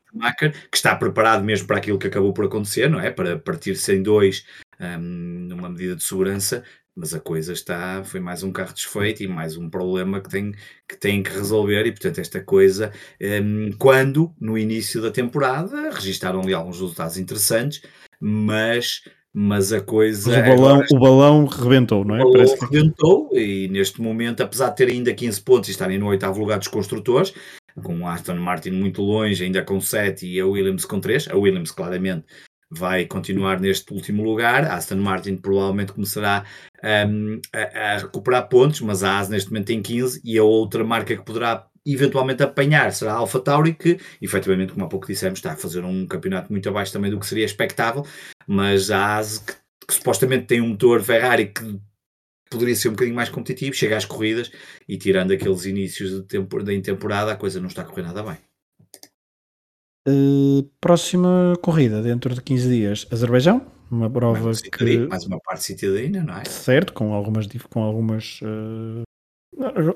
Que 0.71 0.77
está 0.77 0.95
preparado 0.95 1.43
mesmo 1.43 1.67
para 1.67 1.77
aquilo 1.77 1.99
que 1.99 2.07
acabou 2.07 2.33
por 2.33 2.45
acontecer, 2.45 2.89
não 2.89 2.99
é? 2.99 3.11
Para 3.11 3.37
partir-se 3.37 3.93
em 3.93 4.01
dois 4.01 4.45
um, 4.79 5.47
numa 5.49 5.69
medida 5.69 5.95
de 5.95 6.03
segurança, 6.03 6.63
mas 6.95 7.13
a 7.13 7.19
coisa 7.19 7.53
está, 7.53 8.03
foi 8.03 8.19
mais 8.19 8.43
um 8.43 8.51
carro 8.51 8.73
desfeito 8.73 9.23
e 9.23 9.27
mais 9.27 9.55
um 9.55 9.69
problema 9.69 10.19
que 10.19 10.29
tem 10.29 10.51
que, 10.87 10.97
tem 10.97 11.23
que 11.23 11.31
resolver 11.31 11.85
e 11.85 11.91
portanto 11.91 12.19
esta 12.19 12.41
coisa, 12.41 12.91
um, 13.21 13.71
quando 13.77 14.33
no 14.39 14.57
início 14.57 15.01
da 15.01 15.11
temporada 15.11 15.91
registaram 15.91 16.41
ali 16.41 16.53
alguns 16.53 16.79
resultados 16.79 17.17
interessantes, 17.17 17.81
mas 18.19 19.03
mas 19.31 19.71
a 19.71 19.79
coisa. 19.79 20.31
Mas 20.31 20.39
o, 20.39 20.55
balão, 20.57 20.75
agora, 20.75 20.87
o 20.91 20.99
balão 20.99 21.45
rebentou, 21.45 22.03
não 22.03 22.15
é? 22.15 22.23
O 22.23 22.31
balão 22.31 22.55
rebentou 22.59 23.29
e 23.33 23.67
neste 23.69 24.01
momento, 24.01 24.41
apesar 24.41 24.69
de 24.69 24.77
ter 24.77 24.89
ainda 24.89 25.13
15 25.13 25.41
pontos 25.41 25.69
e 25.69 25.71
estarem 25.71 25.99
no 25.99 26.07
oitavo 26.07 26.39
lugar 26.39 26.57
dos 26.57 26.67
construtores, 26.67 27.33
com 27.83 27.99
o 27.99 28.07
Aston 28.07 28.35
Martin 28.35 28.71
muito 28.71 29.01
longe, 29.01 29.43
ainda 29.43 29.61
com 29.63 29.79
7 29.79 30.25
e 30.25 30.39
a 30.39 30.45
Williams 30.45 30.85
com 30.85 30.99
3, 30.99 31.29
a 31.29 31.37
Williams 31.37 31.71
claramente 31.71 32.25
vai 32.71 33.05
continuar 33.05 33.59
neste 33.59 33.93
último 33.93 34.23
lugar. 34.23 34.65
A 34.65 34.75
Aston 34.75 34.97
Martin 34.97 35.37
provavelmente 35.37 35.93
começará 35.93 36.45
um, 37.07 37.39
a, 37.53 37.93
a, 37.93 37.97
recuperar 37.97 38.47
pontos, 38.47 38.81
mas 38.81 39.03
a 39.03 39.19
AS 39.19 39.29
neste 39.29 39.49
momento 39.49 39.67
tem 39.67 39.81
15 39.81 40.21
e 40.23 40.37
a 40.37 40.43
outra 40.43 40.83
marca 40.83 41.15
que 41.15 41.23
poderá 41.23 41.67
eventualmente 41.85 42.43
apanhar 42.43 42.91
será 42.91 43.13
a 43.13 43.17
Alpha 43.17 43.39
Tauri, 43.39 43.73
que 43.73 43.99
efetivamente, 44.21 44.73
como 44.73 44.85
há 44.85 44.89
pouco 44.89 45.07
dissemos, 45.07 45.39
está 45.39 45.53
a 45.53 45.57
fazer 45.57 45.83
um 45.83 46.05
campeonato 46.05 46.51
muito 46.51 46.69
abaixo 46.69 46.93
também 46.93 47.09
do 47.09 47.19
que 47.19 47.25
seria 47.25 47.45
expectável, 47.45 48.05
mas 48.47 48.91
a 48.91 49.17
AS 49.17 49.39
que, 49.39 49.53
que 49.87 49.93
supostamente 49.93 50.45
tem 50.45 50.61
um 50.61 50.69
motor 50.69 51.01
Ferrari 51.01 51.47
que 51.47 51.79
poderia 52.49 52.75
ser 52.75 52.89
um 52.89 52.93
bocadinho 52.93 53.15
mais 53.15 53.29
competitivo, 53.29 53.75
chega 53.75 53.97
às 53.97 54.05
corridas 54.05 54.51
e 54.87 54.97
tirando 54.97 55.31
aqueles 55.31 55.65
inícios 55.65 56.11
de 56.11 56.23
tempo, 56.23 56.61
da 56.63 56.81
temporada, 56.81 57.31
a 57.31 57.35
coisa 57.35 57.59
não 57.59 57.67
está 57.67 57.83
a 57.83 57.85
correr 57.85 58.03
nada 58.03 58.23
bem. 58.23 58.48
Uh, 60.09 60.63
próxima 60.81 61.53
corrida, 61.61 62.01
dentro 62.01 62.33
de 62.33 62.41
15 62.41 62.69
dias, 62.69 63.07
Azerbaijão, 63.11 63.61
uma 63.91 64.09
prova 64.09 64.45
mais 64.45 64.61
que... 64.61 64.97
Mais 65.07 65.25
uma 65.25 65.39
parte 65.39 65.63
citadina, 65.63 66.23
não 66.23 66.37
é? 66.37 66.45
Certo, 66.45 66.93
com 66.93 67.13
algumas, 67.13 67.47
com 67.69 67.83
algumas 67.83 68.39
uh... 68.41 69.03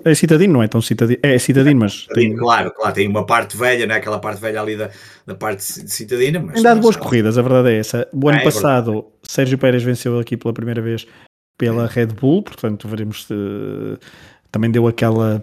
É 0.03 0.13
citadino, 0.13 0.53
não 0.53 0.63
é 0.63 0.67
tão 0.67 0.81
citadino. 0.81 1.19
É 1.21 1.37
citadino, 1.37 1.79
mas. 1.79 2.01
Citadino, 2.01 2.35
tem... 2.35 2.37
Claro, 2.37 2.71
claro, 2.71 2.93
tem 2.93 3.07
uma 3.07 3.25
parte 3.25 3.55
velha, 3.55 3.85
não 3.85 3.95
é? 3.95 3.99
Aquela 3.99 4.19
parte 4.19 4.41
velha 4.41 4.59
ali 4.59 4.75
da, 4.75 4.89
da 5.25 5.35
parte 5.35 5.63
citadina. 5.63 6.39
Mas 6.39 6.57
Ainda 6.57 6.71
há 6.71 6.75
boas 6.75 6.97
corridas, 6.97 7.37
a 7.37 7.41
verdade 7.41 7.69
é 7.69 7.77
essa. 7.77 8.07
O 8.11 8.27
ano 8.27 8.39
é, 8.39 8.43
passado, 8.43 9.05
é 9.23 9.27
Sérgio 9.31 9.57
Pérez 9.57 9.83
venceu 9.83 10.19
aqui 10.19 10.35
pela 10.35 10.53
primeira 10.53 10.81
vez 10.81 11.07
pela 11.57 11.87
Red 11.87 12.07
Bull, 12.07 12.43
portanto, 12.43 12.87
veremos 12.87 13.25
se 13.25 13.33
também 14.53 14.69
deu 14.69 14.87
aquela, 14.87 15.41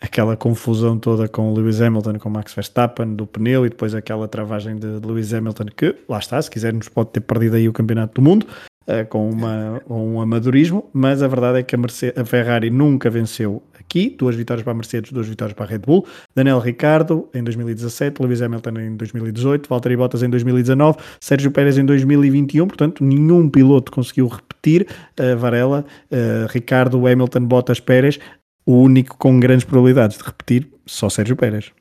aquela 0.00 0.36
confusão 0.36 0.96
toda 0.96 1.26
com 1.26 1.52
Lewis 1.52 1.80
Hamilton, 1.80 2.14
com 2.20 2.30
Max 2.30 2.54
Verstappen, 2.54 3.16
do 3.16 3.26
pneu 3.26 3.66
e 3.66 3.68
depois 3.68 3.92
aquela 3.92 4.28
travagem 4.28 4.76
de, 4.76 4.86
Lewis 5.04 5.34
Hamilton, 5.34 5.66
que 5.76 5.96
lá 6.08 6.20
está, 6.20 6.40
se 6.40 6.48
quisermos, 6.48 6.88
pode 6.88 7.10
ter 7.10 7.20
perdido 7.20 7.56
aí 7.56 7.68
o 7.68 7.72
campeonato 7.72 8.14
do 8.14 8.22
mundo. 8.22 8.46
Uh, 8.82 9.06
com, 9.08 9.30
uma, 9.30 9.80
um 9.88 10.20
amadorismo, 10.20 10.90
mas 10.92 11.22
a 11.22 11.28
verdade 11.28 11.58
é 11.60 11.62
que 11.62 11.72
a, 11.72 11.78
Mercedes, 11.78 12.20
a, 12.20 12.24
Ferrari 12.24 12.68
nunca 12.68 13.08
venceu 13.08 13.62
aqui, 13.78 14.16
duas 14.18 14.34
vitórias 14.34 14.64
para 14.64 14.72
a 14.72 14.74
Mercedes, 14.74 15.12
duas 15.12 15.28
vitórias 15.28 15.54
para 15.54 15.66
a 15.66 15.68
Red 15.68 15.78
Bull, 15.78 16.04
Daniel 16.34 16.58
Ricciardo 16.58 17.28
em 17.32 17.44
2017, 17.44 18.20
Lewis 18.20 18.42
Hamilton 18.42 18.80
em 18.80 18.96
2018, 18.96 19.68
Valtteri 19.68 19.96
Bottas 19.96 20.24
em 20.24 20.28
2019, 20.28 20.98
Sérgio 21.20 21.52
Pérez 21.52 21.78
em 21.78 21.84
2021, 21.84 22.66
portanto 22.66 23.04
nenhum 23.04 23.48
piloto 23.48 23.92
conseguiu 23.92 24.26
repetir 24.26 24.88
uh, 25.20 25.36
Varela, 25.38 25.84
uh, 26.10 26.48
Ricardo, 26.48 27.06
Hamilton, 27.06 27.44
Bottas, 27.44 27.78
Pérez, 27.78 28.18
o 28.64 28.76
único 28.76 29.16
com 29.16 29.38
grandes 29.40 29.64
probabilidades 29.64 30.18
de 30.18 30.24
repetir, 30.24 30.70
só 30.86 31.08
Sérgio 31.08 31.36
Pérez. 31.36 31.72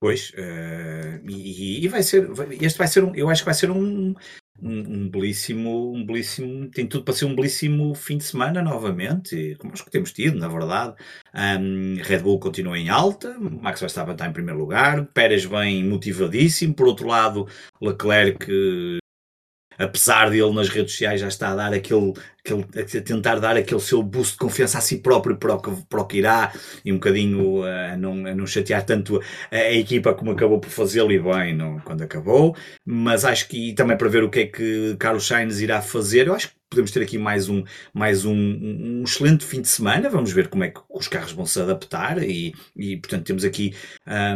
Pois, 0.00 0.30
uh, 0.30 1.28
e, 1.28 1.84
e, 1.84 1.88
vai 1.88 2.04
ser, 2.04 2.28
este 2.60 2.78
vai 2.78 2.86
ser 2.86 3.02
um, 3.02 3.12
eu 3.16 3.28
acho 3.28 3.42
que 3.42 3.46
vai 3.46 3.54
ser 3.54 3.68
um, 3.68 4.14
um, 4.62 4.78
um, 4.78 5.08
belíssimo, 5.08 5.92
um 5.92 6.06
belíssimo, 6.06 6.70
tem 6.70 6.86
tudo 6.86 7.04
para 7.04 7.14
ser 7.14 7.24
um 7.24 7.34
belíssimo 7.34 7.96
fim 7.96 8.16
de 8.16 8.22
semana 8.22 8.62
novamente, 8.62 9.56
como 9.58 9.72
acho 9.72 9.84
que 9.84 9.90
temos 9.90 10.12
tido, 10.12 10.38
na 10.38 10.46
verdade. 10.46 10.94
Um, 11.34 11.96
Red 12.00 12.20
Bull 12.20 12.38
continua 12.38 12.78
em 12.78 12.88
alta, 12.88 13.36
Max 13.40 13.80
Verstappen 13.80 14.12
está 14.12 14.28
em 14.28 14.32
primeiro 14.32 14.60
lugar, 14.60 15.04
Pérez 15.06 15.44
bem 15.46 15.84
motivadíssimo, 15.84 16.74
por 16.74 16.86
outro 16.86 17.08
lado, 17.08 17.48
Leclerc 17.82 18.46
apesar 19.78 20.30
de 20.30 20.38
ele 20.38 20.52
nas 20.52 20.68
redes 20.68 20.92
sociais 20.92 21.20
já 21.20 21.28
está 21.28 21.50
a 21.50 21.54
dar 21.54 21.72
aquele, 21.72 22.12
aquele 22.40 22.64
a 22.98 23.00
tentar 23.02 23.36
dar 23.36 23.56
aquele 23.56 23.80
seu 23.80 24.02
boost 24.02 24.32
de 24.32 24.38
confiança 24.38 24.78
a 24.78 24.80
si 24.80 24.98
próprio 24.98 25.36
para 25.36 25.54
o 25.54 25.60
que, 25.60 25.70
para 25.88 26.00
o 26.00 26.06
que 26.06 26.18
irá 26.18 26.52
e 26.84 26.92
um 26.92 26.96
bocadinho 26.96 27.62
a 27.62 27.96
não, 27.96 28.26
a 28.26 28.34
não 28.34 28.46
chatear 28.46 28.84
tanto 28.84 29.20
a, 29.50 29.56
a 29.56 29.72
equipa 29.72 30.12
como 30.12 30.32
acabou 30.32 30.58
por 30.60 30.70
fazê-lo 30.70 31.12
e 31.12 31.18
bem 31.18 31.54
não, 31.54 31.78
quando 31.80 32.02
acabou, 32.02 32.56
mas 32.84 33.24
acho 33.24 33.48
que 33.48 33.72
também 33.74 33.96
para 33.96 34.08
ver 34.08 34.24
o 34.24 34.30
que 34.30 34.40
é 34.40 34.46
que 34.46 34.96
Carlos 34.98 35.26
Sainz 35.26 35.60
irá 35.60 35.80
fazer, 35.80 36.26
eu 36.26 36.34
acho 36.34 36.48
que 36.48 36.57
podemos 36.68 36.90
ter 36.90 37.02
aqui 37.02 37.16
mais 37.16 37.48
um, 37.48 37.64
mais 37.92 38.24
um, 38.24 38.34
um, 38.34 39.02
excelente 39.04 39.44
fim 39.44 39.60
de 39.60 39.68
semana. 39.68 40.08
Vamos 40.10 40.32
ver 40.32 40.48
como 40.48 40.64
é 40.64 40.70
que 40.70 40.80
os 40.90 41.08
carros 41.08 41.32
vão 41.32 41.46
se 41.46 41.60
adaptar 41.60 42.22
e, 42.22 42.54
e 42.76 42.96
portanto, 42.96 43.24
temos 43.24 43.44
aqui 43.44 43.74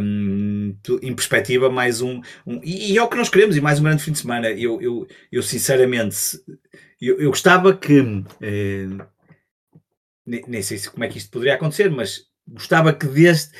um, 0.01 0.75
em 1.03 1.14
perspectiva 1.14 1.71
mais 1.71 2.01
um. 2.01 2.21
um 2.47 2.61
e, 2.62 2.92
e, 2.92 2.99
é 2.99 3.03
o 3.03 3.09
que 3.09 3.16
nós 3.16 3.29
queremos, 3.29 3.57
e 3.57 3.61
mais 3.61 3.79
um 3.79 3.85
grande 3.85 4.03
fim 4.03 4.12
de 4.12 4.18
semana. 4.18 4.51
Eu, 4.51 4.81
eu, 4.81 5.07
eu 5.31 5.42
sinceramente, 5.42 6.16
eu, 7.01 7.21
eu 7.21 7.31
gostava 7.31 7.77
que. 7.77 8.25
Eh, 8.40 8.87
nem, 10.25 10.42
nem 10.47 10.62
sei 10.62 10.79
como 10.90 11.05
é 11.05 11.09
que 11.09 11.18
isto 11.18 11.31
poderia 11.31 11.55
acontecer, 11.55 11.90
mas 11.90 12.27
gostava 12.49 12.92
que 12.92 13.07
deste, 13.07 13.53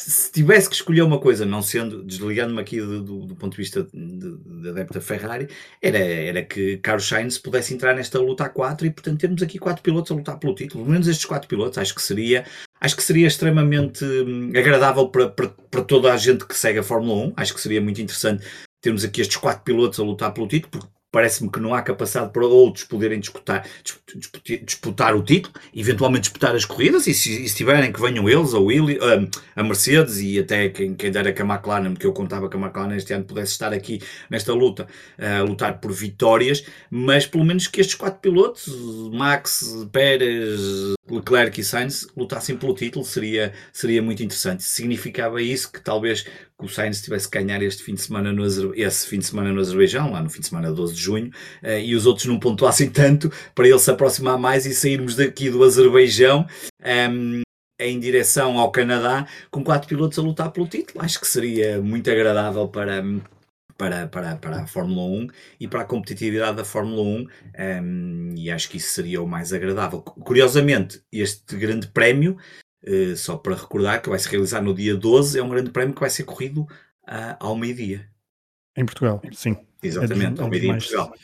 se 0.00 0.32
tivesse 0.32 0.68
que 0.68 0.74
escolher 0.74 1.02
uma 1.02 1.20
coisa, 1.20 1.44
não 1.44 1.62
sendo, 1.62 2.02
desligando-me 2.02 2.60
aqui 2.60 2.80
do, 2.80 3.02
do, 3.02 3.26
do, 3.26 3.36
ponto 3.36 3.52
de 3.52 3.58
vista 3.58 3.86
da 3.92 5.00
Ferrari, 5.00 5.48
era, 5.82 5.98
era 5.98 6.42
que 6.42 6.78
Carlos 6.78 7.06
Sainz 7.06 7.36
pudesse 7.36 7.74
entrar 7.74 7.94
nesta 7.94 8.18
luta 8.18 8.44
a 8.44 8.48
quatro 8.48 8.86
e, 8.86 8.90
portanto, 8.90 9.20
termos 9.20 9.42
aqui 9.42 9.58
quatro 9.58 9.82
pilotos 9.82 10.10
a 10.10 10.14
lutar 10.14 10.38
pelo 10.38 10.54
título. 10.54 10.84
Pelo 10.84 10.92
menos 10.92 11.06
estes 11.06 11.26
quatro 11.26 11.48
pilotos, 11.48 11.76
acho 11.76 11.94
que 11.94 12.02
seria, 12.02 12.46
acho 12.80 12.96
que 12.96 13.02
seria 13.02 13.26
extremamente 13.26 14.04
hum, 14.04 14.50
agradável 14.56 15.08
para, 15.08 15.28
para, 15.28 15.48
para 15.48 15.82
toda 15.82 16.12
a 16.12 16.16
gente 16.16 16.46
que 16.46 16.56
segue 16.56 16.78
a 16.78 16.82
Fórmula 16.82 17.26
1. 17.26 17.32
Acho 17.36 17.54
que 17.54 17.60
seria 17.60 17.80
muito 17.80 18.00
interessante 18.00 18.44
termos 18.80 19.04
aqui 19.04 19.20
estes 19.20 19.36
quatro 19.36 19.62
pilotos 19.62 20.00
a 20.00 20.02
lutar 20.02 20.32
pelo 20.32 20.48
título, 20.48 20.70
porque 20.70 20.88
parece-me 21.10 21.50
que 21.50 21.60
não 21.60 21.74
há 21.74 21.82
capacidade 21.82 22.32
para 22.32 22.46
outros 22.46 22.84
poderem 22.84 23.18
disputar, 23.18 23.66
disputar, 23.82 24.58
disputar, 24.64 25.16
o 25.16 25.22
título, 25.22 25.54
eventualmente 25.74 26.22
disputar 26.22 26.54
as 26.54 26.64
corridas, 26.64 27.06
e 27.06 27.14
se, 27.14 27.44
e 27.44 27.48
se 27.48 27.56
tiverem 27.56 27.92
que 27.92 28.00
venham 28.00 28.28
eles, 28.28 28.54
a, 28.54 28.58
Willi, 28.58 28.98
a, 29.56 29.62
Mercedes 29.62 30.18
e 30.20 30.38
até 30.38 30.68
quem, 30.68 30.94
quem 30.94 31.10
dera 31.10 31.32
que 31.32 31.42
a 31.42 31.44
McLaren, 31.44 31.92
porque 31.92 32.06
eu 32.06 32.12
contava 32.12 32.48
que 32.48 32.56
a 32.56 32.60
McLaren 32.60 32.96
este 32.96 33.12
ano 33.12 33.24
pudesse 33.24 33.52
estar 33.52 33.72
aqui 33.72 34.00
nesta 34.28 34.52
luta, 34.52 34.86
a 35.18 35.42
lutar 35.42 35.80
por 35.80 35.92
vitórias, 35.92 36.64
mas 36.90 37.26
pelo 37.26 37.44
menos 37.44 37.66
que 37.66 37.80
estes 37.80 37.94
quatro 37.94 38.20
pilotos, 38.20 38.66
Max, 39.12 39.86
Pérez, 39.92 40.94
Leclerc 41.08 41.60
e 41.60 41.64
Sainz, 41.64 42.06
lutassem 42.16 42.56
pelo 42.56 42.74
título, 42.74 43.04
seria, 43.04 43.52
seria 43.72 44.00
muito 44.00 44.22
interessante. 44.22 44.62
Significava 44.62 45.42
isso 45.42 45.70
que 45.72 45.80
talvez 45.80 46.24
que 46.60 46.66
o 46.66 46.68
Sainz 46.68 47.02
tivesse 47.02 47.28
que 47.28 47.38
ganhar 47.38 47.62
este 47.62 47.82
fim 47.82 47.94
de 47.94 48.02
semana 48.02 48.32
no 48.32 48.44
esse 48.74 49.06
fim 49.06 49.18
de 49.18 49.26
semana 49.26 49.52
no 49.52 49.60
Azerbaijão, 49.60 50.12
lá 50.12 50.22
no 50.22 50.30
fim 50.30 50.40
de 50.40 50.46
semana 50.46 50.70
12 50.70 50.94
de 50.94 51.00
junho, 51.00 51.30
uh, 51.62 51.78
e 51.82 51.96
os 51.96 52.06
outros 52.06 52.26
não 52.26 52.38
pontuassem 52.38 52.88
tanto 52.90 53.32
para 53.54 53.66
ele 53.66 53.78
se 53.78 53.90
aproximar 53.90 54.38
mais 54.38 54.66
e 54.66 54.74
sairmos 54.74 55.16
daqui 55.16 55.50
do 55.50 55.64
Azerbaijão 55.64 56.46
um, 56.80 56.84
ehm, 56.84 57.42
em 57.80 57.98
direção 57.98 58.58
ao 58.58 58.70
Canadá 58.70 59.26
com 59.50 59.64
quatro 59.64 59.88
pilotos 59.88 60.18
a 60.18 60.22
lutar 60.22 60.52
pelo 60.52 60.68
título. 60.68 61.02
Acho 61.02 61.18
que 61.18 61.26
seria 61.26 61.80
muito 61.80 62.10
agradável 62.10 62.68
para, 62.68 63.02
para, 63.78 64.06
para, 64.06 64.36
para 64.36 64.62
a 64.62 64.66
Fórmula 64.66 65.02
1 65.02 65.28
e 65.58 65.66
para 65.66 65.80
a 65.80 65.84
competitividade 65.86 66.58
da 66.58 66.64
Fórmula 66.64 67.02
1 67.02 67.06
um, 67.06 67.26
ehm, 67.54 68.34
e 68.36 68.50
acho 68.50 68.68
que 68.68 68.76
isso 68.76 68.92
seria 68.92 69.22
o 69.22 69.26
mais 69.26 69.52
agradável. 69.52 70.02
Curiosamente, 70.02 71.02
este 71.10 71.56
grande 71.56 71.88
prémio 71.88 72.36
Uh, 72.86 73.14
só 73.16 73.36
para 73.36 73.54
recordar 73.54 74.00
que 74.00 74.08
vai 74.08 74.18
se 74.18 74.28
realizar 74.28 74.62
no 74.62 74.74
dia 74.74 74.96
12, 74.96 75.38
é 75.38 75.42
um 75.42 75.48
grande 75.48 75.70
prémio 75.70 75.94
que 75.94 76.00
vai 76.00 76.10
ser 76.10 76.24
corrido 76.24 76.62
uh, 76.62 77.36
ao 77.38 77.56
meio-dia. 77.56 78.08
Em 78.76 78.86
Portugal, 78.86 79.20
sim. 79.32 79.56
Exatamente, 79.82 80.40
é 80.40 80.42
ao 80.42 80.48
meio-dia 80.48 80.72
mais... 80.72 80.84
em 80.84 80.88
Portugal. 80.88 81.14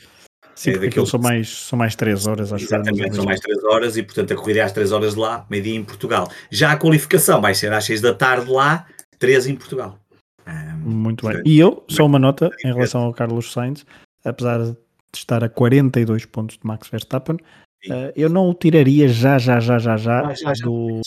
Sim, 0.57 0.71
é 0.71 0.77
porque 0.79 1.05
são 1.05 1.19
mais, 1.19 1.49
são 1.49 1.77
mais 1.77 1.95
3 1.95 2.25
horas, 2.25 2.51
acho 2.51 2.65
Exatamente, 2.65 3.15
são 3.15 3.25
mais 3.25 3.39
3 3.39 3.63
horas 3.65 3.95
e, 3.95 4.01
portanto, 4.01 4.33
a 4.33 4.35
corrida 4.35 4.59
é 4.59 4.63
às 4.63 4.71
3 4.71 4.91
horas 4.91 5.13
de 5.13 5.19
lá, 5.19 5.45
meio-dia 5.51 5.75
em 5.75 5.83
Portugal. 5.83 6.31
Já 6.49 6.71
a 6.71 6.77
qualificação 6.77 7.39
vai 7.39 7.53
ser 7.53 7.71
às 7.71 7.85
6 7.85 8.01
da 8.01 8.13
tarde 8.13 8.51
lá, 8.51 8.87
3 9.19 9.47
em 9.47 9.55
Portugal. 9.55 9.99
Um, 10.47 10.77
Muito 10.77 11.21
portanto, 11.21 11.43
bem. 11.43 11.53
E 11.53 11.59
eu, 11.59 11.85
só 11.87 12.07
uma 12.07 12.17
nota 12.17 12.49
em 12.65 12.73
relação 12.73 13.01
ao 13.01 13.13
Carlos 13.13 13.51
Sainz, 13.51 13.85
apesar 14.25 14.63
de 14.63 14.75
estar 15.13 15.43
a 15.43 15.49
42 15.49 16.25
pontos 16.25 16.57
de 16.57 16.65
Max 16.65 16.89
Verstappen, 16.89 17.37
Uh, 17.85 18.11
eu 18.15 18.29
não 18.29 18.49
o 18.49 18.53
tiraria 18.53 19.07
já, 19.07 19.37
já, 19.37 19.59
já, 19.59 19.77
já, 19.77 19.97
já, 19.97 20.27
ah, 20.27 20.33
já, 20.33 20.53
já 20.53 20.65
do, 20.65 21.01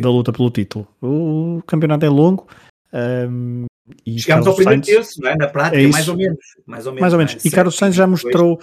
da 0.00 0.10
luta 0.10 0.32
pelo 0.32 0.50
título. 0.50 0.86
O 1.00 1.62
campeonato 1.66 2.04
é 2.04 2.08
longo. 2.08 2.46
Um, 2.92 3.64
e 4.06 4.20
Chegamos 4.20 4.26
Carlos 4.26 4.46
ao 4.46 4.54
primeiro 4.54 4.84
Sainz, 4.84 4.96
terço, 4.96 5.22
não 5.22 5.30
é? 5.30 5.36
Na 5.36 5.48
prática, 5.48 5.82
é 5.82 5.86
mais 5.86 6.08
ou 6.08 6.16
menos. 6.16 6.38
Mais 6.66 6.86
ou 6.86 6.92
menos. 6.92 7.00
Mais 7.00 7.12
ou 7.12 7.18
menos. 7.18 7.34
É? 7.34 7.48
E 7.48 7.50
Carlos 7.50 7.76
Sainz 7.76 7.94
já 7.94 8.06
mostrou. 8.06 8.60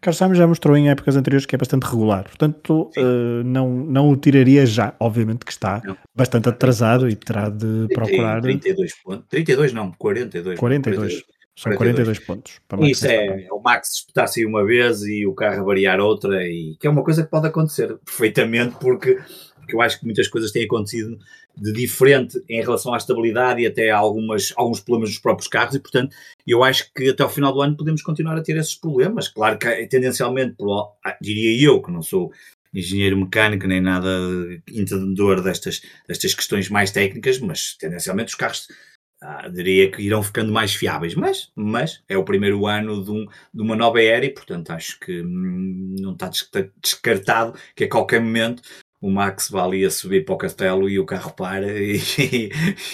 Carlos 0.00 0.18
Sainz 0.18 0.36
já 0.36 0.46
mostrou 0.46 0.76
em 0.76 0.90
épocas 0.90 1.16
anteriores 1.16 1.44
que 1.44 1.54
é 1.54 1.58
bastante 1.58 1.84
regular, 1.84 2.24
portanto 2.24 2.90
uh, 2.96 3.44
não, 3.44 3.68
não 3.68 4.08
o 4.08 4.16
tiraria 4.16 4.64
já, 4.64 4.94
obviamente 4.98 5.44
que 5.44 5.52
está 5.52 5.82
não. 5.84 5.94
bastante 6.14 6.48
atrasado 6.48 7.06
e 7.06 7.14
terá 7.14 7.50
de 7.50 7.86
30, 7.88 7.94
procurar 7.94 8.40
32 8.40 8.94
pontos, 9.02 9.26
32 9.28 9.72
não, 9.74 9.92
42 9.92 10.58
42, 10.58 10.58
42. 10.58 11.39
São 11.60 11.72
42, 11.74 12.18
42 12.18 12.18
pontos. 12.20 12.60
Para 12.66 12.88
Isso 12.88 13.06
é, 13.06 13.44
é, 13.44 13.52
o 13.52 13.60
Max 13.60 13.90
disputar-se 13.90 14.46
uma 14.46 14.64
vez 14.64 15.02
e 15.02 15.26
o 15.26 15.34
carro 15.34 15.66
variar 15.66 16.00
outra, 16.00 16.42
e 16.48 16.74
que 16.80 16.86
é 16.86 16.90
uma 16.90 17.04
coisa 17.04 17.22
que 17.22 17.28
pode 17.28 17.48
acontecer 17.48 17.98
perfeitamente, 17.98 18.76
porque, 18.80 19.18
porque 19.56 19.74
eu 19.74 19.82
acho 19.82 20.00
que 20.00 20.06
muitas 20.06 20.26
coisas 20.26 20.52
têm 20.52 20.64
acontecido 20.64 21.18
de 21.54 21.70
diferente 21.70 22.42
em 22.48 22.62
relação 22.62 22.94
à 22.94 22.96
estabilidade 22.96 23.60
e 23.60 23.66
até 23.66 23.90
algumas, 23.90 24.54
alguns 24.56 24.80
problemas 24.80 25.10
dos 25.10 25.18
próprios 25.18 25.48
carros, 25.48 25.74
e 25.74 25.80
portanto 25.80 26.16
eu 26.46 26.64
acho 26.64 26.90
que 26.94 27.10
até 27.10 27.22
ao 27.22 27.28
final 27.28 27.52
do 27.52 27.60
ano 27.60 27.76
podemos 27.76 28.00
continuar 28.00 28.38
a 28.38 28.42
ter 28.42 28.56
esses 28.56 28.74
problemas. 28.74 29.28
Claro 29.28 29.58
que 29.58 29.86
tendencialmente, 29.86 30.56
diria 31.20 31.62
eu, 31.62 31.82
que 31.82 31.92
não 31.92 32.00
sou 32.00 32.32
engenheiro 32.72 33.18
mecânico 33.18 33.66
nem 33.66 33.82
nada 33.82 34.08
entendedor 34.66 35.42
destas, 35.42 35.82
destas 36.08 36.32
questões 36.32 36.70
mais 36.70 36.90
técnicas, 36.90 37.38
mas 37.38 37.76
tendencialmente 37.76 38.28
os 38.28 38.34
carros 38.34 38.66
ah, 39.22 39.48
diria 39.48 39.90
que 39.90 40.02
irão 40.02 40.22
ficando 40.22 40.52
mais 40.52 40.74
fiáveis, 40.74 41.14
mas, 41.14 41.50
mas 41.54 42.02
é 42.08 42.16
o 42.16 42.24
primeiro 42.24 42.66
ano 42.66 43.04
de, 43.04 43.10
um, 43.10 43.26
de 43.52 43.62
uma 43.62 43.76
nova 43.76 44.02
era 44.02 44.24
e, 44.24 44.30
portanto, 44.30 44.70
acho 44.70 44.98
que 44.98 45.20
hum, 45.22 45.96
não 46.00 46.12
está 46.12 46.30
descartado 46.82 47.58
que 47.74 47.84
a 47.84 47.88
qualquer 47.88 48.20
momento 48.20 48.62
o 49.00 49.10
Max 49.10 49.48
vá 49.50 49.64
ali 49.64 49.84
a 49.84 49.90
subir 49.90 50.24
para 50.24 50.34
o 50.34 50.38
castelo 50.38 50.88
e 50.88 50.98
o 50.98 51.06
carro 51.06 51.32
para 51.32 51.66
e, 51.80 51.98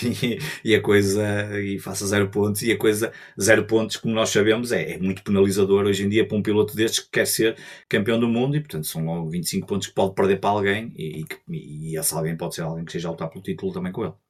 e, 0.03 0.39
e, 0.65 0.75
a 0.75 0.81
coisa 0.81 1.61
e 1.61 1.79
faça 1.79 2.07
zero 2.07 2.29
pontos 2.31 2.63
e 2.63 2.73
a 2.73 2.79
coisa 2.79 3.13
zero 3.41 3.67
pontos 3.67 3.97
como 3.97 4.15
nós 4.15 4.31
sabemos 4.31 4.73
é, 4.73 4.93
é, 4.93 4.99
muito 4.99 5.23
penalizador 5.25 5.85
hoje 5.85 6.05
em 6.05 6.09
dia 6.09 6.27
para 6.27 6.37
um 6.37 6.43
piloto 6.43 6.77
destes 6.77 7.01
que 7.01 7.11
quer 7.11 7.27
ser 7.27 7.57
campeão 7.89 8.21
do 8.21 8.29
mundo 8.29 8.57
e 8.57 8.61
portanto 8.61 8.87
são 8.87 9.05
logo 9.05 9.29
25 9.31 9.67
pontos 9.67 9.89
que 9.89 9.95
pode 9.95 10.15
perder 10.15 10.39
para 10.41 10.51
alguém 10.51 10.93
e, 10.97 11.25
e, 11.49 11.91
e 11.93 11.99
esse 11.99 12.15
alguém 12.15 12.37
pode 12.37 12.55
ser 12.55 12.63
alguém 12.63 12.85
que 12.85 12.91
esteja 12.91 13.09
a 13.09 13.11
lutar 13.11 13.29
pelo 13.29 13.43
título 13.43 13.73
também 13.73 13.93
com 13.93 14.05
ele. 14.05 14.26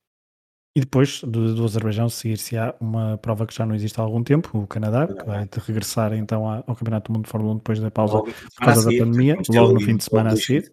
E 0.77 0.81
depois 0.81 1.23
do, 1.23 1.55
do 1.55 1.65
Azerbaijão 1.65 2.07
seguir-se-á 2.07 2.75
uma 2.79 3.17
prova 3.17 3.47
que 3.47 3.55
já 3.55 3.65
não 3.65 3.75
existe 3.75 3.99
há 3.99 4.03
algum 4.03 4.23
tempo, 4.23 4.59
o 4.59 4.67
Canadá, 4.67 5.07
que 5.07 5.25
vai 5.25 5.49
regressar 5.67 6.13
então 6.13 6.47
ao 6.47 6.77
Campeonato 6.77 7.11
do 7.11 7.17
Mundo 7.17 7.25
de 7.25 7.31
Fórmula 7.31 7.55
1 7.55 7.57
depois 7.57 7.81
da 7.81 7.91
pausa 7.91 8.19
por 8.21 8.35
causa 8.63 8.91
da 8.91 8.99
pandemia, 8.99 9.39
logo 9.49 9.73
no 9.73 9.81
fim 9.81 9.97
de 9.97 10.05
semana 10.05 10.35
a 10.35 10.37
seguir. 10.37 10.71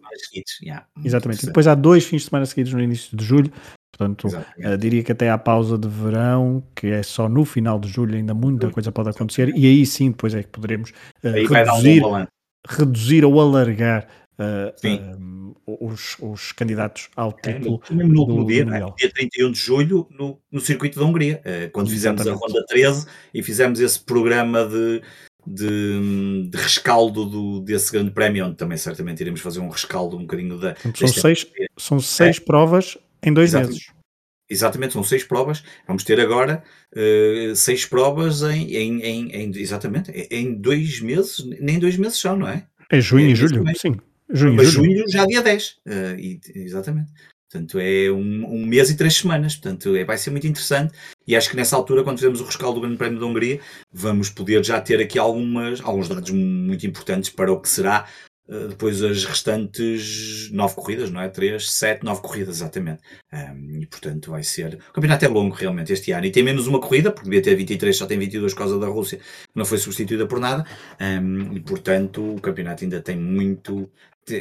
Exatamente. 1.02 1.44
E 1.44 1.46
depois 1.46 1.66
há 1.66 1.74
dois 1.74 2.04
fins 2.04 2.20
de 2.20 2.28
semana 2.28 2.44
seguidos 2.44 2.74
no 2.74 2.82
início 2.82 3.16
de 3.16 3.24
julho, 3.24 3.50
portanto 3.96 4.28
uh, 4.28 4.76
diria 4.76 5.02
que 5.02 5.12
até 5.12 5.30
à 5.30 5.38
pausa 5.38 5.78
de 5.78 5.88
verão, 5.88 6.62
que 6.76 6.88
é 6.88 7.02
só 7.02 7.26
no 7.26 7.46
final 7.46 7.78
de 7.78 7.88
julho, 7.88 8.14
ainda 8.14 8.34
muita 8.34 8.68
coisa 8.68 8.92
pode 8.92 9.08
acontecer, 9.08 9.56
e 9.56 9.64
aí 9.64 9.86
sim 9.86 10.10
depois 10.10 10.34
é 10.34 10.42
que 10.42 10.50
poderemos 10.50 10.90
uh, 10.90 11.50
reduzir, 11.50 12.04
um 12.04 12.26
reduzir 12.68 13.24
ou 13.24 13.40
alargar 13.40 14.06
uh, 14.38 15.54
os, 15.66 16.16
os, 16.20 16.52
candidatos 16.52 17.08
ao 17.16 17.30
é, 17.44 17.52
título. 17.52 17.80
É, 17.90 17.94
no, 17.94 18.06
no, 18.06 18.26
do, 18.26 18.46
dia, 18.46 18.64
do 18.64 18.94
dia 18.96 19.10
31 19.12 19.52
de 19.52 19.58
julho, 19.58 20.08
no, 20.10 20.40
no 20.50 20.60
circuito 20.60 20.98
da 20.98 21.04
Hungria, 21.04 21.40
uh, 21.40 21.70
quando 21.70 21.90
fizemos 21.90 22.20
Exatamente. 22.20 22.44
a 22.44 22.46
Ronda 22.46 22.66
13 22.66 23.06
e 23.32 23.42
fizemos 23.42 23.80
esse 23.80 24.00
programa 24.00 24.66
de, 24.66 25.02
de, 25.46 26.48
de 26.48 26.58
rescaldo 26.58 27.24
do, 27.24 27.60
desse 27.60 27.92
grande 27.92 28.10
prémio, 28.10 28.46
onde 28.46 28.56
também 28.56 28.78
certamente 28.78 29.20
iremos 29.20 29.40
fazer 29.40 29.60
um 29.60 29.68
rescaldo 29.68 30.16
um 30.16 30.22
bocadinho 30.22 30.58
da. 30.58 30.74
São 30.94 31.08
seis, 31.08 31.46
são 31.76 32.00
seis 32.00 32.38
é. 32.38 32.40
provas 32.40 32.98
em 33.22 33.32
dois 33.32 33.50
Exatamente. 33.50 33.72
meses. 33.72 33.94
Exatamente, 34.48 34.92
são 34.92 35.02
seis 35.02 35.24
provas. 35.24 35.64
Vamos 35.86 36.04
ter 36.04 36.20
agora 36.20 36.62
uh, 36.94 37.56
seis 37.56 37.86
provas 37.86 38.42
em, 38.42 38.74
em, 38.74 39.00
em, 39.02 39.30
em, 39.30 39.56
exatamente, 39.56 40.10
em 40.30 40.54
dois 40.54 41.00
meses, 41.00 41.44
nem 41.60 41.78
dois 41.78 41.96
meses 41.96 42.18
são, 42.18 42.36
não 42.36 42.48
é? 42.48 42.66
É 42.90 43.00
junho 43.00 43.26
é, 43.26 43.30
e 43.30 43.34
julho, 43.34 43.64
sim. 43.76 43.96
Junho, 44.34 44.56
Mas 44.56 44.72
junho, 44.72 44.90
junho 44.90 45.04
já 45.08 45.24
dia 45.24 45.40
10. 45.40 45.68
Uh, 45.68 45.76
eh, 45.86 46.16
e, 46.18 46.40
exatamente. 46.56 47.12
Portanto, 47.48 47.78
é 47.78 48.10
um, 48.10 48.52
um, 48.52 48.66
mês 48.66 48.90
e 48.90 48.96
três 48.96 49.14
semanas. 49.14 49.54
Portanto, 49.54 49.94
é, 49.94 50.04
vai 50.04 50.18
ser 50.18 50.30
muito 50.30 50.46
interessante. 50.46 50.92
E 51.24 51.36
acho 51.36 51.48
que 51.48 51.56
nessa 51.56 51.76
altura, 51.76 52.02
quando 52.02 52.16
fizermos 52.16 52.40
o 52.40 52.44
rescaldo 52.44 52.74
do 52.74 52.80
Grande 52.80 52.96
Prémio 52.96 53.20
da 53.20 53.26
Hungria, 53.26 53.60
vamos 53.92 54.28
poder 54.28 54.64
já 54.64 54.80
ter 54.80 55.00
aqui 55.00 55.20
algumas, 55.20 55.80
alguns 55.80 56.08
dados 56.08 56.32
muito 56.32 56.84
importantes 56.84 57.30
para 57.30 57.52
o 57.52 57.60
que 57.60 57.68
será 57.68 58.08
uh, 58.48 58.68
depois 58.68 59.00
as 59.04 59.24
restantes 59.24 60.50
nove 60.50 60.74
corridas, 60.74 61.12
não 61.12 61.20
é? 61.20 61.28
Três, 61.28 61.70
sete, 61.70 62.04
nove 62.04 62.20
corridas, 62.20 62.56
exatamente. 62.56 63.02
Um, 63.32 63.82
e 63.82 63.86
portanto, 63.86 64.32
vai 64.32 64.42
ser. 64.42 64.80
O 64.90 64.92
campeonato 64.92 65.24
é 65.24 65.28
longo 65.28 65.54
realmente 65.54 65.92
este 65.92 66.10
ano. 66.10 66.26
E 66.26 66.32
tem 66.32 66.42
menos 66.42 66.66
uma 66.66 66.80
corrida, 66.80 67.12
porque 67.12 67.30
devia 67.30 67.40
ter 67.40 67.54
23, 67.54 67.96
só 67.96 68.04
tem 68.04 68.18
22 68.18 68.52
por 68.52 68.58
causa 68.58 68.80
da 68.80 68.88
Rússia, 68.88 69.20
não 69.54 69.64
foi 69.64 69.78
substituída 69.78 70.26
por 70.26 70.40
nada. 70.40 70.66
Um, 71.00 71.52
e 71.52 71.60
portanto, 71.60 72.34
o 72.34 72.40
campeonato 72.40 72.82
ainda 72.82 73.00
tem 73.00 73.16
muito 73.16 73.88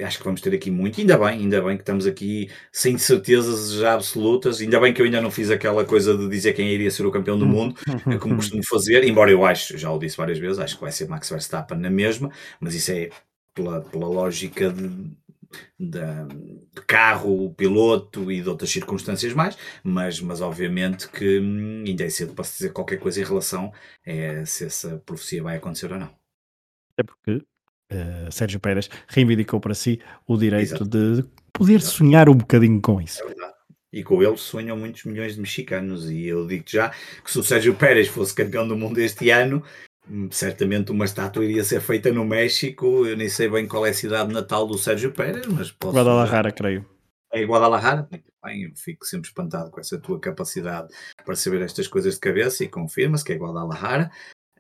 acho 0.06 0.18
que 0.18 0.24
vamos 0.24 0.42
ter 0.42 0.54
aqui 0.54 0.72
muito, 0.72 1.00
ainda 1.00 1.18
bem, 1.18 1.40
ainda 1.40 1.62
bem 1.62 1.76
que 1.76 1.84
estamos 1.84 2.06
aqui 2.06 2.50
sem 2.72 2.98
certezas 2.98 3.74
já 3.74 3.94
absolutas, 3.94 4.62
ainda 4.62 4.80
bem 4.80 4.94
que 4.94 5.02
eu 5.02 5.06
ainda 5.06 5.22
não 5.22 5.30
fiz 5.30 5.52
aquela 5.52 5.84
coisa 5.84 6.18
de 6.18 6.30
dizer 6.30 6.54
quem 6.54 6.70
iria 6.70 6.90
ser 6.90 7.06
o 7.06 7.12
campeão 7.12 7.38
do 7.38 7.46
mundo, 7.46 7.76
é 8.08 8.18
como 8.18 8.36
costumo 8.36 8.62
fazer, 8.68 9.04
embora 9.04 9.32
eu 9.32 9.46
acho, 9.46 9.78
já 9.78 9.92
o 9.92 10.00
disse 10.00 10.18
várias 10.18 10.40
vezes, 10.40 10.60
acho 10.60 10.76
que 10.76 10.82
vai 10.82 10.92
ser 10.92 11.08
Max 11.08 11.30
Verstappen 11.30 11.78
na 11.78 11.90
mesma, 11.90 12.32
mas 12.60 12.76
isso 12.76 12.92
é 12.92 13.10
pela, 13.54 13.82
pela 13.82 14.08
lógica 14.08 14.70
de, 14.72 14.88
de, 15.80 16.00
de, 16.74 16.82
carro, 16.88 17.54
piloto 17.54 18.32
e 18.32 18.42
de 18.42 18.50
outras 18.50 18.70
circunstâncias 18.72 19.34
mais, 19.34 19.58
mas, 19.84 20.20
mas 20.20 20.42
obviamente 20.42 21.10
que 21.10 21.40
hum, 21.40 21.84
ainda 21.86 22.04
é 22.04 22.10
cedo 22.10 22.34
para 22.34 22.44
se 22.44 22.58
dizer 22.58 22.74
qualquer 22.74 23.00
coisa 23.00 23.20
em 23.20 23.26
relação 23.26 23.72
a 24.06 24.46
se 24.46 24.66
essa 24.66 24.98
profecia 25.06 25.44
vai 25.44 25.58
acontecer 25.58 25.92
ou 25.92 26.00
não. 26.00 26.10
É 26.98 27.04
porque 27.04 27.44
uh, 27.96 28.32
Sérgio 28.32 28.60
Pérez 28.60 28.90
reivindicou 29.08 29.60
para 29.60 29.74
si 29.74 30.00
o 30.28 30.38
direito 30.38 30.76
Exato. 30.76 30.86
de 30.86 31.24
poder 31.52 31.76
Exato. 31.76 31.96
sonhar 31.96 32.30
um 32.30 32.36
bocadinho 32.36 32.82
com 32.82 33.02
isso. 33.02 33.22
É 33.22 33.28
verdade. 33.28 33.54
E 33.92 34.04
com 34.04 34.24
ele 34.24 34.38
sonham 34.38 34.76
muitos 34.76 35.04
milhões 35.04 35.36
de 35.36 35.42
mexicanos. 35.42 36.10
E 36.10 36.26
eu 36.26 36.48
digo 36.48 36.64
já 36.68 36.90
que 37.24 37.32
se 37.32 37.38
o 37.38 37.44
Sérgio 37.44 37.76
Pérez 37.76 38.08
fosse 38.08 38.34
campeão 38.34 38.68
do 38.68 38.76
mundo 38.76 38.98
este 38.98 39.30
ano, 39.30 39.64
hum, 40.10 40.28
certamente 40.32 40.92
uma 40.92 41.06
estátua 41.06 41.46
iria 41.46 41.64
ser 41.64 41.80
feita 41.80 42.12
no 42.12 42.26
México. 42.26 43.06
Eu 43.06 43.16
nem 43.16 43.30
sei 43.30 43.48
bem 43.48 43.68
qual 43.68 43.86
é 43.86 43.92
a 43.92 43.94
cidade 43.94 44.34
natal 44.34 44.66
do 44.66 44.80
Sérgio 44.80 45.12
Pérez, 45.12 45.46
mas 45.46 45.72
posso. 45.72 45.96
Guadalajara, 45.96 46.52
creio. 46.52 46.84
É 47.32 47.44
Guadalajara? 47.44 48.08
Muito 48.12 48.32
bem, 48.44 48.64
eu 48.64 48.72
fico 48.76 49.06
sempre 49.06 49.28
espantado 49.28 49.72
com 49.72 49.80
essa 49.80 50.00
tua 50.00 50.20
capacidade 50.20 50.88
para 51.26 51.36
saber 51.36 51.62
estas 51.62 51.88
coisas 51.88 52.16
de 52.16 52.20
cabeça 52.20 52.64
e 52.64 52.68
confirma-se 52.68 53.24
que 53.24 53.34
é 53.34 53.38
Guadalajara. 53.38 54.12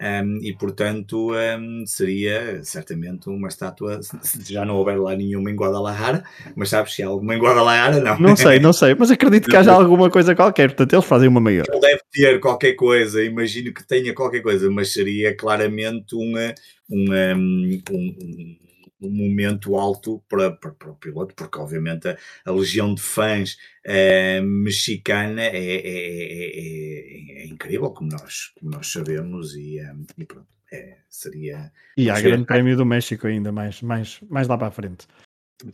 Um, 0.03 0.39
e 0.41 0.51
portanto 0.51 1.31
um, 1.31 1.85
seria 1.87 2.61
certamente 2.61 3.29
uma 3.29 3.47
estátua, 3.47 4.01
se 4.21 4.51
já 4.51 4.65
não 4.65 4.75
houver 4.75 4.99
lá 4.99 5.15
nenhuma 5.15 5.49
em 5.49 5.55
Guadalajara, 5.55 6.25
mas 6.57 6.67
sabes 6.67 6.93
se 6.93 7.01
há 7.01 7.07
alguma 7.07 7.33
em 7.35 7.39
Guadalajara? 7.39 8.01
Não. 8.01 8.19
Não 8.19 8.35
sei, 8.35 8.59
não 8.59 8.73
sei, 8.73 8.95
mas 8.99 9.09
acredito 9.09 9.49
que 9.49 9.55
haja 9.55 9.71
alguma 9.71 10.09
coisa 10.09 10.35
qualquer, 10.35 10.69
portanto 10.69 10.91
eles 10.91 11.05
fazem 11.05 11.29
uma 11.29 11.39
maior. 11.39 11.63
Ele 11.71 11.79
deve 11.79 12.01
ter 12.11 12.39
qualquer 12.41 12.73
coisa, 12.73 13.23
imagino 13.23 13.73
que 13.73 13.87
tenha 13.87 14.13
qualquer 14.13 14.41
coisa, 14.41 14.69
mas 14.69 14.91
seria 14.91 15.33
claramente 15.37 16.15
uma, 16.15 16.53
uma 16.89 17.33
um, 17.37 17.81
um 17.89 18.57
um 19.07 19.11
momento 19.11 19.75
alto 19.75 20.23
para, 20.27 20.51
para, 20.51 20.71
para, 20.71 20.91
o 20.91 20.95
piloto, 20.95 21.33
porque 21.35 21.59
obviamente 21.59 22.07
a, 22.07 22.17
a 22.45 22.51
legião 22.51 22.93
de 22.93 23.01
fãs 23.01 23.57
eh, 23.83 24.41
mexicana 24.41 25.41
é, 25.41 25.57
é, 25.57 25.81
é, 25.85 27.43
é, 27.43 27.45
incrível, 27.47 27.89
como 27.91 28.09
nós, 28.11 28.51
como 28.59 28.71
nós 28.71 28.91
sabemos, 28.91 29.55
e, 29.55 29.79
um, 29.81 30.05
e 30.17 30.25
pronto, 30.25 30.47
seria. 31.09 31.71
E 31.97 32.09
há 32.09 32.19
grande 32.19 32.45
prémio 32.45 32.75
do 32.75 32.85
México 32.85 33.27
ainda 33.27 33.51
mais, 33.51 33.81
mais, 33.81 34.19
mais 34.29 34.47
lá 34.47 34.57
para 34.57 34.67
a 34.67 34.71
frente. 34.71 35.07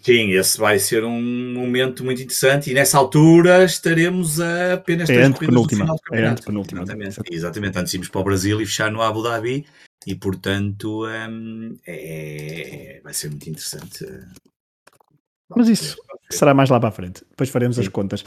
Sim, 0.01 0.31
esse 0.31 0.59
vai 0.59 0.77
ser 0.77 1.03
um 1.03 1.53
momento 1.53 2.03
muito 2.03 2.21
interessante 2.21 2.69
e 2.69 2.73
nessa 2.73 2.97
altura 2.97 3.63
estaremos 3.63 4.39
a 4.39 4.73
apenas 4.73 5.07
três 5.07 5.27
é 5.27 5.33
corridas 5.33 5.63
do 5.63 5.69
final 5.69 5.95
do 5.95 6.01
campeonato. 6.01 6.51
É 6.51 6.75
exatamente, 6.75 7.19
exatamente, 7.31 7.79
antes 7.79 7.93
irmos 7.93 8.09
para 8.09 8.21
o 8.21 8.23
Brasil 8.23 8.61
e 8.61 8.65
fechar 8.65 8.91
no 8.91 9.01
Abu 9.01 9.23
Dhabi 9.23 9.65
e 10.05 10.15
portanto 10.15 11.05
um, 11.05 11.77
é, 11.85 12.97
é, 12.97 13.01
vai 13.01 13.13
ser 13.13 13.29
muito 13.29 13.49
interessante. 13.49 14.05
Mas 15.55 15.67
isso 15.67 15.97
será 16.29 16.53
mais 16.53 16.69
lá 16.69 16.79
para 16.79 16.89
a 16.89 16.91
frente. 16.91 17.25
Depois 17.29 17.49
faremos 17.49 17.75
Sim. 17.75 17.83
as 17.83 17.87
contas. 17.87 18.23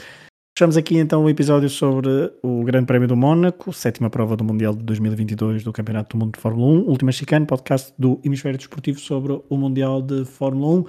Fechamos 0.55 0.77
aqui 0.77 0.97
então 0.97 1.23
o 1.23 1.29
episódio 1.29 1.67
sobre 1.67 2.31
o 2.43 2.63
Grande 2.63 2.85
Prémio 2.85 3.07
do 3.07 3.15
Mónaco, 3.15 3.73
sétima 3.73 4.07
prova 4.07 4.37
do 4.37 4.43
Mundial 4.43 4.75
de 4.75 4.83
2022 4.83 5.63
do 5.63 5.73
Campeonato 5.73 6.15
do 6.15 6.19
Mundo 6.23 6.35
de 6.35 6.39
Fórmula 6.39 6.79
1, 6.83 6.89
última 6.89 7.11
chicane, 7.11 7.45
podcast 7.47 7.91
do 7.97 8.21
Hemisfério 8.23 8.59
Desportivo 8.59 8.99
sobre 8.99 9.41
o 9.49 9.57
Mundial 9.57 9.99
de 9.99 10.25
Fórmula 10.25 10.81
1. 10.81 10.85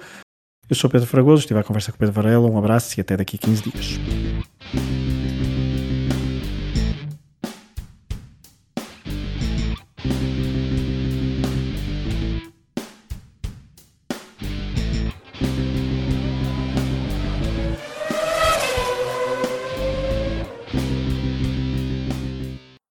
Eu 0.69 0.75
sou 0.75 0.87
Pedro 0.87 1.07
Fragoso, 1.07 1.41
estive 1.41 1.59
à 1.59 1.63
conversa 1.63 1.91
com 1.91 1.95
o 1.95 1.99
Pedro 1.99 2.13
Varela, 2.13 2.47
um 2.47 2.59
abraço 2.59 2.99
e 2.99 3.01
até 3.01 3.17
daqui 3.17 3.37
a 3.37 3.39
15 3.39 3.71
dias. 3.71 5.04